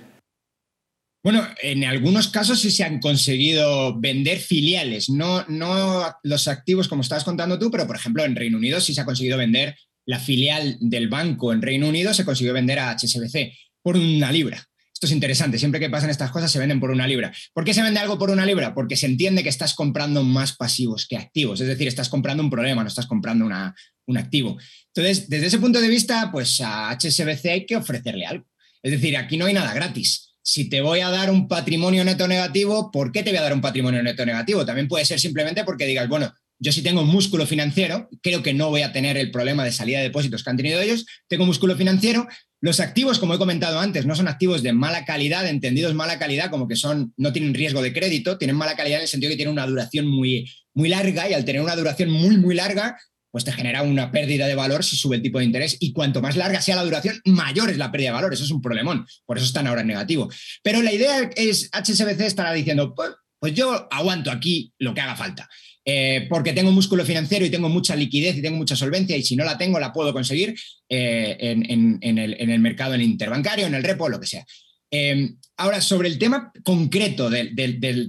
Bueno, 1.24 1.47
en 1.61 1.84
algunos 1.84 2.28
casos 2.28 2.59
sí 2.59 2.72
se 2.72 2.84
han 2.84 2.99
conseguido 2.99 3.99
vender 3.99 4.39
filiales, 4.39 5.09
no, 5.09 5.45
no 5.47 6.03
los 6.24 6.47
activos 6.47 6.88
como 6.88 7.03
estabas 7.03 7.24
contando 7.24 7.59
tú, 7.59 7.69
pero 7.69 7.86
por 7.86 7.95
ejemplo 7.95 8.26
en 8.26 8.36
Reino 8.36 8.57
Unido 8.57 8.82
sí 8.82 8.95
se 8.95 9.01
ha 9.01 9.05
conseguido 9.05 9.38
vender 9.38 9.76
la 10.05 10.19
filial 10.19 10.78
del 10.80 11.09
banco 11.09 11.53
en 11.53 11.61
Reino 11.61 11.88
Unido, 11.88 12.15
se 12.15 12.26
consiguió 12.26 12.53
vender 12.53 12.80
a 12.80 12.97
HSBC 12.97 13.53
por 13.84 13.97
una 13.97 14.32
libra. 14.32 14.67
Esto 14.91 15.05
es 15.05 15.13
interesante, 15.13 15.59
siempre 15.59 15.80
que 15.80 15.89
pasan 15.89 16.09
estas 16.09 16.32
cosas 16.32 16.51
se 16.51 16.59
venden 16.59 16.80
por 16.80 16.91
una 16.91 17.07
libra. 17.07 17.32
¿Por 17.53 17.65
qué 17.65 17.74
se 17.74 17.82
vende 17.82 17.99
algo 17.99 18.19
por 18.19 18.30
una 18.30 18.45
libra? 18.45 18.74
Porque 18.74 18.95
se 18.95 19.07
entiende 19.07 19.41
que 19.43 19.49
estás 19.49 19.74
comprando 19.76 20.24
más 20.24 20.55
pasivos 20.55 21.07
que 21.07 21.17
activos, 21.17 21.61
es 21.61 21.67
decir, 21.67 21.88
estás 21.88 22.09
comprando 22.09 22.43
un 22.43 22.49
problema, 22.49 22.84
no 22.84 22.88
estás 22.88 23.07
comprando 23.07 23.45
una, 23.45 23.76
un 24.05 24.17
activo. 24.17 24.57
Entonces, 24.93 25.29
desde 25.29 25.47
ese 25.47 25.59
punto 25.59 25.79
de 25.79 25.87
vista, 25.87 26.29
pues 26.31 26.59
a 26.61 26.91
HSBC 26.91 27.45
hay 27.45 27.65
que 27.65 27.77
ofrecerle 27.77 28.25
algo. 28.25 28.45
Es 28.83 28.91
decir, 28.91 29.15
aquí 29.15 29.37
no 29.37 29.45
hay 29.45 29.53
nada 29.53 29.73
gratis. 29.73 30.33
Si 30.43 30.69
te 30.69 30.81
voy 30.81 31.01
a 31.01 31.09
dar 31.09 31.29
un 31.29 31.47
patrimonio 31.47 32.03
neto 32.03 32.27
negativo, 32.27 32.91
¿por 32.91 33.11
qué 33.11 33.23
te 33.23 33.29
voy 33.29 33.37
a 33.37 33.43
dar 33.43 33.53
un 33.53 33.61
patrimonio 33.61 34.01
neto 34.01 34.25
negativo? 34.25 34.65
También 34.65 34.87
puede 34.87 35.05
ser 35.05 35.19
simplemente 35.19 35.63
porque 35.63 35.85
digas, 35.85 36.09
bueno, 36.09 36.33
yo 36.59 36.71
sí 36.71 36.81
tengo 36.81 37.01
un 37.01 37.07
músculo 37.07 37.47
financiero, 37.47 38.09
creo 38.21 38.43
que 38.43 38.53
no 38.53 38.69
voy 38.69 38.83
a 38.83 38.91
tener 38.91 39.17
el 39.17 39.31
problema 39.31 39.63
de 39.63 39.71
salida 39.71 39.97
de 39.97 40.05
depósitos 40.05 40.43
que 40.43 40.49
han 40.49 40.57
tenido 40.57 40.79
ellos, 40.79 41.05
tengo 41.27 41.45
músculo 41.45 41.75
financiero, 41.75 42.27
los 42.59 42.79
activos, 42.79 43.17
como 43.17 43.33
he 43.33 43.39
comentado 43.39 43.79
antes, 43.79 44.05
no 44.05 44.15
son 44.15 44.27
activos 44.27 44.61
de 44.61 44.71
mala 44.71 45.03
calidad, 45.03 45.47
entendidos 45.47 45.95
mala 45.95 46.19
calidad 46.19 46.51
como 46.51 46.67
que 46.67 46.75
son, 46.75 47.15
no 47.17 47.33
tienen 47.33 47.55
riesgo 47.55 47.81
de 47.81 47.91
crédito, 47.91 48.37
tienen 48.37 48.55
mala 48.55 48.75
calidad 48.75 48.99
en 48.99 49.03
el 49.03 49.07
sentido 49.07 49.31
que 49.31 49.37
tienen 49.37 49.53
una 49.53 49.65
duración 49.65 50.05
muy, 50.05 50.47
muy 50.75 50.89
larga 50.89 51.27
y 51.27 51.33
al 51.33 51.45
tener 51.45 51.63
una 51.63 51.75
duración 51.75 52.11
muy, 52.11 52.37
muy 52.37 52.53
larga, 52.53 52.95
pues 53.32 53.45
te 53.45 53.51
genera 53.51 53.82
una 53.82 54.11
pérdida 54.11 54.47
de 54.47 54.55
valor 54.55 54.84
si 54.84 54.97
sube 54.97 55.15
el 55.15 55.21
tipo 55.21 55.39
de 55.39 55.45
interés 55.45 55.77
y 55.79 55.93
cuanto 55.93 56.21
más 56.21 56.36
larga 56.36 56.61
sea 56.61 56.75
la 56.75 56.84
duración, 56.84 57.19
mayor 57.25 57.69
es 57.69 57.77
la 57.77 57.91
pérdida 57.91 58.09
de 58.09 58.15
valor. 58.15 58.34
Eso 58.34 58.43
es 58.43 58.51
un 58.51 58.61
problemón, 58.61 59.05
por 59.25 59.38
eso 59.38 59.45
están 59.45 59.67
ahora 59.67 59.82
en 59.82 59.88
negativo. 59.88 60.29
Pero 60.61 60.82
la 60.82 60.93
idea 60.93 61.29
es, 61.36 61.69
HSBC 61.71 62.21
estará 62.21 62.53
diciendo, 62.53 62.93
pues, 62.93 63.11
pues 63.39 63.53
yo 63.53 63.88
aguanto 63.91 64.29
aquí 64.29 64.73
lo 64.77 64.93
que 64.93 65.01
haga 65.01 65.15
falta. 65.15 65.49
Eh, 65.84 66.27
porque 66.29 66.53
tengo 66.53 66.71
músculo 66.71 67.03
financiero 67.03 67.43
y 67.43 67.49
tengo 67.49 67.67
mucha 67.67 67.95
liquidez 67.95 68.38
y 68.38 68.41
tengo 68.41 68.57
mucha 68.57 68.75
solvencia 68.75 69.17
y 69.17 69.23
si 69.23 69.36
no 69.36 69.43
la 69.43 69.57
tengo 69.57 69.79
la 69.79 69.91
puedo 69.91 70.13
conseguir 70.13 70.55
eh, 70.88 71.38
en, 71.39 71.99
el, 72.19 72.59
mercado 72.59 72.93
en 72.93 73.01
interbancario, 73.01 73.65
en 73.65 73.73
el 73.73 73.84
repo, 73.84 74.07
lo 74.07 74.19
que 74.19 74.27
sea. 74.27 74.45
Eh, 74.91 75.32
ahora, 75.57 75.82
sobre 75.82 76.09
el 76.09 76.19
tema 76.19 76.51
concreto 76.63 77.29
del, 77.29 77.55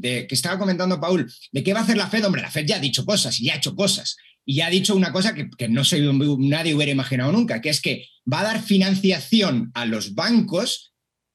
que 0.03 0.27
estaba 0.31 0.59
comentando 0.59 1.01
Paul, 1.01 1.33
de 1.51 1.63
qué 1.63 1.73
va 1.73 1.81
a 1.81 1.85
hacer 1.85 1.97
la 1.97 2.09
Fed, 2.09 2.27
hombre, 2.27 2.43
la 2.43 2.51
Fed 2.51 2.67
ya 2.67 2.77
ha 2.77 2.81
dicho 2.81 3.07
cosas 3.07 3.41
y 3.41 3.47
ya 3.47 3.55
ha 3.55 3.57
hecho 3.57 3.75
cosas. 3.75 4.17
Y 4.45 4.61
ha 4.61 4.71
dicho 4.71 4.95
una 4.95 5.13
cosa 5.13 5.35
que, 5.35 5.49
que 5.51 5.69
no 5.69 5.85
sé, 5.85 6.01
nadie 6.39 6.75
hubiera 6.75 6.93
imaginado 6.93 7.33
nunca, 7.33 7.61
que 7.61 7.71
es 7.71 7.81
que 7.81 8.07
va 8.31 8.41
a 8.41 8.45
dar 8.45 8.63
financiación 8.63 9.71
a 9.75 9.87
los 9.87 10.15
bancos 10.15 10.93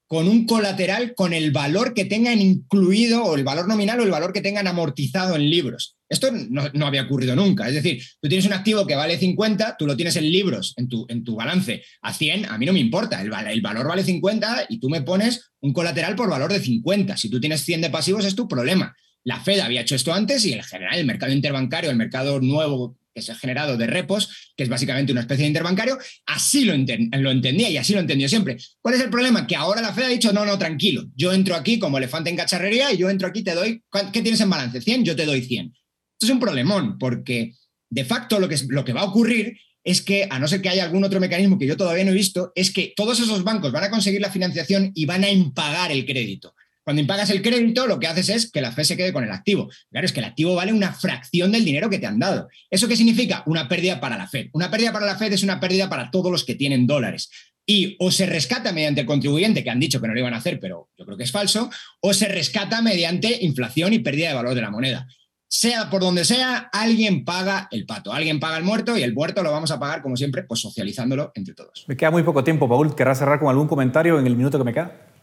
con 0.08 0.30
un 0.30 0.45
colateral 0.45 1.14
con 1.16 1.34
el 1.34 1.51
valor 1.51 1.93
que 1.93 2.05
tengan 2.05 2.39
incluido, 2.39 3.24
o 3.26 3.36
el 3.36 3.43
valor 3.43 3.68
nominal 3.68 3.99
o 3.99 4.03
el 4.03 4.12
valor 4.12 4.32
que 4.32 4.41
tengan 4.41 4.66
amortizado 4.66 5.36
en 5.36 5.49
libros. 5.49 5.97
Esto 6.10 6.32
no, 6.32 6.86
había 6.86 7.03
ocurrido 7.03 7.36
nunca. 7.36 7.68
Es 7.68 7.76
decir, 7.76 8.01
tú 8.22 8.30
tienes 8.30 8.45
un 8.45 8.53
activo 8.53 8.88
que 8.88 8.95
vale 8.95 9.18
50, 9.18 9.76
tú 9.78 9.86
lo 9.86 9.97
tienes 9.97 10.16
en 10.16 10.32
libros, 10.32 10.74
en 10.78 10.88
tu, 10.88 11.05
en 11.10 11.26
tu 11.26 11.36
balance, 11.36 11.84
a 12.01 12.14
100, 12.14 12.45
a 12.45 12.58
mí 12.58 12.66
no 12.66 12.72
me 12.72 12.80
importa. 12.80 13.22
El, 13.22 13.34
el 13.34 13.62
valor 13.62 13.88
vale 13.88 14.03
50 14.03 14.68
y 14.70 14.80
tú 14.80 14.89
me 14.89 15.01
pones 15.01 15.51
un 15.60 15.74
colateral 15.74 16.16
por 16.16 16.30
valor 16.30 16.53
de 16.53 16.62
50. 16.62 17.18
Si 17.18 17.30
tú 17.30 17.41
tienes 17.41 17.62
100 17.66 17.82
de 17.82 17.89
pasivos, 17.89 18.24
es 18.24 18.36
tu 18.36 18.47
problema. 18.47 18.95
La 19.28 19.41
Fed 19.41 19.59
había 19.59 19.82
hecho 19.82 19.93
esto 19.93 20.13
antes 20.13 20.45
y 20.45 20.53
en 20.53 20.63
general 20.63 20.97
el 20.97 21.05
mercado 21.05 21.34
interbancario, 21.34 21.89
el 21.89 21.97
mercado 21.97 22.39
nuevo 22.39 22.97
que 23.13 23.21
se 23.21 23.34
ha 23.34 23.36
generado 23.36 23.75
de 23.75 23.86
repos, 23.86 24.53
que 24.55 24.63
es 24.63 24.69
básicamente 24.69 25.11
una 25.11 25.19
especie 25.19 25.43
de 25.43 25.49
interbancario, 25.49 25.97
así 26.25 26.63
lo, 26.63 26.71
entendía 26.73 27.69
y 27.69 27.75
así 27.75 27.91
lo 27.91 27.99
entendió 27.99 28.30
siempre. 28.30 28.55
¿Cuál 28.80 28.95
es 28.95 29.01
el 29.01 29.09
problema? 29.09 29.45
Que 29.45 29.57
ahora 29.57 29.82
la 29.82 29.91
Fed 29.91 30.03
ha 30.03 30.07
dicho, 30.07 30.32
no, 30.32 30.45
no, 30.45 30.57
tranquilo, 30.57 31.03
yo 31.13 31.34
entro 31.34 31.55
aquí 31.55 31.78
como 31.78 31.97
elefante 31.97 32.30
en 32.30 32.38
cacharrería 32.38 32.93
y 32.93 32.97
yo 32.99 33.09
entro 33.09 33.28
aquí, 33.28 33.43
te 33.43 33.53
doy, 33.53 33.84
¿qué 34.13 34.21
tienes 34.21 34.39
en 34.39 34.49
balance? 34.49 34.80
¿100? 34.80 35.03
Yo 35.03 35.13
te 35.13 35.25
doy 35.25 35.41
100. 35.41 35.73
Esto 35.73 36.25
es 36.25 36.30
un 36.30 36.39
problemón, 36.39 36.97
porque 36.97 37.53
de 37.89 38.05
facto 38.05 38.39
lo 38.39 38.47
que, 38.47 38.55
lo 38.69 38.86
que 38.86 38.93
va 38.93 39.01
a 39.01 39.05
ocurrir 39.05 39.57
es 39.84 40.01
que, 40.01 40.25
a 40.30 40.39
no 40.39 40.47
ser 40.47 40.61
que 40.61 40.69
haya 40.69 40.86
algún 40.86 41.03
otro 41.03 41.19
mecanismo 41.19 41.59
que 41.59 41.67
yo 41.67 41.75
todavía 41.75 42.05
no 42.05 42.11
he 42.11 42.13
visto, 42.13 42.53
es 42.55 42.71
que 42.71 42.93
todos 42.95 43.19
esos 43.19 43.43
bancos 43.43 43.73
van 43.73 43.84
a 43.84 43.89
conseguir 43.89 44.21
la 44.21 44.32
financiación 44.32 44.93
y 44.95 45.05
van 45.05 45.25
a 45.25 45.30
impagar 45.30 45.91
el 45.91 46.05
crédito. 46.05 46.53
Cuando 46.88 47.01
impagas 47.01 47.29
el 47.31 47.41
crédito, 47.41 47.85
lo 47.85 47.99
que 47.99 48.07
haces 48.07 48.29
es 48.29 48.49
que 48.49 48.61
la 48.61 48.71
FED 48.71 48.83
se 48.83 48.95
quede 48.95 49.11
con 49.11 49.21
el 49.21 49.31
activo. 49.33 49.69
Claro, 49.91 50.05
es 50.05 50.13
que 50.13 50.21
el 50.21 50.25
activo 50.25 50.55
vale 50.55 50.71
una 50.71 50.93
fracción 50.93 51.51
del 51.51 51.65
dinero 51.65 51.89
que 51.89 51.99
te 51.99 52.05
han 52.05 52.17
dado. 52.17 52.47
¿Eso 52.69 52.88
qué 52.88 52.95
significa? 52.95 53.43
Una 53.45 53.67
pérdida 53.67 53.99
para 53.99 54.17
la 54.17 54.25
Fed. 54.25 54.47
Una 54.53 54.71
pérdida 54.71 54.93
para 54.93 55.05
la 55.05 55.17
Fed 55.17 55.33
es 55.33 55.43
una 55.43 55.59
pérdida 55.59 55.89
para 55.89 56.09
todos 56.11 56.31
los 56.31 56.45
que 56.45 56.55
tienen 56.55 56.88
dólares. 56.88 57.29
Y 57.65 57.97
o 57.99 58.09
se 58.09 58.25
rescata 58.25 58.71
mediante 58.71 59.01
el 59.01 59.05
contribuyente, 59.05 59.65
que 59.65 59.69
han 59.69 59.81
dicho 59.81 59.99
que 59.99 60.07
no 60.07 60.13
lo 60.13 60.19
iban 60.21 60.33
a 60.33 60.38
hacer, 60.38 60.61
pero 60.61 60.88
yo 60.97 61.03
creo 61.03 61.17
que 61.17 61.25
es 61.25 61.31
falso, 61.33 61.69
o 61.99 62.13
se 62.13 62.29
rescata 62.29 62.81
mediante 62.81 63.38
inflación 63.41 63.91
y 63.91 63.99
pérdida 63.99 64.29
de 64.29 64.35
valor 64.35 64.55
de 64.55 64.61
la 64.61 64.71
moneda 64.71 65.05
sea 65.49 65.89
por 65.89 66.01
donde 66.01 66.25
sea, 66.25 66.69
alguien 66.73 67.23
paga 67.23 67.69
el 67.71 67.85
pato, 67.85 68.11
alguien 68.11 68.38
paga 68.38 68.57
el 68.57 68.65
muerto 68.65 68.97
y 68.97 69.03
el 69.03 69.13
muerto 69.13 69.43
lo 69.43 69.51
vamos 69.51 69.71
a 69.71 69.79
pagar, 69.79 70.01
como 70.01 70.17
siempre, 70.17 70.43
pues 70.43 70.59
socializándolo 70.59 71.31
entre 71.35 71.53
todos. 71.53 71.85
Me 71.88 71.95
queda 71.95 72.11
muy 72.11 72.23
poco 72.23 72.43
tiempo, 72.43 72.67
Paul. 72.67 72.95
¿Querrás 72.95 73.19
cerrar 73.19 73.39
con 73.39 73.47
algún 73.47 73.67
comentario 73.67 74.19
en 74.19 74.27
el 74.27 74.35
minuto 74.35 74.57
que 74.57 74.65
me 74.65 74.73
queda? 74.73 75.16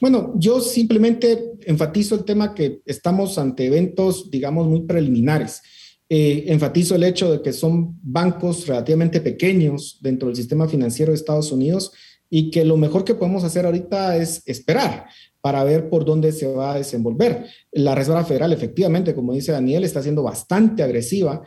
Bueno, 0.00 0.34
yo 0.36 0.60
simplemente 0.60 1.52
enfatizo 1.64 2.14
el 2.14 2.24
tema 2.24 2.54
que 2.54 2.80
estamos 2.84 3.38
ante 3.38 3.66
eventos, 3.66 4.30
digamos, 4.30 4.66
muy 4.66 4.82
preliminares. 4.82 5.62
Eh, 6.08 6.44
enfatizo 6.48 6.94
el 6.94 7.02
hecho 7.02 7.32
de 7.32 7.42
que 7.42 7.52
son 7.52 7.98
bancos 8.02 8.66
relativamente 8.66 9.20
pequeños 9.20 9.98
dentro 10.00 10.28
del 10.28 10.36
sistema 10.36 10.68
financiero 10.68 11.10
de 11.10 11.16
Estados 11.16 11.50
Unidos 11.50 11.92
y 12.30 12.50
que 12.50 12.64
lo 12.64 12.76
mejor 12.76 13.04
que 13.04 13.14
podemos 13.14 13.42
hacer 13.42 13.66
ahorita 13.66 14.16
es 14.16 14.42
esperar 14.46 15.06
para 15.40 15.64
ver 15.64 15.88
por 15.88 16.04
dónde 16.04 16.32
se 16.32 16.46
va 16.46 16.74
a 16.74 16.78
desenvolver. 16.78 17.46
La 17.72 17.94
Reserva 17.94 18.24
Federal, 18.24 18.52
efectivamente, 18.52 19.14
como 19.14 19.32
dice 19.32 19.52
Daniel, 19.52 19.84
está 19.84 20.02
siendo 20.02 20.22
bastante 20.22 20.82
agresiva 20.82 21.42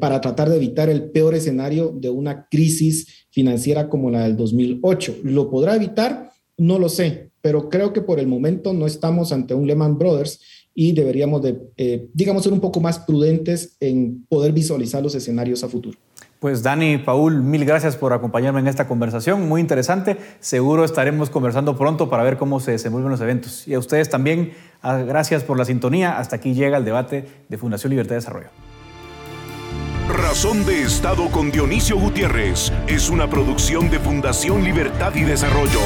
para 0.00 0.20
tratar 0.20 0.48
de 0.48 0.56
evitar 0.56 0.90
el 0.90 1.10
peor 1.10 1.34
escenario 1.34 1.92
de 1.96 2.10
una 2.10 2.48
crisis 2.48 3.26
financiera 3.30 3.88
como 3.88 4.10
la 4.10 4.24
del 4.24 4.36
2008. 4.36 5.18
¿Lo 5.22 5.50
podrá 5.50 5.76
evitar? 5.76 6.32
No 6.56 6.78
lo 6.78 6.88
sé, 6.88 7.31
pero 7.42 7.68
creo 7.68 7.92
que 7.92 8.00
por 8.00 8.18
el 8.18 8.26
momento 8.26 8.72
no 8.72 8.86
estamos 8.86 9.32
ante 9.32 9.52
un 9.52 9.66
Lehman 9.66 9.98
Brothers 9.98 10.40
y 10.74 10.92
deberíamos 10.92 11.42
de, 11.42 11.60
eh, 11.76 12.08
digamos, 12.14 12.44
ser 12.44 12.52
un 12.52 12.60
poco 12.60 12.80
más 12.80 12.98
prudentes 13.00 13.76
en 13.80 14.24
poder 14.28 14.52
visualizar 14.52 15.02
los 15.02 15.14
escenarios 15.14 15.62
a 15.64 15.68
futuro. 15.68 15.98
Pues 16.40 16.62
Dani, 16.62 16.98
Paul, 16.98 17.42
mil 17.42 17.64
gracias 17.64 17.94
por 17.96 18.12
acompañarme 18.12 18.58
en 18.58 18.66
esta 18.66 18.88
conversación, 18.88 19.48
muy 19.48 19.60
interesante. 19.60 20.16
Seguro 20.40 20.84
estaremos 20.84 21.30
conversando 21.30 21.76
pronto 21.76 22.10
para 22.10 22.24
ver 22.24 22.36
cómo 22.36 22.58
se 22.58 22.72
desenvuelven 22.72 23.12
los 23.12 23.20
eventos. 23.20 23.68
Y 23.68 23.74
a 23.74 23.78
ustedes 23.78 24.10
también, 24.10 24.52
ah, 24.80 24.98
gracias 24.98 25.44
por 25.44 25.56
la 25.56 25.64
sintonía. 25.64 26.18
Hasta 26.18 26.36
aquí 26.36 26.54
llega 26.54 26.78
el 26.78 26.84
debate 26.84 27.26
de 27.48 27.58
Fundación 27.58 27.90
Libertad 27.90 28.14
y 28.14 28.16
Desarrollo. 28.16 28.48
Razón 30.08 30.66
de 30.66 30.82
Estado 30.82 31.30
con 31.30 31.52
Dionisio 31.52 31.96
Gutiérrez 31.96 32.72
es 32.88 33.08
una 33.08 33.30
producción 33.30 33.88
de 33.88 34.00
Fundación 34.00 34.64
Libertad 34.64 35.14
y 35.14 35.22
Desarrollo. 35.22 35.78